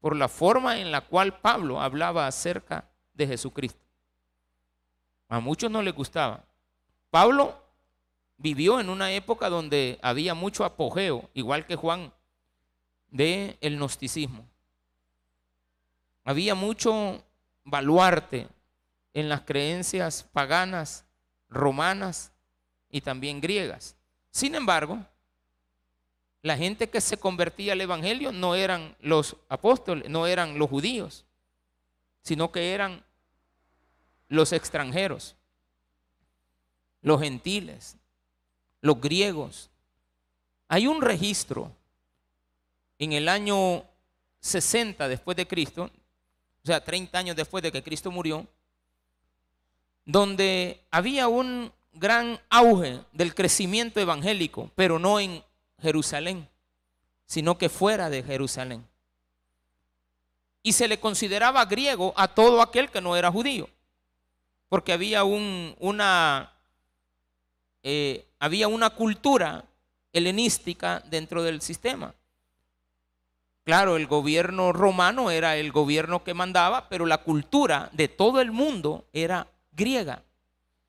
Por 0.00 0.16
la 0.16 0.26
forma 0.26 0.80
en 0.80 0.90
la 0.90 1.02
cual 1.02 1.38
Pablo 1.38 1.80
hablaba 1.80 2.26
acerca 2.26 2.90
de 3.14 3.28
Jesucristo. 3.28 3.86
A 5.28 5.38
muchos 5.38 5.70
no 5.70 5.82
les 5.82 5.94
gustaba. 5.94 6.44
Pablo 7.10 7.56
vivió 8.38 8.80
en 8.80 8.88
una 8.88 9.12
época 9.12 9.48
donde 9.48 10.00
había 10.02 10.34
mucho 10.34 10.64
apogeo, 10.64 11.30
igual 11.32 11.64
que 11.64 11.76
Juan, 11.76 12.12
de 13.12 13.58
el 13.60 13.76
gnosticismo. 13.76 14.44
Había 16.24 16.56
mucho 16.56 17.22
baluarte 17.64 18.48
en 19.14 19.28
las 19.28 19.42
creencias 19.42 20.24
paganas, 20.32 21.04
romanas 21.48 22.32
y 22.90 23.02
también 23.02 23.40
griegas. 23.40 23.94
Sin 24.30 24.54
embargo, 24.54 24.98
la 26.40 26.56
gente 26.56 26.88
que 26.88 27.00
se 27.00 27.18
convertía 27.18 27.74
al 27.74 27.80
Evangelio 27.82 28.32
no 28.32 28.54
eran 28.54 28.96
los 29.00 29.36
apóstoles, 29.48 30.08
no 30.08 30.26
eran 30.26 30.58
los 30.58 30.70
judíos, 30.70 31.24
sino 32.22 32.50
que 32.50 32.72
eran 32.72 33.04
los 34.28 34.52
extranjeros, 34.52 35.36
los 37.02 37.20
gentiles, 37.20 37.96
los 38.80 39.00
griegos. 39.00 39.70
Hay 40.68 40.86
un 40.86 41.02
registro 41.02 41.76
en 43.02 43.12
el 43.12 43.28
año 43.28 43.84
60 44.38 45.08
después 45.08 45.36
de 45.36 45.48
Cristo, 45.48 45.90
o 46.62 46.66
sea, 46.66 46.84
30 46.84 47.18
años 47.18 47.34
después 47.34 47.60
de 47.60 47.72
que 47.72 47.82
Cristo 47.82 48.12
murió, 48.12 48.46
donde 50.04 50.80
había 50.90 51.26
un 51.26 51.72
gran 51.92 52.38
auge 52.48 53.00
del 53.12 53.34
crecimiento 53.34 53.98
evangélico, 53.98 54.70
pero 54.76 55.00
no 55.00 55.18
en 55.18 55.42
Jerusalén, 55.80 56.48
sino 57.26 57.58
que 57.58 57.68
fuera 57.68 58.08
de 58.08 58.22
Jerusalén. 58.22 58.86
Y 60.62 60.72
se 60.72 60.86
le 60.86 61.00
consideraba 61.00 61.64
griego 61.64 62.14
a 62.16 62.28
todo 62.28 62.62
aquel 62.62 62.88
que 62.88 63.00
no 63.00 63.16
era 63.16 63.32
judío, 63.32 63.68
porque 64.68 64.92
había, 64.92 65.24
un, 65.24 65.74
una, 65.80 66.52
eh, 67.82 68.24
había 68.38 68.68
una 68.68 68.90
cultura 68.90 69.64
helenística 70.12 71.00
dentro 71.10 71.42
del 71.42 71.60
sistema. 71.62 72.14
Claro, 73.64 73.96
el 73.96 74.08
gobierno 74.08 74.72
romano 74.72 75.30
era 75.30 75.56
el 75.56 75.70
gobierno 75.70 76.24
que 76.24 76.34
mandaba, 76.34 76.88
pero 76.88 77.06
la 77.06 77.18
cultura 77.18 77.90
de 77.92 78.08
todo 78.08 78.40
el 78.40 78.50
mundo 78.50 79.06
era 79.12 79.46
griega. 79.70 80.24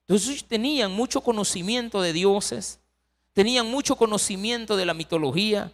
Entonces 0.07 0.43
tenían 0.45 0.91
mucho 0.91 1.21
conocimiento 1.21 2.01
de 2.01 2.13
dioses, 2.13 2.79
tenían 3.33 3.69
mucho 3.69 3.95
conocimiento 3.95 4.75
de 4.75 4.85
la 4.85 4.93
mitología, 4.93 5.71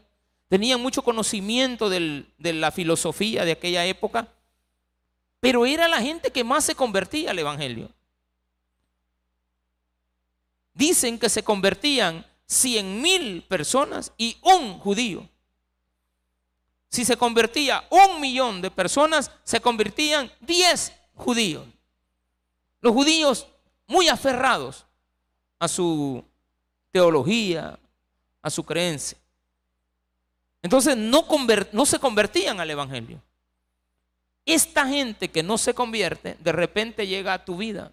tenían 0.50 0.82
mucho 0.82 1.02
conocimiento 1.02 1.90
de 1.90 2.26
la 2.38 2.72
filosofía 2.72 3.46
de 3.46 3.54
aquella 3.54 3.86
época, 3.86 4.28
pero 5.40 5.66
era 5.66 5.88
la 5.88 6.02
gente 6.02 6.32
que 6.32 6.44
más 6.44 6.66
se 6.66 6.76
convertía 6.76 7.32
al 7.32 7.40
Evangelio. 7.40 7.90
Dicen 10.74 11.18
que 11.18 11.30
se 11.30 11.44
convertían 11.44 12.26
cien 12.46 13.02
mil 13.02 13.44
personas 13.44 14.12
y 14.18 14.38
un 14.42 14.80
judío. 14.80 15.30
Si 16.90 17.06
se 17.06 17.18
convertía 17.18 17.86
un 17.90 18.20
millón 18.20 18.62
de 18.62 18.72
personas, 18.72 19.32
se 19.44 19.62
convertían 19.62 20.32
diez 20.40 20.92
judíos. 21.16 21.66
Los 22.82 22.94
judíos 22.94 23.48
muy 23.88 24.08
aferrados 24.08 24.86
a 25.60 25.68
su 25.68 26.24
teología, 26.92 27.78
a 28.42 28.50
su 28.50 28.64
creencia. 28.64 29.18
Entonces 30.62 30.98
no, 30.98 31.26
no 31.72 31.86
se 31.86 32.00
convertían 32.00 32.60
al 32.60 32.72
Evangelio. 32.72 33.22
Esta 34.46 34.88
gente 34.88 35.30
que 35.30 35.44
no 35.44 35.58
se 35.58 35.74
convierte, 35.74 36.38
de 36.40 36.52
repente 36.52 37.06
llega 37.06 37.34
a 37.34 37.46
tu 37.46 37.58
vida 37.58 37.92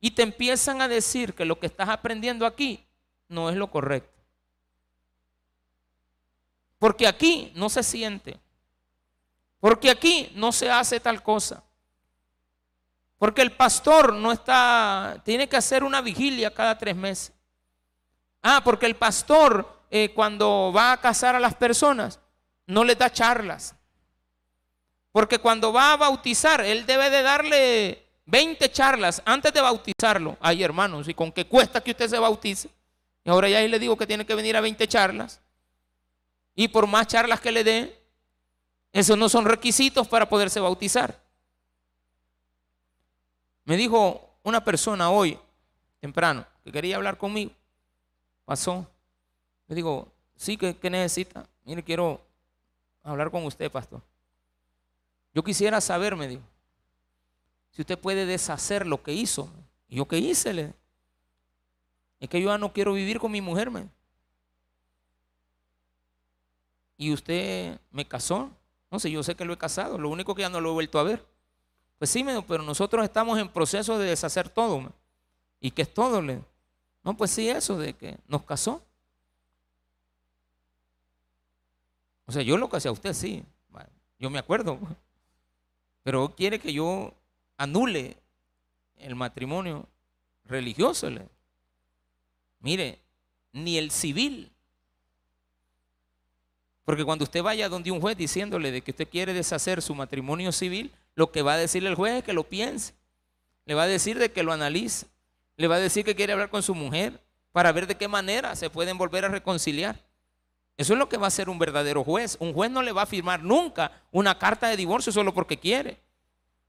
y 0.00 0.10
te 0.10 0.22
empiezan 0.22 0.82
a 0.82 0.88
decir 0.88 1.34
que 1.34 1.44
lo 1.44 1.60
que 1.60 1.66
estás 1.66 1.88
aprendiendo 1.88 2.46
aquí 2.46 2.84
no 3.28 3.48
es 3.48 3.56
lo 3.56 3.70
correcto. 3.70 4.15
Porque 6.78 7.06
aquí 7.06 7.52
no 7.54 7.68
se 7.68 7.82
siente. 7.82 8.38
Porque 9.60 9.90
aquí 9.90 10.30
no 10.34 10.52
se 10.52 10.70
hace 10.70 11.00
tal 11.00 11.22
cosa. 11.22 11.62
Porque 13.18 13.42
el 13.42 13.52
pastor 13.52 14.12
no 14.14 14.30
está, 14.30 15.20
tiene 15.24 15.48
que 15.48 15.56
hacer 15.56 15.82
una 15.82 16.00
vigilia 16.02 16.52
cada 16.52 16.76
tres 16.76 16.94
meses. 16.94 17.32
Ah, 18.42 18.60
porque 18.62 18.86
el 18.86 18.94
pastor 18.94 19.84
eh, 19.90 20.12
cuando 20.14 20.72
va 20.74 20.92
a 20.92 21.00
casar 21.00 21.34
a 21.34 21.40
las 21.40 21.54
personas 21.54 22.20
no 22.66 22.84
les 22.84 22.98
da 22.98 23.10
charlas. 23.10 23.74
Porque 25.12 25.38
cuando 25.38 25.72
va 25.72 25.94
a 25.94 25.96
bautizar, 25.96 26.60
él 26.60 26.84
debe 26.84 27.08
de 27.08 27.22
darle 27.22 28.06
20 28.26 28.70
charlas 28.70 29.22
antes 29.24 29.52
de 29.52 29.62
bautizarlo. 29.62 30.36
Ay, 30.40 30.62
hermanos, 30.62 31.08
¿y 31.08 31.14
con 31.14 31.32
qué 31.32 31.46
cuesta 31.46 31.82
que 31.82 31.92
usted 31.92 32.08
se 32.08 32.18
bautice? 32.18 32.68
Y 33.24 33.30
ahora 33.30 33.48
ya 33.48 33.60
le 33.62 33.78
digo 33.78 33.96
que 33.96 34.06
tiene 34.06 34.26
que 34.26 34.34
venir 34.34 34.56
a 34.56 34.60
20 34.60 34.86
charlas. 34.86 35.40
Y 36.56 36.68
por 36.68 36.86
más 36.86 37.06
charlas 37.06 37.40
que 37.40 37.52
le 37.52 37.62
dé, 37.62 38.02
esos 38.90 39.16
no 39.16 39.28
son 39.28 39.44
requisitos 39.44 40.08
para 40.08 40.26
poderse 40.26 40.58
bautizar. 40.58 41.22
Me 43.64 43.76
dijo 43.76 44.38
una 44.42 44.64
persona 44.64 45.10
hoy, 45.10 45.38
temprano, 46.00 46.46
que 46.64 46.72
quería 46.72 46.96
hablar 46.96 47.18
conmigo. 47.18 47.52
Pasó. 48.46 48.88
Le 49.68 49.74
digo, 49.74 50.08
sí, 50.34 50.56
¿qué, 50.56 50.90
necesita? 50.90 51.46
Mire, 51.64 51.82
quiero 51.82 52.24
hablar 53.02 53.30
con 53.30 53.44
usted, 53.44 53.70
pastor. 53.70 54.00
Yo 55.34 55.44
quisiera 55.44 55.80
saber, 55.82 56.16
me 56.16 56.26
dijo, 56.26 56.42
si 57.72 57.82
usted 57.82 57.98
puede 57.98 58.24
deshacer 58.24 58.86
lo 58.86 59.02
que 59.02 59.12
hizo. 59.12 59.50
¿Y 59.88 59.96
yo 59.96 60.08
qué 60.08 60.16
hice? 60.16 60.72
Es 62.18 62.30
que 62.30 62.40
yo 62.40 62.48
ya 62.48 62.56
no 62.56 62.72
quiero 62.72 62.94
vivir 62.94 63.18
con 63.18 63.30
mi 63.30 63.42
mujer, 63.42 63.70
me. 63.70 63.90
Y 66.96 67.12
usted 67.12 67.78
me 67.90 68.06
casó. 68.06 68.50
No 68.90 68.98
sé, 68.98 69.10
yo 69.10 69.22
sé 69.22 69.34
que 69.34 69.44
lo 69.44 69.52
he 69.52 69.58
casado. 69.58 69.98
Lo 69.98 70.08
único 70.08 70.34
que 70.34 70.42
ya 70.42 70.48
no 70.48 70.60
lo 70.60 70.70
he 70.70 70.74
vuelto 70.74 70.98
a 70.98 71.02
ver. 71.02 71.24
Pues 71.98 72.10
sí, 72.10 72.24
pero 72.46 72.62
nosotros 72.62 73.04
estamos 73.04 73.38
en 73.38 73.48
proceso 73.48 73.98
de 73.98 74.08
deshacer 74.08 74.48
todo. 74.48 74.92
¿Y 75.60 75.70
qué 75.70 75.82
es 75.82 75.92
todo? 75.92 76.22
No, 76.22 77.16
pues 77.16 77.30
sí, 77.30 77.48
eso 77.48 77.78
de 77.78 77.94
que 77.94 78.18
nos 78.28 78.42
casó. 78.44 78.82
O 82.26 82.32
sea, 82.32 82.42
yo 82.42 82.56
lo 82.56 82.68
casé 82.68 82.88
a 82.88 82.92
usted, 82.92 83.12
sí. 83.12 83.44
Yo 84.18 84.30
me 84.30 84.38
acuerdo. 84.38 84.78
Pero 86.02 86.34
quiere 86.34 86.58
que 86.58 86.72
yo 86.72 87.12
anule 87.56 88.16
el 88.96 89.14
matrimonio 89.14 89.86
religioso. 90.44 91.08
Mire, 92.60 93.00
ni 93.52 93.78
el 93.78 93.90
civil. 93.90 94.52
Porque 96.86 97.04
cuando 97.04 97.24
usted 97.24 97.42
vaya 97.42 97.68
donde 97.68 97.90
un 97.90 98.00
juez 98.00 98.16
diciéndole 98.16 98.70
de 98.70 98.80
que 98.80 98.92
usted 98.92 99.06
quiere 99.06 99.34
deshacer 99.34 99.82
su 99.82 99.94
matrimonio 99.94 100.52
civil, 100.52 100.90
lo 101.14 101.30
que 101.30 101.42
va 101.42 101.52
a 101.52 101.58
decirle 101.58 101.90
el 101.90 101.96
juez 101.96 102.14
es 102.14 102.24
que 102.24 102.32
lo 102.32 102.44
piense. 102.44 102.94
Le 103.66 103.74
va 103.74 103.82
a 103.82 103.86
decir 103.86 104.18
de 104.18 104.32
que 104.32 104.42
lo 104.42 104.52
analice. 104.52 105.06
Le 105.58 105.68
va 105.68 105.74
a 105.74 105.80
decir 105.80 106.04
que 106.04 106.14
quiere 106.14 106.32
hablar 106.32 106.48
con 106.48 106.62
su 106.62 106.74
mujer 106.74 107.20
para 107.52 107.72
ver 107.72 107.86
de 107.86 107.96
qué 107.96 108.08
manera 108.08 108.56
se 108.56 108.70
pueden 108.70 108.96
volver 108.96 109.26
a 109.26 109.28
reconciliar. 109.28 110.00
Eso 110.76 110.92
es 110.92 110.98
lo 110.98 111.08
que 111.08 111.16
va 111.16 111.26
a 111.26 111.28
hacer 111.28 111.48
un 111.48 111.58
verdadero 111.58 112.04
juez. 112.04 112.36
Un 112.38 112.54
juez 112.54 112.70
no 112.70 112.82
le 112.82 112.92
va 112.92 113.02
a 113.02 113.06
firmar 113.06 113.42
nunca 113.42 113.90
una 114.12 114.38
carta 114.38 114.68
de 114.68 114.76
divorcio 114.76 115.10
solo 115.10 115.34
porque 115.34 115.58
quiere. 115.58 115.98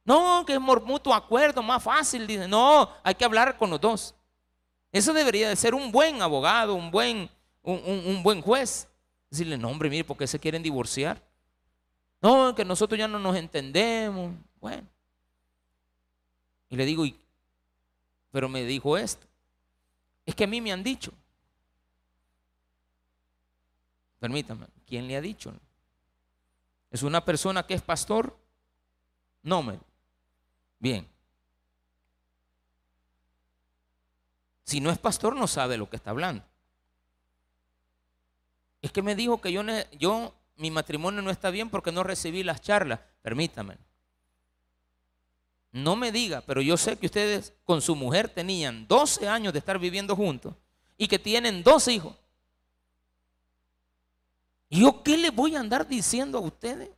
No, 0.04 0.46
que 0.48 0.54
es 0.54 0.60
mutuo 0.60 1.14
acuerdo, 1.14 1.62
más 1.62 1.84
fácil. 1.84 2.50
No, 2.50 2.90
hay 3.04 3.14
que 3.14 3.26
hablar 3.26 3.58
con 3.58 3.70
los 3.70 3.82
dos. 3.82 4.16
Eso 4.92 5.14
debería 5.14 5.50
de 5.50 5.56
ser 5.58 5.76
un 5.76 5.92
buen 5.92 6.22
abogado, 6.22 6.74
un 6.74 6.90
buen, 6.90 7.30
un, 7.62 8.24
buen 8.24 8.42
juez. 8.42 8.88
Decirle, 9.30 9.58
no, 9.58 9.70
hombre, 9.70 9.90
mire, 9.90 10.04
¿por 10.04 10.18
qué 10.18 10.28
se 10.28 10.40
quieren 10.40 10.64
divorciar? 10.64 11.22
No, 12.22 12.56
que 12.56 12.66
nosotros 12.66 12.98
ya 12.98 13.08
no 13.08 13.20
nos 13.20 13.36
entendemos. 13.36 14.34
Bueno. 14.60 14.88
Y 16.70 16.76
le 16.76 16.86
digo, 16.86 17.04
pero 18.32 18.50
me 18.50 18.64
dijo 18.64 18.98
esto. 18.98 19.26
Es 20.26 20.36
que 20.36 20.44
a 20.44 20.48
mí 20.48 20.62
me 20.62 20.72
han 20.72 20.84
dicho. 20.84 21.14
Permítame, 24.20 24.68
¿quién 24.86 25.08
le 25.08 25.16
ha 25.16 25.22
dicho? 25.22 25.54
¿Es 26.90 27.04
una 27.04 27.24
persona 27.24 27.66
que 27.66 27.74
es 27.74 27.82
pastor? 27.82 28.36
No, 29.44 29.62
me. 29.62 29.80
Bien. 30.80 31.08
Si 34.64 34.82
no 34.82 34.90
es 34.90 34.98
pastor, 34.98 35.36
no 35.36 35.48
sabe 35.48 35.78
lo 35.78 35.90
que 35.90 35.96
está 35.96 36.10
hablando. 36.10 36.44
Es 38.88 38.94
que 38.94 39.02
me 39.02 39.16
dijo 39.16 39.42
que 39.42 39.52
yo, 39.52 39.62
yo 40.00 40.34
mi 40.56 40.72
matrimonio 40.72 41.22
no 41.22 41.30
está 41.30 41.50
bien 41.50 41.70
porque 41.70 41.92
no 41.92 42.04
recibí 42.04 42.42
las 42.42 42.62
charlas. 42.62 43.02
Permítame. 43.22 43.78
No 45.74 45.98
me 45.98 46.10
diga, 46.10 46.40
pero 46.40 46.62
yo 46.62 46.78
sé 46.78 46.98
que 46.98 47.08
ustedes 47.08 47.54
con 47.66 47.82
su 47.82 47.98
mujer 47.98 48.30
tenían 48.30 48.88
12 48.88 49.28
años 49.28 49.52
de 49.52 49.60
estar 49.60 49.78
viviendo 49.78 50.16
juntos 50.16 50.54
y 50.98 51.06
que 51.06 51.20
tienen 51.20 51.64
dos 51.64 51.90
hijos. 51.90 52.16
¿Yo 54.70 55.04
qué 55.04 55.18
le 55.18 55.32
voy 55.32 55.58
a 55.58 55.60
andar 55.60 55.86
diciendo 55.86 56.38
a 56.38 56.42
ustedes? 56.42 56.90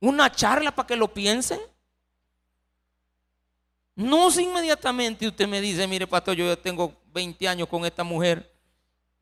¿Una 0.00 0.32
charla 0.32 0.74
para 0.74 0.86
que 0.86 0.96
lo 0.96 1.12
piensen? 1.12 1.60
No 3.94 4.30
si 4.30 4.44
inmediatamente 4.44 5.28
usted 5.28 5.46
me 5.46 5.60
dice, 5.60 5.86
mire 5.86 6.06
pastor, 6.06 6.34
yo 6.34 6.46
ya 6.46 6.56
tengo 6.56 6.96
20 7.12 7.46
años 7.46 7.68
con 7.68 7.84
esta 7.84 8.02
mujer. 8.02 8.50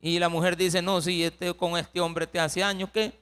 Y 0.01 0.19
la 0.19 0.29
mujer 0.29 0.57
dice, 0.57 0.81
no, 0.81 1.01
si 1.01 1.25
este, 1.25 1.53
con 1.55 1.77
este 1.77 2.01
hombre 2.01 2.27
te 2.27 2.39
hace 2.39 2.63
años, 2.63 2.91
¿qué? 2.93 3.13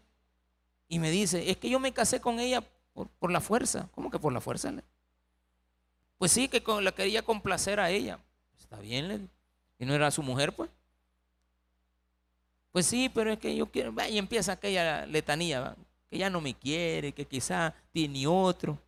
Y 0.89 0.99
me 0.99 1.11
dice, 1.11 1.51
es 1.51 1.57
que 1.57 1.71
yo 1.71 1.81
me 1.81 1.93
casé 1.93 2.21
con 2.21 2.39
ella 2.39 2.62
por, 3.19 3.31
la 3.31 3.41
fuerza. 3.41 3.89
¿Cómo 3.93 4.11
que 4.11 4.19
por 4.19 4.33
la 4.33 4.41
fuerza? 4.41 4.73
Pues 6.19 6.33
sí, 6.33 6.49
que 6.49 6.62
la 6.83 6.93
quería 6.93 7.23
complacer 7.23 7.81
a 7.81 7.91
ella. 7.91 8.19
Está 8.59 8.79
bien, 8.79 9.31
y 9.79 9.87
no 9.87 9.95
era 9.95 10.11
su 10.11 10.23
mujer, 10.23 10.55
pues. 10.55 10.71
Pues 12.73 12.87
sí, 12.87 13.11
pero 13.12 13.33
es 13.33 13.39
que 13.39 13.57
yo 13.57 13.67
quiero. 13.67 13.95
Y 14.11 14.19
empieza 14.19 14.53
aquella 14.53 15.07
letanía, 15.07 15.77
que 16.11 16.19
ya 16.19 16.29
no 16.29 16.41
me 16.41 16.55
quiere, 16.55 17.12
que 17.12 17.25
quizá 17.25 17.75
tiene 17.93 18.27
otro, 18.27 18.79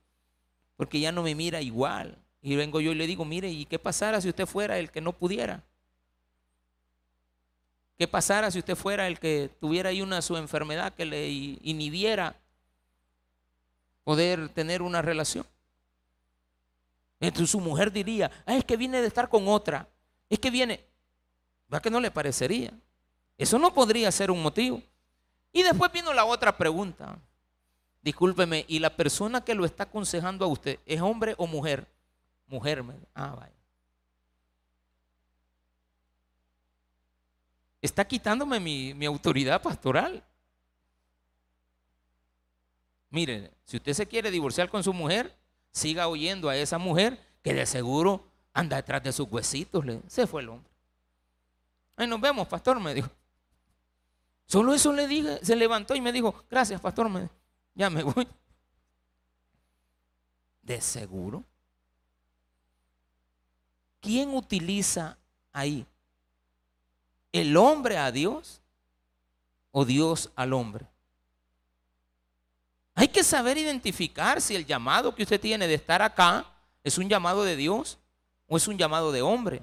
porque 0.76 1.00
ya 1.00 1.10
no 1.10 1.22
me 1.22 1.34
mira 1.34 1.60
igual. 1.62 2.18
Y 2.42 2.54
vengo 2.56 2.80
yo 2.80 2.92
y 2.92 2.94
le 2.94 3.06
digo, 3.06 3.24
mire, 3.24 3.50
¿y 3.50 3.64
qué 3.64 3.78
pasara 3.78 4.20
si 4.20 4.28
usted 4.28 4.46
fuera 4.46 4.78
el 4.78 4.90
que 4.90 5.00
no 5.00 5.12
pudiera? 5.12 5.64
¿Qué 7.98 8.06
pasara 8.08 8.50
si 8.50 8.60
usted 8.60 8.76
fuera 8.76 9.06
el 9.08 9.18
que 9.18 9.50
tuviera 9.60 9.90
ahí 9.90 10.00
una 10.00 10.22
su 10.22 10.36
enfermedad 10.36 10.94
que 10.94 11.04
le 11.04 11.28
inhibiera 11.28 12.36
poder 14.08 14.48
tener 14.48 14.80
una 14.80 15.02
relación. 15.02 15.44
Entonces 17.20 17.50
su 17.50 17.60
mujer 17.60 17.92
diría, 17.92 18.30
ah, 18.46 18.54
es 18.54 18.64
que 18.64 18.78
viene 18.78 19.02
de 19.02 19.06
estar 19.06 19.28
con 19.28 19.46
otra, 19.48 19.86
es 20.30 20.38
que 20.38 20.50
viene, 20.50 20.82
va 21.70 21.78
que 21.78 21.90
no 21.90 22.00
le 22.00 22.10
parecería. 22.10 22.72
Eso 23.36 23.58
no 23.58 23.74
podría 23.74 24.10
ser 24.10 24.30
un 24.30 24.40
motivo. 24.40 24.82
Y 25.52 25.62
después 25.62 25.92
vino 25.92 26.14
la 26.14 26.24
otra 26.24 26.56
pregunta. 26.56 27.18
Discúlpeme, 28.00 28.64
¿y 28.66 28.78
la 28.78 28.96
persona 28.96 29.44
que 29.44 29.54
lo 29.54 29.66
está 29.66 29.82
aconsejando 29.82 30.46
a 30.46 30.48
usted 30.48 30.78
es 30.86 31.02
hombre 31.02 31.34
o 31.36 31.46
mujer? 31.46 31.86
Mujer, 32.46 32.82
ah, 33.14 33.34
vaya. 33.38 33.57
Está 37.80 38.06
quitándome 38.06 38.58
mi, 38.58 39.06
autoridad 39.06 39.62
pastoral. 39.62 40.24
Mire, 43.10 43.52
si 43.64 43.76
usted 43.76 43.92
se 43.92 44.06
quiere 44.06 44.30
divorciar 44.30 44.68
con 44.68 44.82
su 44.82 44.92
mujer, 44.92 45.34
siga 45.70 46.08
oyendo 46.08 46.48
a 46.48 46.56
esa 46.56 46.78
mujer 46.78 47.18
que 47.42 47.54
de 47.54 47.66
seguro 47.66 48.26
anda 48.52 48.76
detrás 48.76 49.02
de 49.02 49.12
sus 49.12 49.30
huesitos. 49.30 49.84
Se 50.08 50.26
fue 50.26 50.42
el 50.42 50.48
hombre. 50.48 50.70
Ahí 51.96 52.06
nos 52.06 52.20
vemos, 52.20 52.46
pastor, 52.46 52.78
me 52.80 52.94
dijo. 52.94 53.08
Solo 54.46 54.74
eso 54.74 54.92
le 54.92 55.06
dije, 55.06 55.44
se 55.44 55.54
levantó 55.54 55.94
y 55.94 56.00
me 56.00 56.12
dijo, 56.12 56.44
gracias, 56.50 56.80
pastor, 56.80 57.08
me, 57.08 57.28
ya 57.74 57.90
me 57.90 58.02
voy. 58.02 58.26
De 60.62 60.80
seguro. 60.80 61.44
¿Quién 64.00 64.34
utiliza 64.34 65.18
ahí? 65.52 65.86
¿El 67.32 67.56
hombre 67.56 67.98
a 67.98 68.10
Dios 68.10 68.60
o 69.70 69.84
Dios 69.84 70.30
al 70.34 70.52
hombre? 70.52 70.86
Hay 72.94 73.08
que 73.08 73.22
saber 73.22 73.58
identificar 73.58 74.40
si 74.40 74.56
el 74.56 74.66
llamado 74.66 75.14
que 75.14 75.22
usted 75.22 75.40
tiene 75.40 75.68
de 75.68 75.74
estar 75.74 76.02
acá 76.02 76.46
es 76.82 76.98
un 76.98 77.08
llamado 77.08 77.44
de 77.44 77.54
Dios 77.54 77.98
o 78.48 78.56
es 78.56 78.66
un 78.66 78.76
llamado 78.76 79.12
de 79.12 79.22
hombre. 79.22 79.62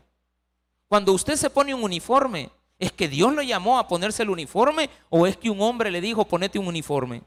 Cuando 0.87 1.11
usted 1.11 1.35
se 1.35 1.49
pone 1.49 1.73
un 1.73 1.83
uniforme, 1.83 2.49
¿es 2.79 2.91
que 2.91 3.07
Dios 3.07 3.33
lo 3.33 3.41
llamó 3.41 3.77
a 3.77 3.87
ponerse 3.87 4.23
el 4.23 4.29
uniforme 4.29 4.89
o 5.09 5.27
es 5.27 5.35
que 5.35 5.49
un 5.49 5.61
hombre 5.61 5.91
le 5.91 5.99
dijo 5.99 6.25
ponete 6.25 6.59
un 6.59 6.67
uniforme? 6.67 7.23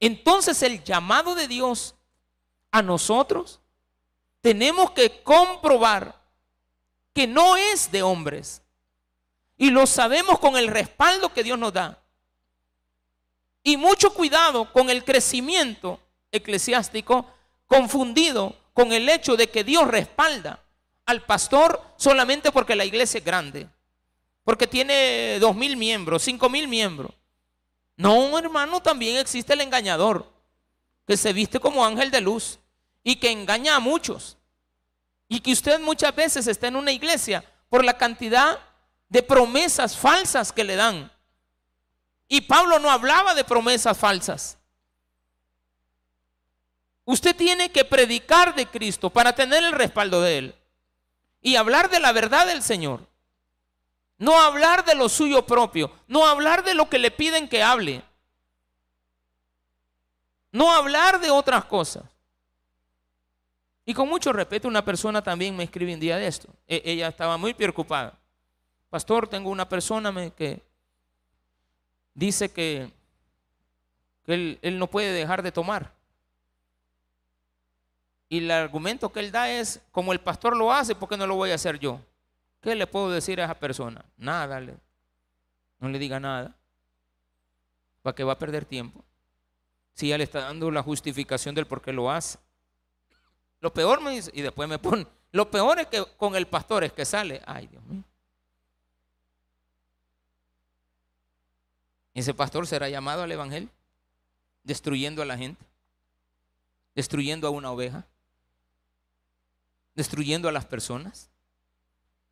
Entonces 0.00 0.62
el 0.62 0.82
llamado 0.84 1.34
de 1.34 1.48
Dios 1.48 1.94
a 2.70 2.82
nosotros 2.82 3.60
tenemos 4.40 4.90
que 4.90 5.22
comprobar 5.22 6.20
que 7.14 7.26
no 7.26 7.56
es 7.56 7.90
de 7.90 8.02
hombres. 8.02 8.63
Y 9.56 9.70
lo 9.70 9.86
sabemos 9.86 10.38
con 10.38 10.56
el 10.56 10.68
respaldo 10.68 11.32
que 11.32 11.44
Dios 11.44 11.58
nos 11.58 11.72
da. 11.72 12.02
Y 13.62 13.76
mucho 13.76 14.12
cuidado 14.12 14.70
con 14.72 14.90
el 14.90 15.04
crecimiento 15.04 16.00
eclesiástico 16.30 17.26
confundido 17.66 18.56
con 18.72 18.92
el 18.92 19.08
hecho 19.08 19.36
de 19.36 19.48
que 19.48 19.64
Dios 19.64 19.86
respalda 19.88 20.62
al 21.06 21.22
pastor 21.22 21.80
solamente 21.96 22.50
porque 22.52 22.74
la 22.74 22.84
iglesia 22.84 23.18
es 23.18 23.24
grande, 23.24 23.68
porque 24.42 24.66
tiene 24.66 25.38
dos 25.38 25.54
mil 25.54 25.76
miembros, 25.76 26.22
cinco 26.22 26.48
mil 26.50 26.68
miembros. 26.68 27.12
No, 27.96 28.36
hermano, 28.38 28.82
también 28.82 29.16
existe 29.16 29.52
el 29.52 29.60
engañador, 29.60 30.30
que 31.06 31.16
se 31.16 31.32
viste 31.32 31.60
como 31.60 31.84
ángel 31.84 32.10
de 32.10 32.20
luz 32.20 32.58
y 33.02 33.16
que 33.16 33.30
engaña 33.30 33.76
a 33.76 33.80
muchos. 33.80 34.36
Y 35.28 35.40
que 35.40 35.52
usted 35.52 35.80
muchas 35.80 36.14
veces 36.14 36.46
está 36.46 36.68
en 36.68 36.76
una 36.76 36.92
iglesia 36.92 37.44
por 37.68 37.84
la 37.84 37.96
cantidad 37.96 38.58
de 39.14 39.22
promesas 39.22 39.96
falsas 39.96 40.52
que 40.52 40.64
le 40.64 40.74
dan. 40.74 41.08
Y 42.26 42.40
Pablo 42.40 42.80
no 42.80 42.90
hablaba 42.90 43.32
de 43.32 43.44
promesas 43.44 43.96
falsas. 43.96 44.58
Usted 47.04 47.36
tiene 47.36 47.70
que 47.70 47.84
predicar 47.84 48.56
de 48.56 48.66
Cristo 48.66 49.10
para 49.10 49.32
tener 49.32 49.62
el 49.62 49.70
respaldo 49.70 50.20
de 50.20 50.38
Él. 50.38 50.54
Y 51.40 51.54
hablar 51.54 51.90
de 51.90 52.00
la 52.00 52.10
verdad 52.10 52.48
del 52.48 52.60
Señor. 52.60 53.06
No 54.18 54.42
hablar 54.42 54.84
de 54.84 54.96
lo 54.96 55.08
suyo 55.08 55.46
propio. 55.46 55.92
No 56.08 56.26
hablar 56.26 56.64
de 56.64 56.74
lo 56.74 56.90
que 56.90 56.98
le 56.98 57.12
piden 57.12 57.48
que 57.48 57.62
hable. 57.62 58.02
No 60.50 60.72
hablar 60.72 61.20
de 61.20 61.30
otras 61.30 61.66
cosas. 61.66 62.02
Y 63.86 63.94
con 63.94 64.08
mucho 64.08 64.32
respeto, 64.32 64.66
una 64.66 64.84
persona 64.84 65.22
también 65.22 65.56
me 65.56 65.62
escribe 65.62 65.94
un 65.94 66.00
día 66.00 66.16
de 66.16 66.26
esto. 66.26 66.48
E-, 66.66 66.82
ella 66.84 67.06
estaba 67.06 67.36
muy 67.36 67.54
preocupada. 67.54 68.18
Pastor, 68.94 69.26
tengo 69.26 69.50
una 69.50 69.68
persona 69.68 70.30
que 70.30 70.62
dice 72.14 72.52
que, 72.52 72.92
él, 74.28 74.78
no 74.78 74.86
puede 74.86 75.10
dejar 75.10 75.42
de 75.42 75.50
tomar. 75.50 75.92
Y 78.28 78.38
el 78.38 78.52
argumento 78.52 79.10
que 79.10 79.18
él 79.18 79.32
da 79.32 79.50
es, 79.50 79.82
como 79.90 80.12
el 80.12 80.20
pastor 80.20 80.56
lo 80.56 80.72
hace, 80.72 80.94
¿por 80.94 81.08
qué 81.08 81.16
no 81.16 81.26
lo 81.26 81.34
voy 81.34 81.50
a 81.50 81.56
hacer 81.56 81.80
yo? 81.80 81.98
¿Qué 82.60 82.76
le 82.76 82.86
puedo 82.86 83.10
decir 83.10 83.40
a 83.40 83.46
esa 83.46 83.54
persona? 83.54 84.04
Nada, 84.16 84.60
no 84.60 85.88
le 85.88 85.98
diga 85.98 86.20
nada, 86.20 86.54
para 88.00 88.14
que 88.14 88.22
va 88.22 88.34
a 88.34 88.38
perder 88.38 88.64
tiempo. 88.64 89.04
Si 89.94 90.06
ya 90.06 90.18
le 90.18 90.22
está 90.22 90.42
dando 90.42 90.70
la 90.70 90.84
justificación 90.84 91.52
del 91.52 91.66
por 91.66 91.82
qué 91.82 91.92
lo 91.92 92.12
hace. 92.12 92.38
Lo 93.58 93.74
peor 93.74 94.00
me 94.00 94.12
dice, 94.12 94.30
y 94.32 94.42
después 94.42 94.68
me 94.68 94.78
pone, 94.78 95.04
lo 95.32 95.50
peor 95.50 95.80
es 95.80 95.88
que 95.88 96.04
con 96.16 96.36
el 96.36 96.46
pastor 96.46 96.84
es 96.84 96.92
que 96.92 97.04
sale, 97.04 97.42
ay 97.44 97.66
Dios 97.66 97.82
mío. 97.86 98.04
Ese 102.14 102.32
pastor 102.32 102.66
será 102.66 102.88
llamado 102.88 103.24
al 103.24 103.32
Evangelio, 103.32 103.68
destruyendo 104.62 105.20
a 105.20 105.26
la 105.26 105.36
gente, 105.36 105.64
destruyendo 106.94 107.48
a 107.48 107.50
una 107.50 107.72
oveja, 107.72 108.06
destruyendo 109.96 110.48
a 110.48 110.52
las 110.52 110.64
personas. 110.64 111.28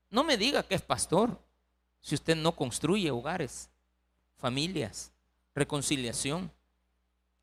No 0.09 0.23
me 0.23 0.37
diga 0.37 0.63
que 0.63 0.77
es 0.77 0.83
pastor 0.83 1.37
si 2.01 2.15
usted 2.15 2.37
no 2.37 2.55
construye 2.55 3.11
hogares, 3.11 3.69
familias, 4.37 5.13
reconciliación, 5.55 6.51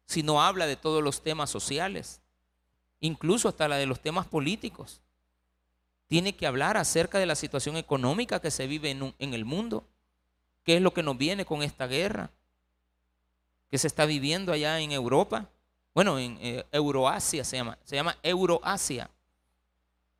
si 0.06 0.23
no 0.23 0.41
habla 0.41 0.65
de 0.65 0.78
todos 0.78 1.04
los 1.04 1.21
temas 1.21 1.49
sociales, 1.49 2.21
incluso 3.02 3.49
hasta 3.49 3.67
la 3.67 3.75
de 3.75 3.86
los 3.86 3.99
temas 3.99 4.25
políticos. 4.25 5.02
Tiene 6.08 6.36
que 6.36 6.47
hablar 6.47 6.78
acerca 6.78 7.19
de 7.19 7.25
la 7.25 7.36
situación 7.36 7.75
económica 7.78 8.39
que 8.39 8.49
se 8.49 8.65
vive 8.65 8.91
en, 8.91 9.13
en 9.19 9.34
el 9.34 9.45
mundo 9.45 9.86
¿Qué 10.69 10.75
es 10.75 10.84
lo 10.84 10.93
que 10.93 11.01
nos 11.01 11.17
viene 11.17 11.45
con 11.45 11.63
esta 11.63 11.88
guerra? 11.88 12.29
que 13.71 13.79
se 13.79 13.88
está 13.88 14.05
viviendo 14.05 14.53
allá 14.53 14.79
en 14.79 14.91
Europa? 14.91 15.49
Bueno, 15.95 16.19
en 16.19 16.38
eh, 16.41 16.63
Euroasia 16.71 17.43
se 17.43 17.58
llama, 17.58 17.75
se 17.84 17.95
llama 17.95 18.15
Euroasia, 18.21 19.10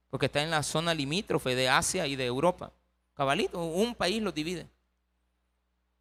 porque 0.10 0.26
está 0.26 0.42
en 0.42 0.50
la 0.50 0.64
zona 0.64 0.96
limítrofe 0.96 1.54
de 1.54 1.70
Asia 1.70 2.08
y 2.08 2.16
de 2.16 2.26
Europa. 2.26 2.72
Cabalito, 3.14 3.64
un 3.64 3.94
país 3.94 4.24
lo 4.24 4.32
divide. 4.32 4.68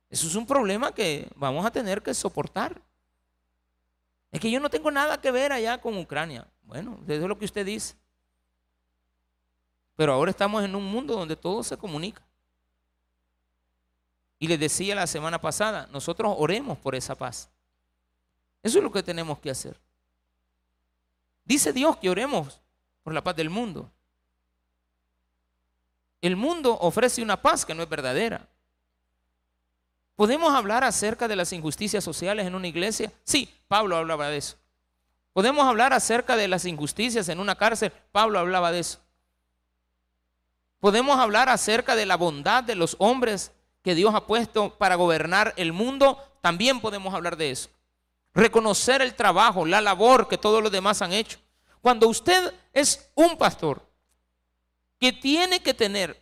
Eso 0.08 0.26
es 0.26 0.34
un 0.34 0.46
problema 0.46 0.94
que 0.94 1.28
vamos 1.34 1.66
a 1.66 1.70
tener 1.70 2.00
que 2.00 2.14
soportar. 2.14 2.80
Es 4.32 4.40
que 4.40 4.50
yo 4.50 4.60
no 4.60 4.70
tengo 4.70 4.90
nada 4.90 5.20
que 5.20 5.30
ver 5.30 5.52
allá 5.52 5.78
con 5.78 5.94
Ucrania. 5.98 6.48
Bueno, 6.62 6.98
eso 7.06 7.12
es 7.12 7.28
lo 7.28 7.38
que 7.38 7.44
usted 7.44 7.66
dice. 7.66 7.96
Pero 9.94 10.14
ahora 10.14 10.30
estamos 10.30 10.64
en 10.64 10.74
un 10.74 10.84
mundo 10.84 11.16
donde 11.16 11.36
todo 11.36 11.62
se 11.62 11.76
comunica. 11.76 12.26
Y 14.38 14.46
les 14.46 14.60
decía 14.60 14.94
la 14.94 15.06
semana 15.06 15.40
pasada, 15.40 15.88
nosotros 15.92 16.34
oremos 16.38 16.78
por 16.78 16.94
esa 16.94 17.14
paz. 17.14 17.48
Eso 18.62 18.78
es 18.78 18.84
lo 18.84 18.92
que 18.92 19.02
tenemos 19.02 19.38
que 19.38 19.50
hacer. 19.50 19.78
Dice 21.44 21.72
Dios 21.72 21.96
que 21.96 22.10
oremos 22.10 22.60
por 23.02 23.12
la 23.12 23.22
paz 23.22 23.34
del 23.36 23.50
mundo. 23.50 23.90
El 26.20 26.36
mundo 26.36 26.76
ofrece 26.80 27.22
una 27.22 27.40
paz 27.40 27.64
que 27.64 27.74
no 27.74 27.82
es 27.82 27.88
verdadera. 27.88 28.46
¿Podemos 30.16 30.52
hablar 30.52 30.82
acerca 30.82 31.28
de 31.28 31.36
las 31.36 31.52
injusticias 31.52 32.02
sociales 32.02 32.46
en 32.46 32.54
una 32.54 32.66
iglesia? 32.66 33.12
Sí, 33.24 33.48
Pablo 33.68 33.96
hablaba 33.96 34.28
de 34.28 34.38
eso. 34.38 34.56
¿Podemos 35.32 35.64
hablar 35.64 35.92
acerca 35.92 36.36
de 36.36 36.48
las 36.48 36.64
injusticias 36.64 37.28
en 37.28 37.38
una 37.38 37.54
cárcel? 37.54 37.92
Pablo 38.10 38.40
hablaba 38.40 38.72
de 38.72 38.80
eso. 38.80 38.98
¿Podemos 40.80 41.18
hablar 41.18 41.48
acerca 41.48 41.94
de 41.94 42.06
la 42.06 42.16
bondad 42.16 42.64
de 42.64 42.74
los 42.74 42.96
hombres 42.98 43.52
que 43.82 43.94
Dios 43.94 44.14
ha 44.14 44.26
puesto 44.26 44.74
para 44.76 44.96
gobernar 44.96 45.54
el 45.56 45.72
mundo? 45.72 46.18
También 46.40 46.80
podemos 46.80 47.14
hablar 47.14 47.36
de 47.36 47.50
eso. 47.50 47.70
Reconocer 48.34 49.02
el 49.02 49.14
trabajo, 49.14 49.66
la 49.66 49.80
labor 49.80 50.28
que 50.28 50.38
todos 50.38 50.62
los 50.62 50.72
demás 50.72 51.02
han 51.02 51.12
hecho. 51.12 51.38
Cuando 51.80 52.08
usted 52.08 52.54
es 52.72 53.10
un 53.14 53.36
pastor 53.36 53.82
que 54.98 55.12
tiene 55.12 55.60
que 55.60 55.74
tener 55.74 56.20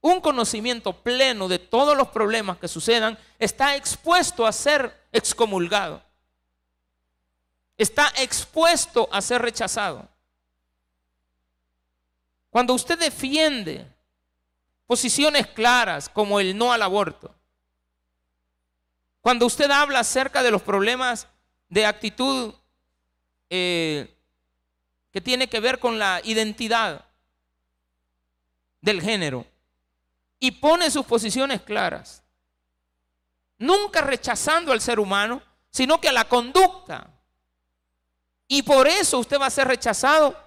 un 0.00 0.20
conocimiento 0.20 0.92
pleno 0.92 1.48
de 1.48 1.58
todos 1.58 1.96
los 1.96 2.08
problemas 2.08 2.58
que 2.58 2.68
sucedan, 2.68 3.16
está 3.38 3.76
expuesto 3.76 4.46
a 4.46 4.52
ser 4.52 5.06
excomulgado. 5.12 6.02
Está 7.78 8.12
expuesto 8.16 9.08
a 9.12 9.22
ser 9.22 9.42
rechazado. 9.42 10.08
Cuando 12.50 12.74
usted 12.74 12.98
defiende 12.98 13.86
posiciones 14.92 15.46
claras 15.46 16.10
como 16.10 16.38
el 16.38 16.54
no 16.54 16.70
al 16.70 16.82
aborto, 16.82 17.34
cuando 19.22 19.46
usted 19.46 19.70
habla 19.70 20.00
acerca 20.00 20.42
de 20.42 20.50
los 20.50 20.60
problemas 20.60 21.28
de 21.70 21.86
actitud 21.86 22.52
eh, 23.48 24.14
que 25.10 25.22
tiene 25.22 25.48
que 25.48 25.60
ver 25.60 25.78
con 25.78 25.98
la 25.98 26.20
identidad 26.24 27.06
del 28.82 29.00
género, 29.00 29.46
y 30.38 30.50
pone 30.50 30.90
sus 30.90 31.06
posiciones 31.06 31.62
claras. 31.62 32.22
Nunca 33.56 34.02
rechazando 34.02 34.72
al 34.72 34.82
ser 34.82 35.00
humano, 35.00 35.40
sino 35.70 36.02
que 36.02 36.10
a 36.10 36.12
la 36.12 36.28
conducta. 36.28 37.08
Y 38.46 38.60
por 38.60 38.86
eso 38.86 39.20
usted 39.20 39.40
va 39.40 39.46
a 39.46 39.50
ser 39.50 39.68
rechazado. 39.68 40.38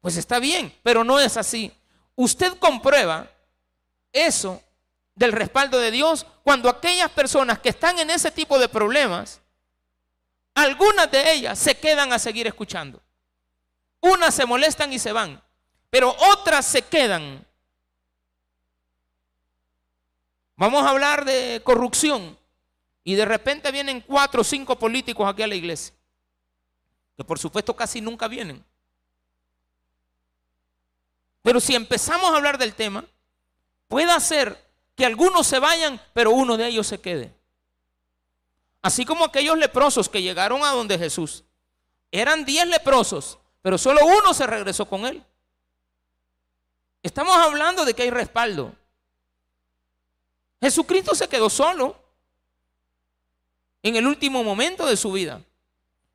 Pues 0.00 0.16
está 0.18 0.38
bien, 0.38 0.72
pero 0.84 1.02
no 1.02 1.18
es 1.18 1.36
así. 1.36 1.72
Usted 2.16 2.56
comprueba 2.58 3.28
eso 4.12 4.62
del 5.14 5.32
respaldo 5.32 5.78
de 5.78 5.90
Dios 5.90 6.26
cuando 6.42 6.68
aquellas 6.68 7.10
personas 7.10 7.58
que 7.58 7.70
están 7.70 7.98
en 7.98 8.10
ese 8.10 8.30
tipo 8.30 8.58
de 8.58 8.68
problemas, 8.68 9.40
algunas 10.54 11.10
de 11.10 11.32
ellas 11.32 11.58
se 11.58 11.76
quedan 11.76 12.12
a 12.12 12.18
seguir 12.18 12.46
escuchando. 12.46 13.02
Unas 14.00 14.34
se 14.34 14.46
molestan 14.46 14.92
y 14.92 14.98
se 14.98 15.12
van, 15.12 15.42
pero 15.90 16.14
otras 16.32 16.66
se 16.66 16.82
quedan 16.82 17.44
Vamos 20.56 20.84
a 20.84 20.90
hablar 20.90 21.24
de 21.24 21.60
corrupción. 21.64 22.38
Y 23.02 23.14
de 23.14 23.24
repente 23.24 23.70
vienen 23.70 24.00
cuatro 24.00 24.40
o 24.40 24.44
cinco 24.44 24.78
políticos 24.78 25.28
aquí 25.28 25.42
a 25.42 25.46
la 25.46 25.54
iglesia. 25.54 25.94
Que 27.16 27.24
por 27.24 27.38
supuesto 27.38 27.74
casi 27.74 28.00
nunca 28.00 28.28
vienen. 28.28 28.64
Pero 31.44 31.60
si 31.60 31.74
empezamos 31.74 32.32
a 32.32 32.36
hablar 32.36 32.56
del 32.56 32.74
tema, 32.74 33.04
puede 33.86 34.18
ser 34.20 34.58
que 34.96 35.04
algunos 35.04 35.46
se 35.46 35.58
vayan, 35.58 36.00
pero 36.14 36.30
uno 36.30 36.56
de 36.56 36.66
ellos 36.66 36.86
se 36.86 36.98
quede. 36.98 37.34
Así 38.80 39.04
como 39.04 39.26
aquellos 39.26 39.58
leprosos 39.58 40.08
que 40.08 40.22
llegaron 40.22 40.64
a 40.64 40.70
donde 40.70 40.98
Jesús. 40.98 41.44
Eran 42.10 42.46
diez 42.46 42.66
leprosos, 42.66 43.38
pero 43.60 43.76
solo 43.76 44.00
uno 44.06 44.32
se 44.32 44.46
regresó 44.46 44.86
con 44.86 45.04
él. 45.04 45.22
Estamos 47.02 47.36
hablando 47.36 47.84
de 47.84 47.92
que 47.92 48.04
hay 48.04 48.10
respaldo. 48.10 48.74
Jesucristo 50.62 51.14
se 51.14 51.28
quedó 51.28 51.50
solo 51.50 51.94
en 53.82 53.96
el 53.96 54.06
último 54.06 54.42
momento 54.42 54.86
de 54.86 54.96
su 54.96 55.12
vida. 55.12 55.42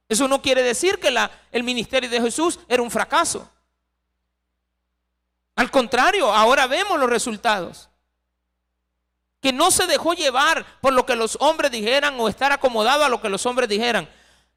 Eso 0.07 0.27
no 0.27 0.41
quiere 0.41 0.63
decir 0.63 0.97
que 0.97 1.15
el 1.51 1.63
ministerio 1.63 2.09
de 2.09 2.19
Jesús 2.19 2.59
era 2.67 2.81
un 2.81 2.89
fracaso. 2.89 3.47
Al 5.59 5.71
contrario, 5.71 6.33
ahora 6.33 6.67
vemos 6.67 6.97
los 6.97 7.09
resultados. 7.09 7.89
Que 9.41 9.51
no 9.51 9.71
se 9.71 9.87
dejó 9.87 10.13
llevar 10.13 10.65
por 10.79 10.93
lo 10.93 11.05
que 11.05 11.17
los 11.17 11.35
hombres 11.41 11.69
dijeran 11.69 12.17
o 12.17 12.29
estar 12.29 12.53
acomodado 12.53 13.03
a 13.03 13.09
lo 13.09 13.19
que 13.19 13.27
los 13.27 13.45
hombres 13.45 13.67
dijeran. 13.67 14.07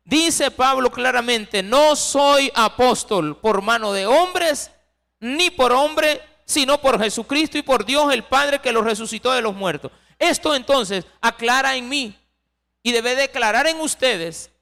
Dice 0.04 0.52
Pablo 0.52 0.92
claramente, 0.92 1.60
no 1.60 1.96
soy 1.96 2.52
apóstol 2.54 3.36
por 3.36 3.62
mano 3.62 3.92
de 3.92 4.06
hombres, 4.06 4.70
ni 5.18 5.50
por 5.50 5.72
hombre, 5.72 6.22
sino 6.44 6.80
por 6.80 7.02
Jesucristo 7.02 7.58
y 7.58 7.62
por 7.62 7.84
Dios 7.84 8.14
el 8.14 8.22
Padre 8.22 8.60
que 8.60 8.70
lo 8.70 8.80
resucitó 8.82 9.32
de 9.32 9.42
los 9.42 9.56
muertos. 9.56 9.90
Esto 10.20 10.54
entonces 10.54 11.04
aclara 11.20 11.74
en 11.74 11.88
mí 11.88 12.16
y 12.80 12.92
debe 12.92 13.16
declarar 13.16 13.66
en 13.66 13.80
ustedes 13.80 14.52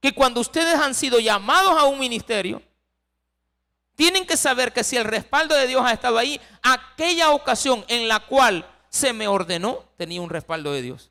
que 0.00 0.14
cuando 0.14 0.40
ustedes 0.40 0.76
han 0.76 0.94
sido 0.94 1.20
llamados 1.20 1.78
a 1.78 1.84
un 1.84 1.98
ministerio, 1.98 2.62
tienen 3.96 4.24
que 4.24 4.36
saber 4.36 4.72
que 4.72 4.84
si 4.84 4.96
el 4.96 5.04
respaldo 5.04 5.56
de 5.56 5.66
Dios 5.66 5.82
ha 5.84 5.92
estado 5.92 6.18
ahí, 6.18 6.40
aquella 6.62 7.32
ocasión 7.32 7.84
en 7.88 8.06
la 8.06 8.20
cual 8.20 8.64
se 8.88 9.12
me 9.12 9.26
ordenó, 9.26 9.82
tenía 9.96 10.20
un 10.20 10.30
respaldo 10.30 10.72
de 10.72 10.82
Dios. 10.82 11.10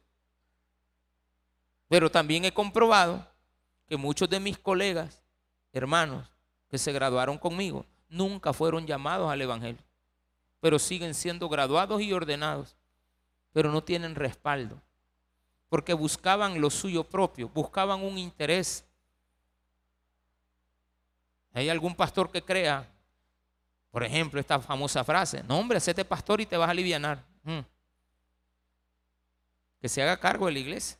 Pero 1.89 2.09
también 2.09 2.45
he 2.45 2.53
comprobado 2.53 3.27
que 3.87 3.97
muchos 3.97 4.29
de 4.29 4.39
mis 4.39 4.57
colegas, 4.57 5.21
hermanos, 5.73 6.29
que 6.69 6.77
se 6.77 6.93
graduaron 6.93 7.37
conmigo, 7.37 7.85
nunca 8.07 8.53
fueron 8.53 8.87
llamados 8.87 9.29
al 9.29 9.41
Evangelio 9.41 9.83
pero 10.65 10.79
siguen 10.79 11.13
siendo 11.13 11.47
graduados 11.49 12.01
y 12.01 12.11
ordenados, 12.11 12.75
pero 13.51 13.71
no 13.71 13.83
tienen 13.83 14.15
respaldo, 14.15 14.81
porque 15.69 15.93
buscaban 15.93 16.59
lo 16.59 16.69
suyo 16.69 17.03
propio, 17.03 17.49
buscaban 17.49 18.03
un 18.03 18.17
interés. 18.17 18.84
Hay 21.55 21.69
algún 21.69 21.95
pastor 21.95 22.31
que 22.31 22.43
crea, 22.43 22.87
por 23.89 24.03
ejemplo, 24.03 24.39
esta 24.39 24.59
famosa 24.59 25.03
frase, 25.03 25.41
no 25.43 25.57
hombre, 25.57 25.79
hacete 25.79 26.05
pastor 26.05 26.39
y 26.39 26.45
te 26.45 26.55
vas 26.55 26.67
a 26.67 26.71
aliviar. 26.71 27.23
Mm. 27.43 27.59
Que 29.81 29.89
se 29.89 30.03
haga 30.03 30.17
cargo 30.17 30.45
de 30.45 30.51
la 30.51 30.59
iglesia. 30.59 30.97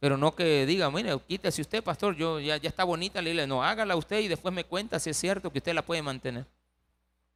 Pero 0.00 0.16
no 0.16 0.34
que 0.34 0.66
diga, 0.66 0.90
mire, 0.90 1.16
quítese 1.28 1.62
usted, 1.62 1.84
pastor, 1.84 2.16
yo 2.16 2.40
ya, 2.40 2.56
ya 2.56 2.68
está 2.68 2.82
bonita 2.82 3.22
la 3.22 3.28
iglesia. 3.28 3.46
No, 3.46 3.62
hágala 3.62 3.94
usted 3.94 4.18
y 4.18 4.28
después 4.28 4.52
me 4.52 4.64
cuenta 4.64 4.98
si 4.98 5.10
es 5.10 5.16
cierto 5.16 5.52
que 5.52 5.58
usted 5.58 5.72
la 5.72 5.82
puede 5.82 6.02
mantener 6.02 6.46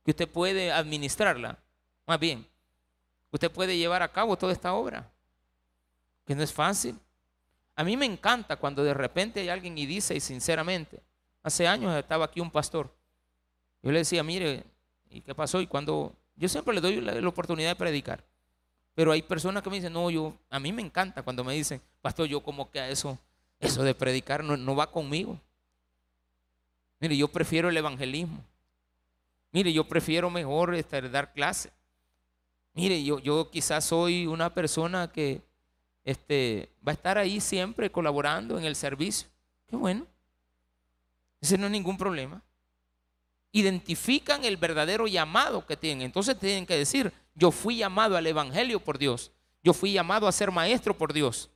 que 0.04 0.10
usted 0.10 0.28
puede 0.28 0.72
administrarla. 0.72 1.58
Más 2.06 2.18
bien, 2.18 2.46
usted 3.30 3.50
puede 3.50 3.76
llevar 3.76 4.02
a 4.02 4.10
cabo 4.10 4.36
toda 4.36 4.52
esta 4.52 4.72
obra, 4.72 5.08
que 6.26 6.34
no 6.34 6.42
es 6.42 6.52
fácil. 6.52 6.98
A 7.76 7.84
mí 7.84 7.96
me 7.96 8.06
encanta 8.06 8.56
cuando 8.56 8.82
de 8.82 8.94
repente 8.94 9.40
hay 9.40 9.48
alguien 9.48 9.76
y 9.78 9.86
dice, 9.86 10.14
y 10.14 10.20
sinceramente, 10.20 11.00
hace 11.42 11.66
años 11.66 11.94
estaba 11.96 12.24
aquí 12.24 12.40
un 12.40 12.50
pastor. 12.50 12.90
Yo 13.82 13.90
le 13.90 13.98
decía, 13.98 14.22
mire, 14.22 14.64
¿y 15.10 15.20
qué 15.20 15.34
pasó? 15.34 15.60
Y 15.60 15.66
cuando 15.66 16.12
yo 16.36 16.48
siempre 16.48 16.74
le 16.74 16.80
doy 16.80 17.00
la, 17.00 17.28
oportunidad 17.28 17.70
de 17.70 17.76
predicar. 17.76 18.24
Pero 18.94 19.12
hay 19.12 19.22
personas 19.22 19.62
que 19.62 19.70
me 19.70 19.76
dicen, 19.76 19.92
no, 19.92 20.10
yo, 20.10 20.34
a 20.50 20.58
mí 20.58 20.72
me 20.72 20.82
encanta 20.82 21.22
cuando 21.22 21.44
me 21.44 21.54
dicen, 21.54 21.80
pastor, 22.02 22.26
yo 22.26 22.42
como 22.42 22.70
que 22.70 22.80
a 22.80 22.88
eso, 22.88 23.18
eso 23.58 23.82
de 23.82 23.94
predicar 23.94 24.42
no, 24.44 24.56
no 24.56 24.74
va 24.74 24.90
conmigo. 24.90 25.38
Mire, 26.98 27.16
yo 27.16 27.28
prefiero 27.28 27.68
el 27.68 27.76
evangelismo. 27.76 28.44
Mire, 29.52 29.72
yo 29.72 29.84
prefiero 29.84 30.30
mejor 30.30 30.74
este, 30.74 31.08
dar 31.08 31.32
clase. 31.32 31.70
Mire, 32.74 33.02
yo, 33.02 33.18
yo 33.18 33.50
quizás 33.50 33.84
soy 33.84 34.26
una 34.26 34.52
persona 34.54 35.10
que 35.10 35.42
este, 36.04 36.68
va 36.86 36.92
a 36.92 36.94
estar 36.94 37.18
ahí 37.18 37.40
siempre 37.40 37.90
colaborando 37.90 38.58
en 38.58 38.64
el 38.64 38.76
servicio. 38.76 39.28
Qué 39.68 39.76
bueno. 39.76 40.06
Ese 41.40 41.56
no 41.56 41.66
es 41.66 41.72
ningún 41.72 41.96
problema. 41.96 42.42
Identifican 43.52 44.44
el 44.44 44.56
verdadero 44.56 45.06
llamado 45.06 45.66
que 45.66 45.76
tienen. 45.76 46.06
Entonces 46.06 46.38
tienen 46.38 46.66
que 46.66 46.76
decir, 46.76 47.12
yo 47.34 47.50
fui 47.50 47.76
llamado 47.76 48.16
al 48.16 48.26
Evangelio 48.26 48.80
por 48.80 48.98
Dios. 48.98 49.32
Yo 49.62 49.72
fui 49.72 49.92
llamado 49.92 50.28
a 50.28 50.32
ser 50.32 50.50
maestro 50.50 50.96
por 50.96 51.12
Dios. 51.12 51.50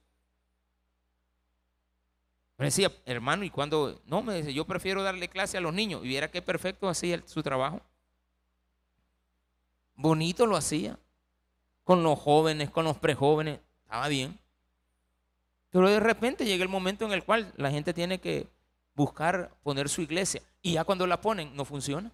Me 2.57 2.67
decía, 2.67 2.91
hermano, 3.05 3.45
¿y 3.45 3.51
cuando? 3.51 4.01
No, 4.07 4.23
me 4.23 4.37
dice, 4.37 4.55
yo 4.55 4.65
prefiero 4.65 5.03
darle 5.03 5.29
clase 5.29 5.59
a 5.59 5.61
los 5.61 5.75
niños. 5.75 6.05
Y 6.05 6.09
viera 6.09 6.31
qué 6.31 6.41
perfecto 6.41 6.89
hacía 6.89 7.23
su 7.27 7.43
trabajo. 7.43 7.81
Bonito 9.97 10.47
lo 10.47 10.57
hacía. 10.57 10.99
Con 11.85 12.03
los 12.03 12.19
jóvenes, 12.19 12.71
con 12.71 12.85
los 12.85 12.97
prejóvenes. 12.97 13.61
Estaba 13.83 14.09
bien. 14.09 14.39
Pero 15.71 15.91
de 15.91 16.01
repente 16.01 16.45
llega 16.45 16.63
el 16.63 16.69
momento 16.69 17.05
en 17.05 17.13
el 17.13 17.25
cual 17.25 17.53
la 17.57 17.71
gente 17.71 17.93
tiene 17.93 18.21
que 18.21 18.47
buscar 18.95 19.51
poner 19.63 19.89
su 19.89 20.03
iglesia. 20.03 20.43
Y 20.63 20.73
ya 20.73 20.85
cuando 20.85 21.07
la 21.07 21.21
ponen, 21.21 21.55
no 21.55 21.65
funciona. 21.65 22.11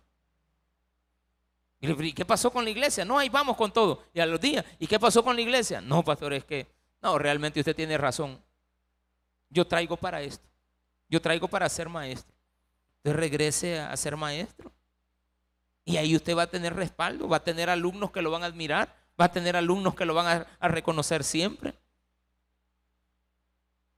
¿Y 1.81 2.13
qué 2.13 2.25
pasó 2.25 2.51
con 2.51 2.65
la 2.65 2.71
iglesia? 2.71 3.05
No, 3.05 3.19
ahí 3.19 3.29
vamos 3.29 3.57
con 3.57 3.73
todo. 3.73 4.05
Y 4.13 4.21
a 4.21 4.27
los 4.27 4.41
días, 4.41 4.65
¿y 4.79 4.87
qué 4.87 4.99
pasó 4.99 5.25
con 5.25 5.35
la 5.35 5.43
iglesia? 5.43 5.81
No, 5.81 6.05
pastor, 6.05 6.35
es 6.35 6.45
que, 6.45 6.67
no, 7.01 7.19
realmente 7.19 7.61
usted 7.61 7.75
tiene 7.75 7.97
razón. 7.97 8.39
Yo 9.49 9.67
traigo 9.67 9.97
para 9.97 10.21
esto. 10.21 10.47
Yo 11.09 11.21
traigo 11.23 11.49
para 11.49 11.69
ser 11.69 11.89
maestro. 11.89 12.35
Usted 12.99 13.15
regrese 13.15 13.81
a 13.81 13.97
ser 13.97 14.17
maestro. 14.17 14.71
Y 15.87 15.97
ahí 15.97 16.15
usted 16.15 16.37
va 16.37 16.43
a 16.43 16.51
tener 16.51 16.77
respaldo, 16.77 17.29
va 17.29 17.39
a 17.39 17.45
tener 17.45 17.71
alumnos 17.71 18.11
que 18.11 18.21
lo 18.21 18.31
van 18.31 18.43
a 18.43 18.47
admirar, 18.47 18.95
va 19.19 19.25
a 19.25 19.33
tener 19.33 19.57
alumnos 19.57 19.95
que 19.95 20.05
lo 20.05 20.13
van 20.15 20.27
a, 20.27 20.47
a 20.61 20.69
reconocer 20.69 21.25
siempre. 21.25 21.75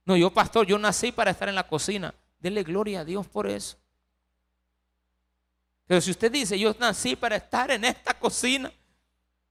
No, 0.04 0.16
yo 0.16 0.30
pastor, 0.30 0.66
yo 0.66 0.78
nací 0.78 1.10
para 1.10 1.32
estar 1.32 1.48
en 1.48 1.56
la 1.56 1.66
cocina. 1.66 2.14
Dele 2.42 2.64
gloria 2.64 3.00
a 3.00 3.04
Dios 3.04 3.28
por 3.28 3.46
eso. 3.46 3.76
Pero 5.86 6.00
si 6.00 6.10
usted 6.10 6.32
dice, 6.32 6.58
yo 6.58 6.74
nací 6.80 7.14
para 7.14 7.36
estar 7.36 7.70
en 7.70 7.84
esta 7.84 8.18
cocina, 8.18 8.72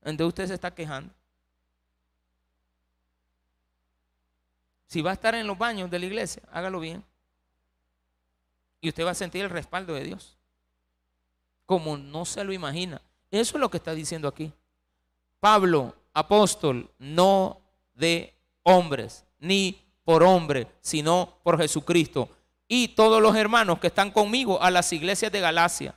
entonces 0.01 0.27
usted 0.27 0.47
se 0.47 0.53
está 0.55 0.75
quejando. 0.75 1.13
Si 4.87 5.01
va 5.01 5.11
a 5.11 5.13
estar 5.13 5.33
en 5.35 5.47
los 5.47 5.57
baños 5.57 5.89
de 5.89 5.99
la 5.99 6.05
iglesia, 6.05 6.43
hágalo 6.51 6.81
bien. 6.81 7.01
Y 8.81 8.89
usted 8.89 9.05
va 9.05 9.11
a 9.11 9.15
sentir 9.15 9.45
el 9.45 9.49
respaldo 9.49 9.93
de 9.93 10.03
Dios. 10.03 10.35
Como 11.65 11.97
no 11.97 12.25
se 12.25 12.43
lo 12.43 12.51
imagina. 12.51 12.99
Eso 13.29 13.55
es 13.55 13.61
lo 13.61 13.71
que 13.71 13.77
está 13.77 13.93
diciendo 13.93 14.27
aquí. 14.27 14.51
Pablo, 15.39 15.95
apóstol, 16.13 16.91
no 16.99 17.61
de 17.93 18.33
hombres, 18.63 19.23
ni 19.39 19.81
por 20.03 20.23
hombre, 20.23 20.67
sino 20.81 21.37
por 21.41 21.57
Jesucristo. 21.57 22.27
Y 22.73 22.87
todos 22.87 23.21
los 23.21 23.35
hermanos 23.35 23.79
que 23.79 23.87
están 23.87 24.11
conmigo 24.11 24.63
a 24.63 24.71
las 24.71 24.93
iglesias 24.93 25.29
de 25.29 25.41
Galacia. 25.41 25.93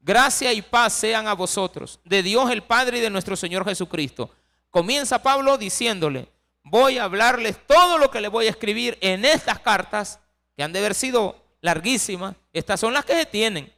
Gracia 0.00 0.50
y 0.54 0.62
paz 0.62 0.94
sean 0.94 1.28
a 1.28 1.34
vosotros, 1.34 2.00
de 2.06 2.22
Dios 2.22 2.50
el 2.50 2.62
Padre 2.62 2.96
y 2.96 3.00
de 3.02 3.10
nuestro 3.10 3.36
Señor 3.36 3.66
Jesucristo. 3.66 4.30
Comienza 4.70 5.22
Pablo 5.22 5.58
diciéndole, 5.58 6.26
voy 6.62 6.96
a 6.96 7.04
hablarles 7.04 7.58
todo 7.66 7.98
lo 7.98 8.10
que 8.10 8.22
le 8.22 8.28
voy 8.28 8.46
a 8.46 8.50
escribir 8.50 8.96
en 9.02 9.26
estas 9.26 9.58
cartas, 9.58 10.20
que 10.56 10.62
han 10.62 10.72
de 10.72 10.78
haber 10.78 10.94
sido 10.94 11.36
larguísimas. 11.60 12.34
Estas 12.54 12.80
son 12.80 12.94
las 12.94 13.04
que 13.04 13.12
se 13.12 13.26
tienen. 13.26 13.70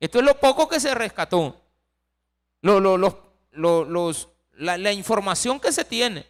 Esto 0.00 0.18
es 0.18 0.26
lo 0.26 0.38
poco 0.38 0.68
que 0.68 0.80
se 0.80 0.94
rescató. 0.94 1.58
la 2.60 4.92
información 4.92 5.58
que 5.58 5.72
se 5.72 5.86
tiene. 5.86 6.26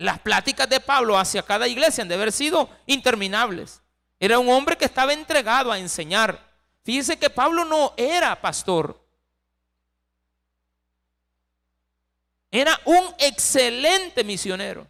Las 0.00 0.18
pláticas 0.18 0.66
de 0.66 0.80
Pablo 0.80 1.18
hacia 1.18 1.42
cada 1.42 1.68
iglesia 1.68 2.00
han 2.00 2.08
de 2.08 2.14
haber 2.14 2.32
sido 2.32 2.70
interminables. 2.86 3.82
Era 4.18 4.38
un 4.38 4.48
hombre 4.48 4.74
que 4.78 4.86
estaba 4.86 5.12
entregado 5.12 5.70
a 5.70 5.78
enseñar. 5.78 6.42
Fíjense 6.82 7.18
que 7.18 7.28
Pablo 7.28 7.66
no 7.66 7.92
era 7.98 8.40
pastor. 8.40 8.98
Era 12.50 12.80
un 12.86 13.14
excelente 13.18 14.24
misionero. 14.24 14.86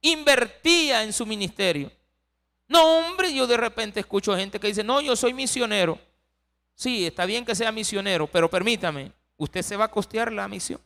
Invertía 0.00 1.02
en 1.02 1.12
su 1.12 1.26
ministerio. 1.26 1.90
No, 2.68 2.98
hombre, 2.98 3.34
yo 3.34 3.48
de 3.48 3.56
repente 3.56 3.98
escucho 3.98 4.36
gente 4.36 4.60
que 4.60 4.68
dice, 4.68 4.84
no, 4.84 5.00
yo 5.00 5.16
soy 5.16 5.34
misionero. 5.34 5.98
Sí, 6.76 7.04
está 7.04 7.26
bien 7.26 7.44
que 7.44 7.56
sea 7.56 7.72
misionero, 7.72 8.28
pero 8.28 8.48
permítame, 8.48 9.10
usted 9.36 9.62
se 9.62 9.76
va 9.76 9.86
a 9.86 9.90
costear 9.90 10.32
la 10.32 10.46
misión. 10.46 10.80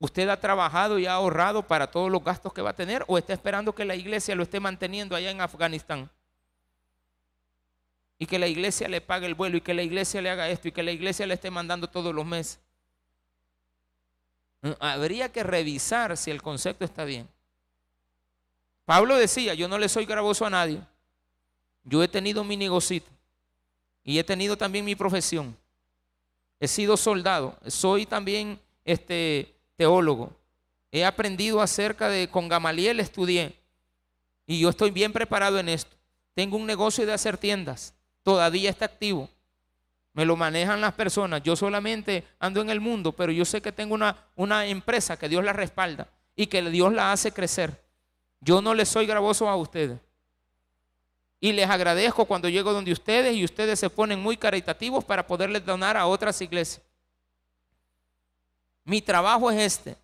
¿Usted 0.00 0.28
ha 0.28 0.38
trabajado 0.38 0.98
y 0.98 1.06
ha 1.06 1.14
ahorrado 1.14 1.66
para 1.66 1.90
todos 1.90 2.10
los 2.10 2.22
gastos 2.22 2.52
que 2.52 2.62
va 2.62 2.70
a 2.70 2.76
tener 2.76 3.04
o 3.08 3.18
está 3.18 3.32
esperando 3.32 3.74
que 3.74 3.84
la 3.84 3.96
iglesia 3.96 4.36
lo 4.36 4.44
esté 4.44 4.60
manteniendo 4.60 5.16
allá 5.16 5.30
en 5.30 5.40
Afganistán? 5.40 6.08
Y 8.18 8.26
que 8.26 8.38
la 8.38 8.46
iglesia 8.46 8.88
le 8.88 9.00
pague 9.00 9.26
el 9.26 9.34
vuelo 9.34 9.56
y 9.56 9.60
que 9.60 9.74
la 9.74 9.82
iglesia 9.82 10.22
le 10.22 10.30
haga 10.30 10.48
esto 10.48 10.68
y 10.68 10.72
que 10.72 10.82
la 10.82 10.92
iglesia 10.92 11.26
le 11.26 11.34
esté 11.34 11.50
mandando 11.50 11.88
todos 11.88 12.14
los 12.14 12.24
meses. 12.24 12.60
Mm, 14.62 14.70
habría 14.78 15.30
que 15.30 15.42
revisar 15.42 16.16
si 16.16 16.30
el 16.30 16.42
concepto 16.42 16.84
está 16.84 17.04
bien. 17.04 17.28
Pablo 18.84 19.16
decía, 19.16 19.54
yo 19.54 19.68
no 19.68 19.78
le 19.78 19.88
soy 19.88 20.06
gravoso 20.06 20.46
a 20.46 20.50
nadie. 20.50 20.80
Yo 21.84 22.02
he 22.02 22.08
tenido 22.08 22.44
mi 22.44 22.56
negocito 22.56 23.10
y 24.04 24.18
he 24.18 24.24
tenido 24.24 24.56
también 24.56 24.84
mi 24.84 24.94
profesión. 24.94 25.56
He 26.60 26.68
sido 26.68 26.96
soldado, 26.96 27.56
soy 27.66 28.06
también 28.06 28.60
este 28.84 29.57
teólogo. 29.78 30.32
He 30.90 31.04
aprendido 31.04 31.62
acerca 31.62 32.08
de, 32.08 32.28
con 32.28 32.48
Gamaliel 32.48 33.00
estudié. 33.00 33.56
Y 34.46 34.58
yo 34.58 34.68
estoy 34.68 34.90
bien 34.90 35.12
preparado 35.12 35.58
en 35.58 35.68
esto. 35.68 35.96
Tengo 36.34 36.56
un 36.56 36.66
negocio 36.66 37.06
de 37.06 37.12
hacer 37.12 37.38
tiendas. 37.38 37.94
Todavía 38.22 38.70
está 38.70 38.86
activo. 38.86 39.30
Me 40.12 40.24
lo 40.24 40.36
manejan 40.36 40.80
las 40.80 40.94
personas. 40.94 41.42
Yo 41.42 41.54
solamente 41.54 42.24
ando 42.40 42.60
en 42.60 42.70
el 42.70 42.80
mundo, 42.80 43.12
pero 43.12 43.30
yo 43.30 43.44
sé 43.44 43.62
que 43.62 43.72
tengo 43.72 43.94
una, 43.94 44.16
una 44.34 44.66
empresa 44.66 45.16
que 45.16 45.28
Dios 45.28 45.44
la 45.44 45.52
respalda 45.52 46.08
y 46.34 46.48
que 46.48 46.60
Dios 46.70 46.92
la 46.92 47.12
hace 47.12 47.30
crecer. 47.30 47.80
Yo 48.40 48.60
no 48.60 48.74
les 48.74 48.88
soy 48.88 49.06
gravoso 49.06 49.48
a 49.48 49.56
ustedes. 49.56 50.00
Y 51.40 51.52
les 51.52 51.70
agradezco 51.70 52.24
cuando 52.24 52.48
llego 52.48 52.72
donde 52.72 52.90
ustedes 52.90 53.36
y 53.36 53.44
ustedes 53.44 53.78
se 53.78 53.90
ponen 53.90 54.18
muy 54.18 54.36
caritativos 54.36 55.04
para 55.04 55.24
poderles 55.24 55.64
donar 55.64 55.96
a 55.96 56.06
otras 56.06 56.40
iglesias. 56.40 56.87
Mi 58.88 59.02
trabajo 59.02 59.50
es 59.50 59.58
este. 59.58 59.98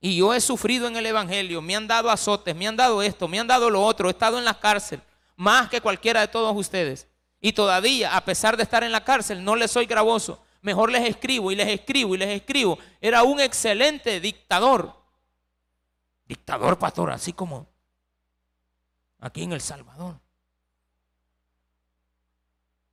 Y 0.00 0.16
yo 0.16 0.32
he 0.32 0.40
sufrido 0.40 0.86
en 0.86 0.96
el 0.96 1.04
Evangelio, 1.06 1.60
me 1.60 1.74
han 1.74 1.88
dado 1.88 2.08
azotes, 2.08 2.54
me 2.54 2.68
han 2.68 2.76
dado 2.76 3.02
esto, 3.02 3.26
me 3.26 3.40
han 3.40 3.48
dado 3.48 3.68
lo 3.68 3.82
otro, 3.82 4.06
he 4.06 4.12
estado 4.12 4.38
en 4.38 4.44
la 4.44 4.60
cárcel, 4.60 5.02
más 5.34 5.68
que 5.68 5.80
cualquiera 5.80 6.20
de 6.20 6.28
todos 6.28 6.56
ustedes. 6.56 7.08
Y 7.40 7.52
todavía, 7.52 8.14
a 8.14 8.24
pesar 8.24 8.56
de 8.56 8.62
estar 8.62 8.84
en 8.84 8.92
la 8.92 9.02
cárcel, 9.02 9.42
no 9.42 9.56
les 9.56 9.72
soy 9.72 9.86
gravoso. 9.86 10.40
Mejor 10.62 10.92
les 10.92 11.04
escribo 11.08 11.50
y 11.50 11.56
les 11.56 11.66
escribo 11.66 12.14
y 12.14 12.18
les 12.18 12.28
escribo. 12.28 12.78
Era 13.00 13.24
un 13.24 13.40
excelente 13.40 14.20
dictador. 14.20 14.94
Dictador, 16.26 16.78
pastor, 16.78 17.10
así 17.10 17.32
como 17.32 17.66
aquí 19.18 19.42
en 19.42 19.52
El 19.52 19.60
Salvador. 19.60 20.20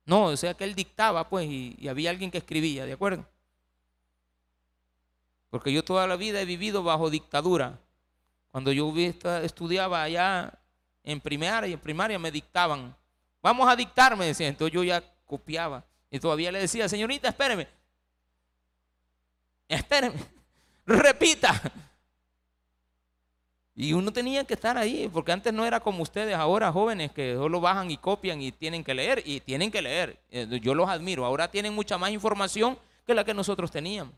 No, 0.06 0.24
o 0.24 0.36
sea 0.36 0.54
que 0.54 0.64
él 0.64 0.74
dictaba, 0.74 1.28
pues, 1.28 1.46
y, 1.48 1.76
y 1.78 1.86
había 1.86 2.10
alguien 2.10 2.32
que 2.32 2.38
escribía, 2.38 2.84
¿de 2.84 2.94
acuerdo? 2.94 3.24
Porque 5.56 5.72
yo 5.72 5.82
toda 5.82 6.06
la 6.06 6.16
vida 6.16 6.38
he 6.38 6.44
vivido 6.44 6.82
bajo 6.82 7.08
dictadura. 7.08 7.78
Cuando 8.50 8.72
yo 8.72 8.92
estudiaba 9.42 10.02
allá 10.02 10.52
en 11.02 11.18
primaria, 11.18 11.72
en 11.72 11.80
primaria 11.80 12.18
me 12.18 12.30
dictaban. 12.30 12.94
Vamos 13.40 13.66
a 13.66 13.74
dictarme, 13.74 14.26
decía. 14.26 14.48
Entonces 14.48 14.74
yo 14.74 14.84
ya 14.84 15.02
copiaba. 15.24 15.82
Y 16.10 16.20
todavía 16.20 16.52
le 16.52 16.58
decía, 16.58 16.90
señorita, 16.90 17.30
espéreme. 17.30 17.66
Espéreme. 19.66 20.16
Repita. 20.86 21.58
Y 23.74 23.94
uno 23.94 24.12
tenía 24.12 24.44
que 24.44 24.52
estar 24.52 24.76
ahí, 24.76 25.08
porque 25.10 25.32
antes 25.32 25.54
no 25.54 25.64
era 25.64 25.80
como 25.80 26.02
ustedes, 26.02 26.34
ahora 26.34 26.70
jóvenes 26.70 27.12
que 27.12 27.34
solo 27.34 27.62
bajan 27.62 27.90
y 27.90 27.96
copian 27.96 28.42
y 28.42 28.52
tienen 28.52 28.84
que 28.84 28.92
leer, 28.92 29.22
y 29.24 29.40
tienen 29.40 29.70
que 29.70 29.80
leer. 29.80 30.20
Eh, 30.28 30.60
yo 30.60 30.74
los 30.74 30.86
admiro. 30.90 31.24
Ahora 31.24 31.50
tienen 31.50 31.72
mucha 31.72 31.96
más 31.96 32.10
información 32.10 32.78
que 33.06 33.14
la 33.14 33.24
que 33.24 33.32
nosotros 33.32 33.70
teníamos. 33.70 34.12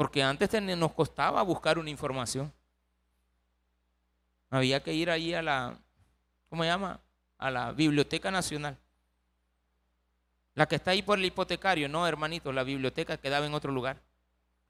Porque 0.00 0.22
antes 0.22 0.50
nos 0.62 0.92
costaba 0.92 1.42
buscar 1.42 1.78
una 1.78 1.90
información. 1.90 2.50
Había 4.48 4.82
que 4.82 4.94
ir 4.94 5.10
ahí 5.10 5.34
a 5.34 5.42
la, 5.42 5.76
¿cómo 6.48 6.62
se 6.62 6.70
llama? 6.70 6.98
A 7.36 7.50
la 7.50 7.72
Biblioteca 7.72 8.30
Nacional. 8.30 8.78
La 10.54 10.66
que 10.66 10.76
está 10.76 10.92
ahí 10.92 11.02
por 11.02 11.18
el 11.18 11.26
hipotecario, 11.26 11.86
no, 11.86 12.06
hermanito, 12.06 12.50
la 12.50 12.62
biblioteca 12.62 13.18
quedaba 13.18 13.44
en 13.44 13.52
otro 13.52 13.72
lugar. 13.72 14.00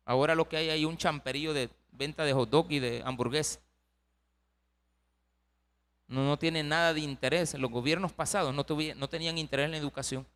Ahora 0.05 0.35
lo 0.35 0.49
que 0.49 0.57
hay 0.57 0.69
ahí 0.69 0.85
un 0.85 0.97
champerío 0.97 1.55
de 1.55 1.71
venta 1.93 2.25
de 2.25 2.33
hot 2.33 2.51
dog 2.51 2.67
y 2.73 2.81
de 2.81 3.01
hamburguesa. 3.05 3.61
No, 6.09 6.25
no 6.25 6.41
tiene 6.41 6.65
nada 6.65 6.93
de 6.93 7.03
interés. 7.03 7.55
Los 7.55 7.71
gobiernos 7.71 8.13
pasados 8.13 8.53
no 8.53 9.09
tenían 9.09 9.39
interés 9.39 9.67
en 9.67 9.71
la 9.71 9.77
educación. 9.77 10.27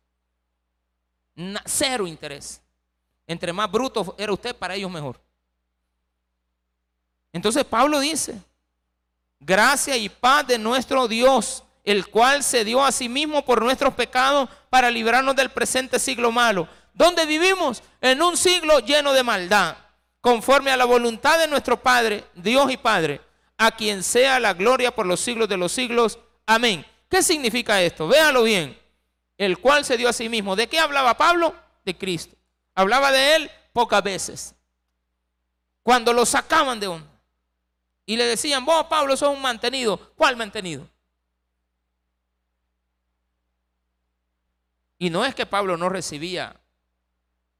cero 1.65 2.07
interés. 2.07 2.61
Entre 3.27 3.51
más 3.53 3.71
bruto 3.71 4.15
era 4.17 4.31
usted, 4.33 4.55
para 4.55 4.75
ellos 4.75 4.91
mejor. 4.91 5.19
Entonces 7.33 7.65
Pablo 7.65 7.99
dice, 7.99 8.41
gracia 9.39 9.97
y 9.97 10.09
paz 10.09 10.47
de 10.47 10.57
nuestro 10.57 11.07
Dios, 11.07 11.63
el 11.83 12.07
cual 12.07 12.43
se 12.43 12.63
dio 12.63 12.83
a 12.83 12.91
sí 12.91 13.09
mismo 13.09 13.43
por 13.43 13.61
nuestros 13.61 13.93
pecados 13.93 14.49
para 14.69 14.89
librarnos 14.89 15.35
del 15.35 15.49
presente 15.49 15.99
siglo 15.99 16.31
malo. 16.31 16.67
¿Dónde 16.93 17.25
vivimos? 17.25 17.83
En 17.99 18.21
un 18.21 18.37
siglo 18.37 18.79
lleno 18.79 19.11
de 19.11 19.23
maldad, 19.23 19.75
conforme 20.21 20.71
a 20.71 20.77
la 20.77 20.85
voluntad 20.85 21.37
de 21.37 21.47
nuestro 21.47 21.81
Padre, 21.81 22.23
Dios 22.35 22.71
y 22.71 22.77
Padre, 22.77 23.21
a 23.57 23.71
quien 23.71 24.01
sea 24.01 24.39
la 24.39 24.53
gloria 24.53 24.95
por 24.95 25.05
los 25.05 25.19
siglos 25.19 25.49
de 25.49 25.57
los 25.57 25.71
siglos. 25.71 26.17
Amén. 26.45 26.85
¿Qué 27.09 27.21
significa 27.21 27.81
esto? 27.81 28.07
Véalo 28.07 28.43
bien. 28.43 28.79
El 29.37 29.57
cual 29.59 29.83
se 29.83 29.97
dio 29.97 30.07
a 30.07 30.13
sí 30.13 30.29
mismo. 30.29 30.55
¿De 30.55 30.67
qué 30.67 30.79
hablaba 30.79 31.17
Pablo? 31.17 31.53
De 31.83 31.97
Cristo. 31.97 32.35
Hablaba 32.75 33.11
de 33.11 33.35
él 33.37 33.51
pocas 33.71 34.03
veces. 34.03 34.53
Cuando 35.81 36.11
lo 36.11 36.25
sacaban 36.25 36.79
de 36.79 36.87
onda. 36.87 37.09
Y 38.05 38.17
le 38.17 38.25
decían, 38.25 38.65
vos 38.65 38.85
Pablo 38.87 39.15
sos 39.15 39.35
un 39.35 39.41
mantenido. 39.41 39.97
¿Cuál 40.15 40.35
mantenido? 40.35 40.87
Y 44.99 45.09
no 45.09 45.25
es 45.25 45.33
que 45.33 45.45
Pablo 45.45 45.77
no 45.77 45.89
recibía 45.89 46.55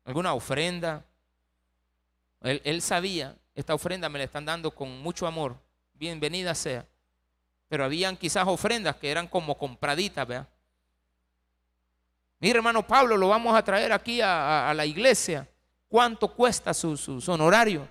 alguna 0.03 0.33
ofrenda. 0.33 1.03
Él, 2.41 2.61
él, 2.63 2.81
sabía, 2.81 3.35
esta 3.55 3.73
ofrenda 3.73 4.09
me 4.09 4.19
la 4.19 4.25
están 4.25 4.45
dando 4.45 4.71
con 4.71 4.99
mucho 4.99 5.25
amor. 5.25 5.57
Bienvenida 5.93 6.53
sea. 6.53 6.85
Pero 7.67 7.85
habían 7.85 8.17
quizás 8.17 8.47
ofrendas 8.47 8.97
que 8.97 9.09
eran 9.09 9.27
como 9.27 9.57
compraditas, 9.57 10.27
¿verdad? 10.27 10.47
Mira, 12.39 12.57
hermano 12.57 12.85
Pablo, 12.85 13.17
lo 13.17 13.29
vamos 13.29 13.55
a 13.55 13.63
traer 13.63 13.91
aquí 13.91 14.21
a, 14.21 14.73
la 14.75 14.85
iglesia. 14.85 15.47
¿Cuánto 15.87 16.33
cuesta 16.33 16.73
su, 16.73 17.23
honorario? 17.27 17.87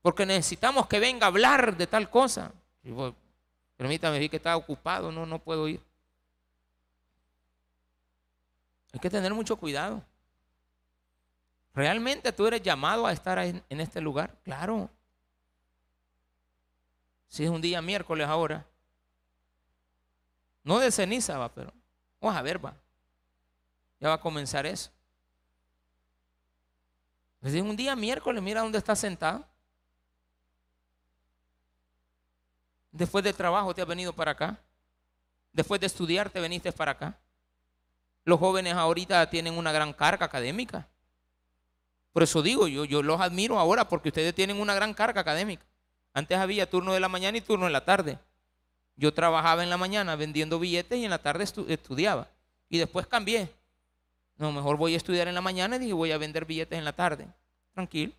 Porque 0.00 0.24
necesitamos 0.24 0.86
que 0.86 1.00
venga 1.00 1.26
a 1.26 1.28
hablar 1.28 1.76
de 1.76 1.86
tal 1.86 2.08
cosa. 2.08 2.52
Y 2.82 2.92
permítame, 3.76 4.18
vi 4.18 4.28
que 4.28 4.36
está 4.36 4.56
ocupado, 4.56 5.10
no, 5.10 5.26
no 5.26 5.38
puedo 5.38 5.68
ir. 5.68 5.80
Hay 8.92 9.00
que 9.00 9.10
tener 9.10 9.32
mucho 9.32 9.56
cuidado. 9.56 10.02
¿Realmente 11.74 12.32
tú 12.32 12.46
eres 12.46 12.62
llamado 12.62 13.06
a 13.06 13.12
estar 13.12 13.38
en, 13.38 13.62
en 13.68 13.80
este 13.80 14.00
lugar? 14.00 14.36
Claro. 14.44 14.90
Si 17.28 17.44
es 17.44 17.50
un 17.50 17.62
día 17.62 17.80
miércoles 17.80 18.28
ahora. 18.28 18.66
No 20.62 20.78
de 20.78 20.92
ceniza 20.92 21.38
va, 21.38 21.48
pero 21.48 21.72
vamos 22.20 22.36
a 22.36 22.42
ver, 22.42 22.64
va. 22.64 22.74
Ya 24.02 24.08
va 24.08 24.14
a 24.14 24.20
comenzar 24.20 24.66
eso. 24.66 24.90
Si 27.44 27.56
es 27.56 27.62
un 27.62 27.76
día 27.76 27.94
miércoles, 27.94 28.42
mira 28.42 28.60
dónde 28.60 28.78
está 28.78 28.96
sentado. 28.96 29.46
Después 32.90 33.22
del 33.22 33.36
trabajo 33.36 33.72
te 33.72 33.80
has 33.80 33.86
venido 33.86 34.12
para 34.12 34.32
acá. 34.32 34.58
Después 35.52 35.80
de 35.80 35.86
estudiar 35.86 36.30
te 36.30 36.40
veniste 36.40 36.72
para 36.72 36.90
acá. 36.90 37.16
Los 38.24 38.40
jóvenes 38.40 38.74
ahorita 38.74 39.30
tienen 39.30 39.56
una 39.56 39.70
gran 39.70 39.92
carga 39.92 40.26
académica. 40.26 40.88
Por 42.12 42.24
eso 42.24 42.42
digo, 42.42 42.66
yo, 42.66 42.84
yo 42.84 43.04
los 43.04 43.20
admiro 43.20 43.56
ahora 43.56 43.88
porque 43.88 44.08
ustedes 44.08 44.34
tienen 44.34 44.60
una 44.60 44.74
gran 44.74 44.94
carga 44.94 45.20
académica. 45.20 45.64
Antes 46.12 46.36
había 46.38 46.68
turno 46.68 46.92
de 46.92 46.98
la 46.98 47.08
mañana 47.08 47.38
y 47.38 47.40
turno 47.40 47.66
de 47.66 47.72
la 47.72 47.84
tarde. 47.84 48.18
Yo 48.96 49.14
trabajaba 49.14 49.62
en 49.62 49.70
la 49.70 49.76
mañana 49.76 50.16
vendiendo 50.16 50.58
billetes 50.58 50.98
y 50.98 51.04
en 51.04 51.10
la 51.10 51.18
tarde 51.18 51.44
estu 51.44 51.66
estudiaba. 51.68 52.26
Y 52.68 52.78
después 52.78 53.06
cambié. 53.06 53.61
No, 54.42 54.50
mejor 54.50 54.76
voy 54.76 54.94
a 54.94 54.96
estudiar 54.96 55.28
en 55.28 55.36
la 55.36 55.40
mañana 55.40 55.76
y 55.76 55.78
dije 55.78 55.92
voy 55.92 56.10
a 56.10 56.18
vender 56.18 56.44
billetes 56.44 56.76
en 56.76 56.84
la 56.84 56.92
tarde. 56.92 57.28
Tranquilo. 57.74 58.12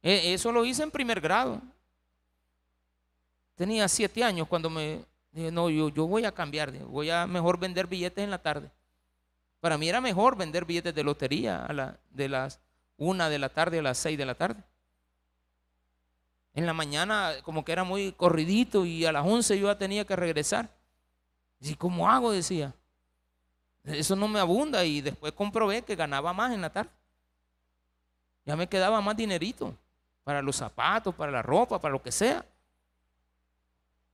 E 0.00 0.32
eso 0.32 0.52
lo 0.52 0.64
hice 0.64 0.84
en 0.84 0.92
primer 0.92 1.20
grado. 1.20 1.60
Tenía 3.56 3.88
siete 3.88 4.22
años 4.22 4.46
cuando 4.46 4.70
me 4.70 5.04
dije, 5.32 5.50
no, 5.50 5.68
yo, 5.70 6.06
voy 6.06 6.24
a 6.24 6.30
cambiar. 6.30 6.70
Voy 6.84 7.10
a 7.10 7.26
mejor 7.26 7.58
vender 7.58 7.88
billetes 7.88 8.22
en 8.22 8.30
la 8.30 8.38
tarde. 8.38 8.70
Para 9.58 9.76
mí 9.76 9.88
era 9.88 10.00
mejor 10.00 10.36
vender 10.36 10.64
billetes 10.64 10.94
de 10.94 11.02
lotería 11.02 11.66
a 11.66 11.98
de 12.10 12.28
las 12.28 12.60
una 12.96 13.28
de 13.28 13.40
la 13.40 13.48
tarde 13.48 13.80
a 13.80 13.82
las 13.82 13.98
seis 13.98 14.16
de 14.16 14.24
la 14.24 14.36
tarde. 14.36 14.62
En 16.54 16.64
la 16.64 16.74
mañana 16.74 17.32
como 17.42 17.64
que 17.64 17.72
era 17.72 17.82
muy 17.82 18.12
corridito 18.12 18.86
y 18.86 19.04
a 19.04 19.10
las 19.10 19.26
11 19.26 19.58
yo 19.58 19.66
ya 19.66 19.76
tenía 19.76 20.04
que 20.04 20.14
regresar. 20.14 20.70
¿Y 21.58 21.74
cómo 21.74 22.08
hago? 22.08 22.30
Decía. 22.30 22.72
Eso 23.84 24.16
no 24.16 24.28
me 24.28 24.40
abunda 24.40 24.84
y 24.84 25.00
después 25.00 25.32
comprobé 25.32 25.82
que 25.82 25.96
ganaba 25.96 26.32
más 26.32 26.52
en 26.52 26.60
la 26.60 26.70
tarde. 26.70 26.90
Ya 28.44 28.56
me 28.56 28.66
quedaba 28.66 29.00
más 29.00 29.16
dinerito 29.16 29.74
para 30.24 30.42
los 30.42 30.56
zapatos, 30.56 31.14
para 31.14 31.32
la 31.32 31.42
ropa, 31.42 31.80
para 31.80 31.92
lo 31.92 32.02
que 32.02 32.12
sea. 32.12 32.44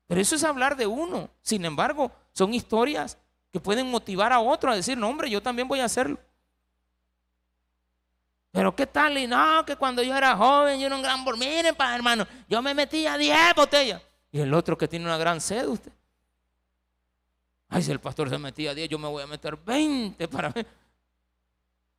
Pero 0.06 0.20
eso 0.20 0.36
es 0.36 0.44
hablar 0.44 0.76
de 0.76 0.86
uno. 0.86 1.28
Sin 1.42 1.64
embargo, 1.64 2.10
son 2.32 2.54
historias 2.54 3.18
que 3.52 3.60
pueden 3.60 3.90
motivar 3.90 4.32
a 4.32 4.40
otro 4.40 4.70
a 4.70 4.76
decir, 4.76 4.98
no 4.98 5.08
hombre, 5.08 5.30
yo 5.30 5.42
también 5.42 5.68
voy 5.68 5.80
a 5.80 5.84
hacerlo. 5.84 6.18
Pero 8.50 8.74
qué 8.74 8.86
tal, 8.86 9.18
y 9.18 9.26
no, 9.26 9.64
que 9.64 9.74
cuando 9.74 10.02
yo 10.02 10.16
era 10.16 10.36
joven, 10.36 10.78
yo 10.78 10.86
era 10.86 10.94
un 10.94 11.02
gran 11.02 11.24
miren, 11.36 11.74
hermano, 11.76 12.26
yo 12.48 12.62
me 12.62 12.74
metía 12.74 13.18
10 13.18 13.54
botellas. 13.56 14.00
Y 14.30 14.40
el 14.40 14.54
otro 14.54 14.78
que 14.78 14.86
tiene 14.86 15.04
una 15.04 15.16
gran 15.16 15.40
sed, 15.40 15.66
usted. 15.66 15.90
Ay, 17.68 17.82
si 17.82 17.90
el 17.90 18.00
pastor 18.00 18.28
se 18.30 18.38
metía 18.38 18.74
10, 18.74 18.88
yo 18.88 18.98
me 18.98 19.08
voy 19.08 19.22
a 19.22 19.26
meter 19.26 19.56
20 19.56 20.28
para 20.28 20.50
ver. 20.50 20.66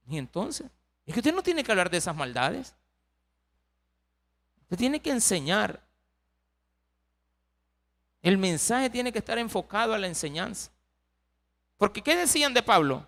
Y 0.07 0.17
entonces, 0.17 0.67
es 1.05 1.13
que 1.13 1.19
usted 1.19 1.33
no 1.33 1.43
tiene 1.43 1.63
que 1.63 1.71
hablar 1.71 1.89
de 1.89 1.97
esas 1.97 2.15
maldades. 2.15 2.73
Usted 4.63 4.77
tiene 4.77 4.99
que 4.99 5.11
enseñar. 5.11 5.81
El 8.21 8.37
mensaje 8.37 8.89
tiene 8.89 9.11
que 9.11 9.19
estar 9.19 9.37
enfocado 9.37 9.93
a 9.93 9.99
la 9.99 10.07
enseñanza. 10.07 10.71
Porque 11.77 12.01
¿qué 12.01 12.15
decían 12.15 12.53
de 12.53 12.63
Pablo? 12.63 13.05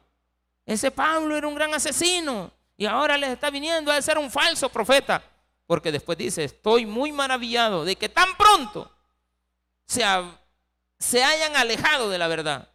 Ese 0.66 0.92
Pablo 0.92 1.36
era 1.36 1.48
un 1.48 1.56
gran 1.56 1.74
asesino. 1.74 2.52
Y 2.76 2.86
ahora 2.86 3.18
les 3.18 3.32
está 3.32 3.50
viniendo 3.50 3.92
a 3.92 4.02
ser 4.02 4.18
un 4.18 4.30
falso 4.30 4.70
profeta. 4.70 5.24
Porque 5.66 5.92
después 5.92 6.18
dice, 6.18 6.44
estoy 6.44 6.86
muy 6.86 7.12
maravillado 7.12 7.84
de 7.84 7.96
que 7.96 8.10
tan 8.10 8.36
pronto 8.38 8.92
se, 9.86 10.04
se 11.00 11.24
hayan 11.24 11.56
alejado 11.56 12.10
de 12.10 12.18
la 12.18 12.28
verdad. 12.28 12.70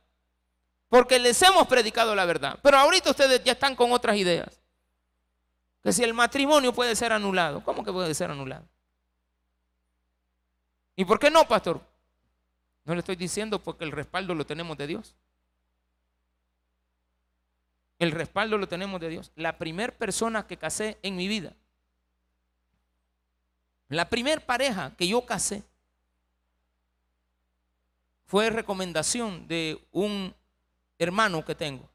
Porque 0.88 1.18
les 1.18 1.40
hemos 1.42 1.66
predicado 1.66 2.14
la 2.14 2.24
verdad. 2.24 2.58
Pero 2.62 2.76
ahorita 2.78 3.10
ustedes 3.10 3.42
ya 3.44 3.52
están 3.52 3.74
con 3.74 3.92
otras 3.92 4.16
ideas. 4.16 4.60
Que 5.82 5.92
si 5.92 6.04
el 6.04 6.14
matrimonio 6.14 6.72
puede 6.72 6.94
ser 6.94 7.12
anulado. 7.12 7.62
¿Cómo 7.64 7.84
que 7.84 7.92
puede 7.92 8.14
ser 8.14 8.30
anulado? 8.30 8.64
¿Y 10.94 11.04
por 11.04 11.18
qué 11.18 11.30
no, 11.30 11.48
pastor? 11.48 11.80
No 12.84 12.94
le 12.94 13.00
estoy 13.00 13.16
diciendo 13.16 13.58
porque 13.62 13.84
el 13.84 13.92
respaldo 13.92 14.34
lo 14.34 14.44
tenemos 14.44 14.76
de 14.76 14.86
Dios. 14.86 15.16
El 17.98 18.10
respaldo 18.10 18.58
lo 18.58 18.68
tenemos 18.68 19.00
de 19.00 19.08
Dios. 19.08 19.32
La 19.36 19.58
primera 19.58 19.92
persona 19.92 20.46
que 20.46 20.56
casé 20.56 20.98
en 21.02 21.16
mi 21.16 21.28
vida, 21.28 21.54
la 23.88 24.08
primera 24.08 24.40
pareja 24.40 24.92
que 24.96 25.06
yo 25.06 25.24
casé, 25.24 25.62
fue 28.32 28.48
recomendación 28.48 29.46
de 29.46 29.78
un 29.92 30.34
hermano 30.98 31.44
que 31.44 31.54
tengo. 31.54 31.86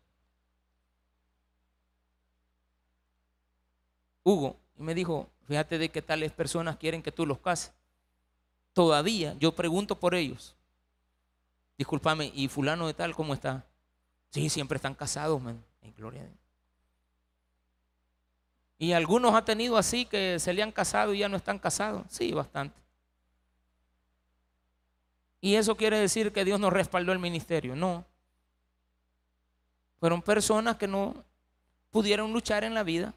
Hugo, 4.24 4.56
y 4.78 4.84
me 4.84 4.94
dijo, 4.94 5.32
fíjate 5.48 5.80
de 5.80 5.90
qué 5.90 6.04
tales 6.04 6.32
personas 6.32 6.78
quieren 6.78 7.02
que 7.02 7.12
tú 7.12 7.26
los 7.26 7.40
cases. 7.40 7.74
Todavía 8.74 9.34
yo 9.40 9.56
pregunto 9.56 10.00
por 10.00 10.14
ellos. 10.14 10.56
Discúlpame, 11.76 12.32
¿y 12.36 12.48
fulano 12.50 12.86
de 12.86 12.94
tal 12.94 13.16
cómo 13.16 13.34
está? 13.34 13.66
Sí, 14.30 14.48
siempre 14.48 14.76
están 14.76 14.94
casados, 14.94 15.42
man 15.42 15.66
gloria 15.98 16.22
a 16.22 16.26
Dios. 16.26 16.40
Y 18.78 18.92
algunos 18.92 19.34
ha 19.34 19.44
tenido 19.44 19.76
así 19.76 20.06
que 20.06 20.38
se 20.40 20.54
le 20.54 20.62
han 20.62 20.72
casado 20.72 21.16
y 21.16 21.18
ya 21.18 21.30
no 21.30 21.38
están 21.38 21.58
casados. 21.58 22.06
Sí, 22.10 22.32
bastante. 22.32 22.80
Y 25.40 25.56
eso 25.56 25.76
quiere 25.78 26.00
decir 26.00 26.32
que 26.32 26.46
Dios 26.46 26.60
no 26.60 26.70
respaldó 26.70 27.12
el 27.12 27.20
ministerio. 27.20 27.76
No. 27.76 28.06
Fueron 30.00 30.22
personas 30.22 30.78
que 30.78 30.88
no 30.88 31.24
pudieron 31.92 32.34
luchar 32.34 32.64
en 32.64 32.74
la 32.74 32.84
vida 32.84 33.14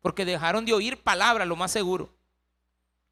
porque 0.00 0.24
dejaron 0.24 0.64
de 0.64 0.72
oír 0.72 1.02
palabras, 1.02 1.46
lo 1.46 1.56
más 1.56 1.70
seguro. 1.70 2.10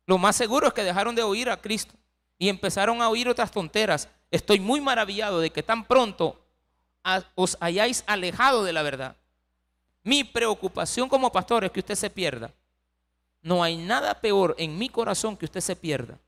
Lo 0.07 0.19
más 0.19 0.37
seguro 0.37 0.69
es 0.69 0.73
que 0.73 0.85
dejaron 0.85 1.15
de 1.15 1.23
oír 1.23 1.51
a 1.51 1.61
Cristo 1.61 1.95
y 2.39 2.49
empezaron 2.49 3.03
a 3.03 3.09
oír 3.09 3.29
otras 3.29 3.51
tonteras. 3.51 4.09
Estoy 4.31 4.61
muy 4.61 4.81
maravillado 4.81 5.41
de 5.41 5.51
que 5.51 5.63
tan 5.63 5.85
pronto 5.85 6.41
os 7.35 7.57
hayáis 7.61 8.05
alejado 8.07 8.65
de 8.65 8.73
la 8.73 8.83
verdad. 8.83 9.17
Mi 10.03 10.25
preocupación 10.25 11.09
como 11.09 11.31
pastor 11.31 11.65
es 11.65 11.71
que 11.71 11.81
usted 11.81 11.95
se 11.95 12.11
pierda. 12.11 12.53
No 13.43 13.63
hay 13.63 13.77
nada 13.77 14.21
peor 14.21 14.55
en 14.59 14.79
mi 14.79 14.89
corazón 14.89 15.37
que 15.37 15.45
usted 15.45 15.61
se 15.61 15.77
pierda. 15.77 16.19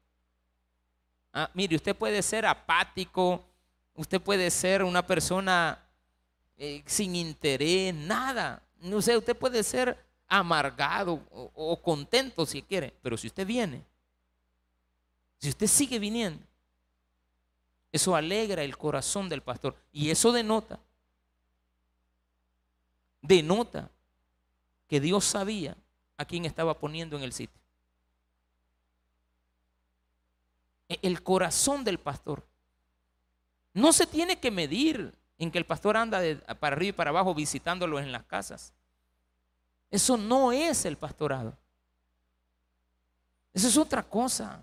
Ah, 1.32 1.50
mire, 1.54 1.76
usted 1.76 1.94
puede 1.94 2.22
ser 2.22 2.46
apático, 2.46 3.44
usted 3.94 4.20
puede 4.20 4.50
ser 4.50 4.82
una 4.82 5.06
persona 5.06 5.78
eh, 6.56 6.82
sin 6.86 7.14
interés, 7.14 7.94
nada. 7.94 8.62
No 8.80 9.00
sé, 9.00 9.16
usted 9.16 9.36
puede 9.36 9.62
ser 9.62 9.96
amargado 10.26 11.20
o, 11.30 11.50
o 11.54 11.82
contento 11.82 12.46
si 12.46 12.62
quiere, 12.62 12.94
pero 13.02 13.16
si 13.16 13.26
usted 13.26 13.46
viene, 13.46 13.84
si 15.38 15.48
usted 15.48 15.66
sigue 15.66 15.98
viniendo, 15.98 16.44
eso 17.92 18.14
alegra 18.14 18.62
el 18.62 18.76
corazón 18.76 19.28
del 19.28 19.42
pastor. 19.42 19.74
Y 19.92 20.10
eso 20.10 20.32
denota, 20.32 20.78
denota 23.22 23.90
que 24.88 25.00
Dios 25.00 25.24
sabía 25.24 25.76
a 26.16 26.24
quién 26.24 26.44
estaba 26.44 26.78
poniendo 26.78 27.16
en 27.16 27.22
el 27.22 27.32
sitio. 27.32 27.58
E, 30.42 30.79
el 31.02 31.22
corazón 31.22 31.84
del 31.84 31.98
pastor. 31.98 32.46
No 33.72 33.92
se 33.92 34.06
tiene 34.06 34.38
que 34.38 34.50
medir 34.50 35.14
en 35.38 35.50
que 35.50 35.58
el 35.58 35.64
pastor 35.64 35.96
anda 35.96 36.20
para 36.58 36.76
arriba 36.76 36.90
y 36.90 36.92
para 36.92 37.10
abajo 37.10 37.34
visitándolos 37.34 38.02
en 38.02 38.12
las 38.12 38.24
casas. 38.24 38.72
Eso 39.90 40.16
no 40.16 40.52
es 40.52 40.84
el 40.84 40.96
pastorado. 40.96 41.56
Eso 43.52 43.68
es 43.68 43.76
otra 43.76 44.02
cosa. 44.02 44.62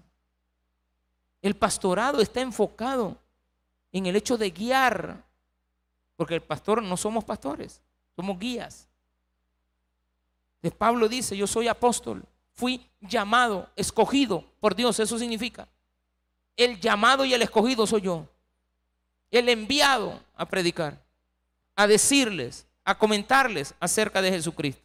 El 1.42 1.56
pastorado 1.56 2.22
está 2.22 2.42
enfocado 2.42 3.18
en 3.92 4.06
el 4.06 4.16
hecho 4.16 4.38
de 4.38 4.52
guiar, 4.52 5.24
porque 6.16 6.36
el 6.36 6.42
pastor 6.42 6.84
no 6.84 6.98
somos 6.98 7.24
pastores, 7.24 7.82
somos 8.16 8.38
guías. 8.38 8.88
Pablo 10.78 11.08
dice, 11.08 11.38
yo 11.38 11.48
soy 11.48 11.68
apóstol, 11.68 12.24
fui 12.54 12.86
llamado, 13.00 13.70
escogido 13.76 14.44
por 14.60 14.76
Dios, 14.76 15.00
eso 15.00 15.18
significa. 15.18 15.68
El 16.58 16.82
llamado 16.82 17.24
y 17.24 17.34
el 17.34 17.42
escogido 17.44 17.88
soy 17.88 18.02
yo. 18.02 18.28
El 19.32 19.48
enviado 19.48 20.20
a 20.36 20.46
predicar, 20.46 21.02
a 21.76 21.88
decirles, 21.88 22.66
a 22.84 22.98
comentarles 22.98 23.76
acerca 23.80 24.22
de 24.22 24.32
Jesucristo. 24.32 24.82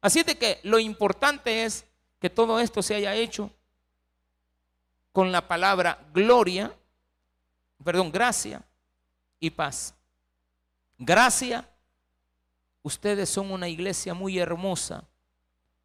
Así 0.00 0.22
de 0.22 0.36
que 0.36 0.60
lo 0.62 0.78
importante 0.78 1.64
es 1.64 1.84
que 2.20 2.30
todo 2.30 2.60
esto 2.60 2.82
se 2.82 2.94
haya 2.94 3.14
hecho 3.14 3.50
con 5.12 5.32
la 5.32 5.48
palabra 5.48 6.06
gloria, 6.12 6.72
perdón, 7.82 8.12
gracia 8.12 8.62
y 9.40 9.50
paz. 9.50 9.94
Gracia, 10.98 11.68
ustedes 12.82 13.28
son 13.28 13.50
una 13.50 13.68
iglesia 13.68 14.14
muy 14.14 14.38
hermosa, 14.38 15.04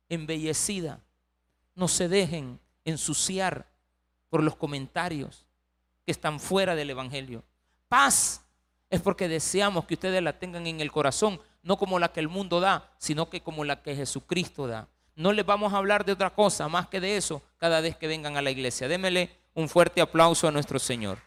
embellecida. 0.09 0.99
No 1.75 1.87
se 1.87 2.07
dejen 2.07 2.59
ensuciar 2.85 3.65
por 4.33 4.41
los 4.41 4.55
comentarios 4.55 5.45
que 6.03 6.11
están 6.11 6.39
fuera 6.39 6.73
del 6.73 6.89
Evangelio. 6.89 7.43
Paz 7.87 8.43
es 8.89 8.99
porque 8.99 9.27
deseamos 9.27 9.85
que 9.85 9.93
ustedes 9.93 10.23
la 10.23 10.39
tengan 10.39 10.65
en 10.65 10.81
el 10.81 10.91
corazón, 10.91 11.39
no 11.61 11.77
como 11.77 11.99
la 11.99 12.11
que 12.11 12.19
el 12.19 12.29
mundo 12.29 12.59
da, 12.59 12.89
sino 12.97 13.29
que 13.29 13.41
como 13.41 13.63
la 13.63 13.83
que 13.83 13.95
Jesucristo 13.95 14.65
da. 14.65 14.87
No 15.15 15.33
les 15.33 15.45
vamos 15.45 15.71
a 15.71 15.77
hablar 15.77 16.03
de 16.03 16.13
otra 16.13 16.31
cosa 16.31 16.67
más 16.67 16.87
que 16.87 16.99
de 16.99 17.15
eso 17.15 17.43
cada 17.59 17.79
vez 17.79 17.95
que 17.95 18.07
vengan 18.07 18.35
a 18.35 18.41
la 18.41 18.49
iglesia. 18.49 18.87
Démele 18.87 19.29
un 19.53 19.69
fuerte 19.69 20.01
aplauso 20.01 20.47
a 20.47 20.51
nuestro 20.51 20.79
Señor. 20.79 21.19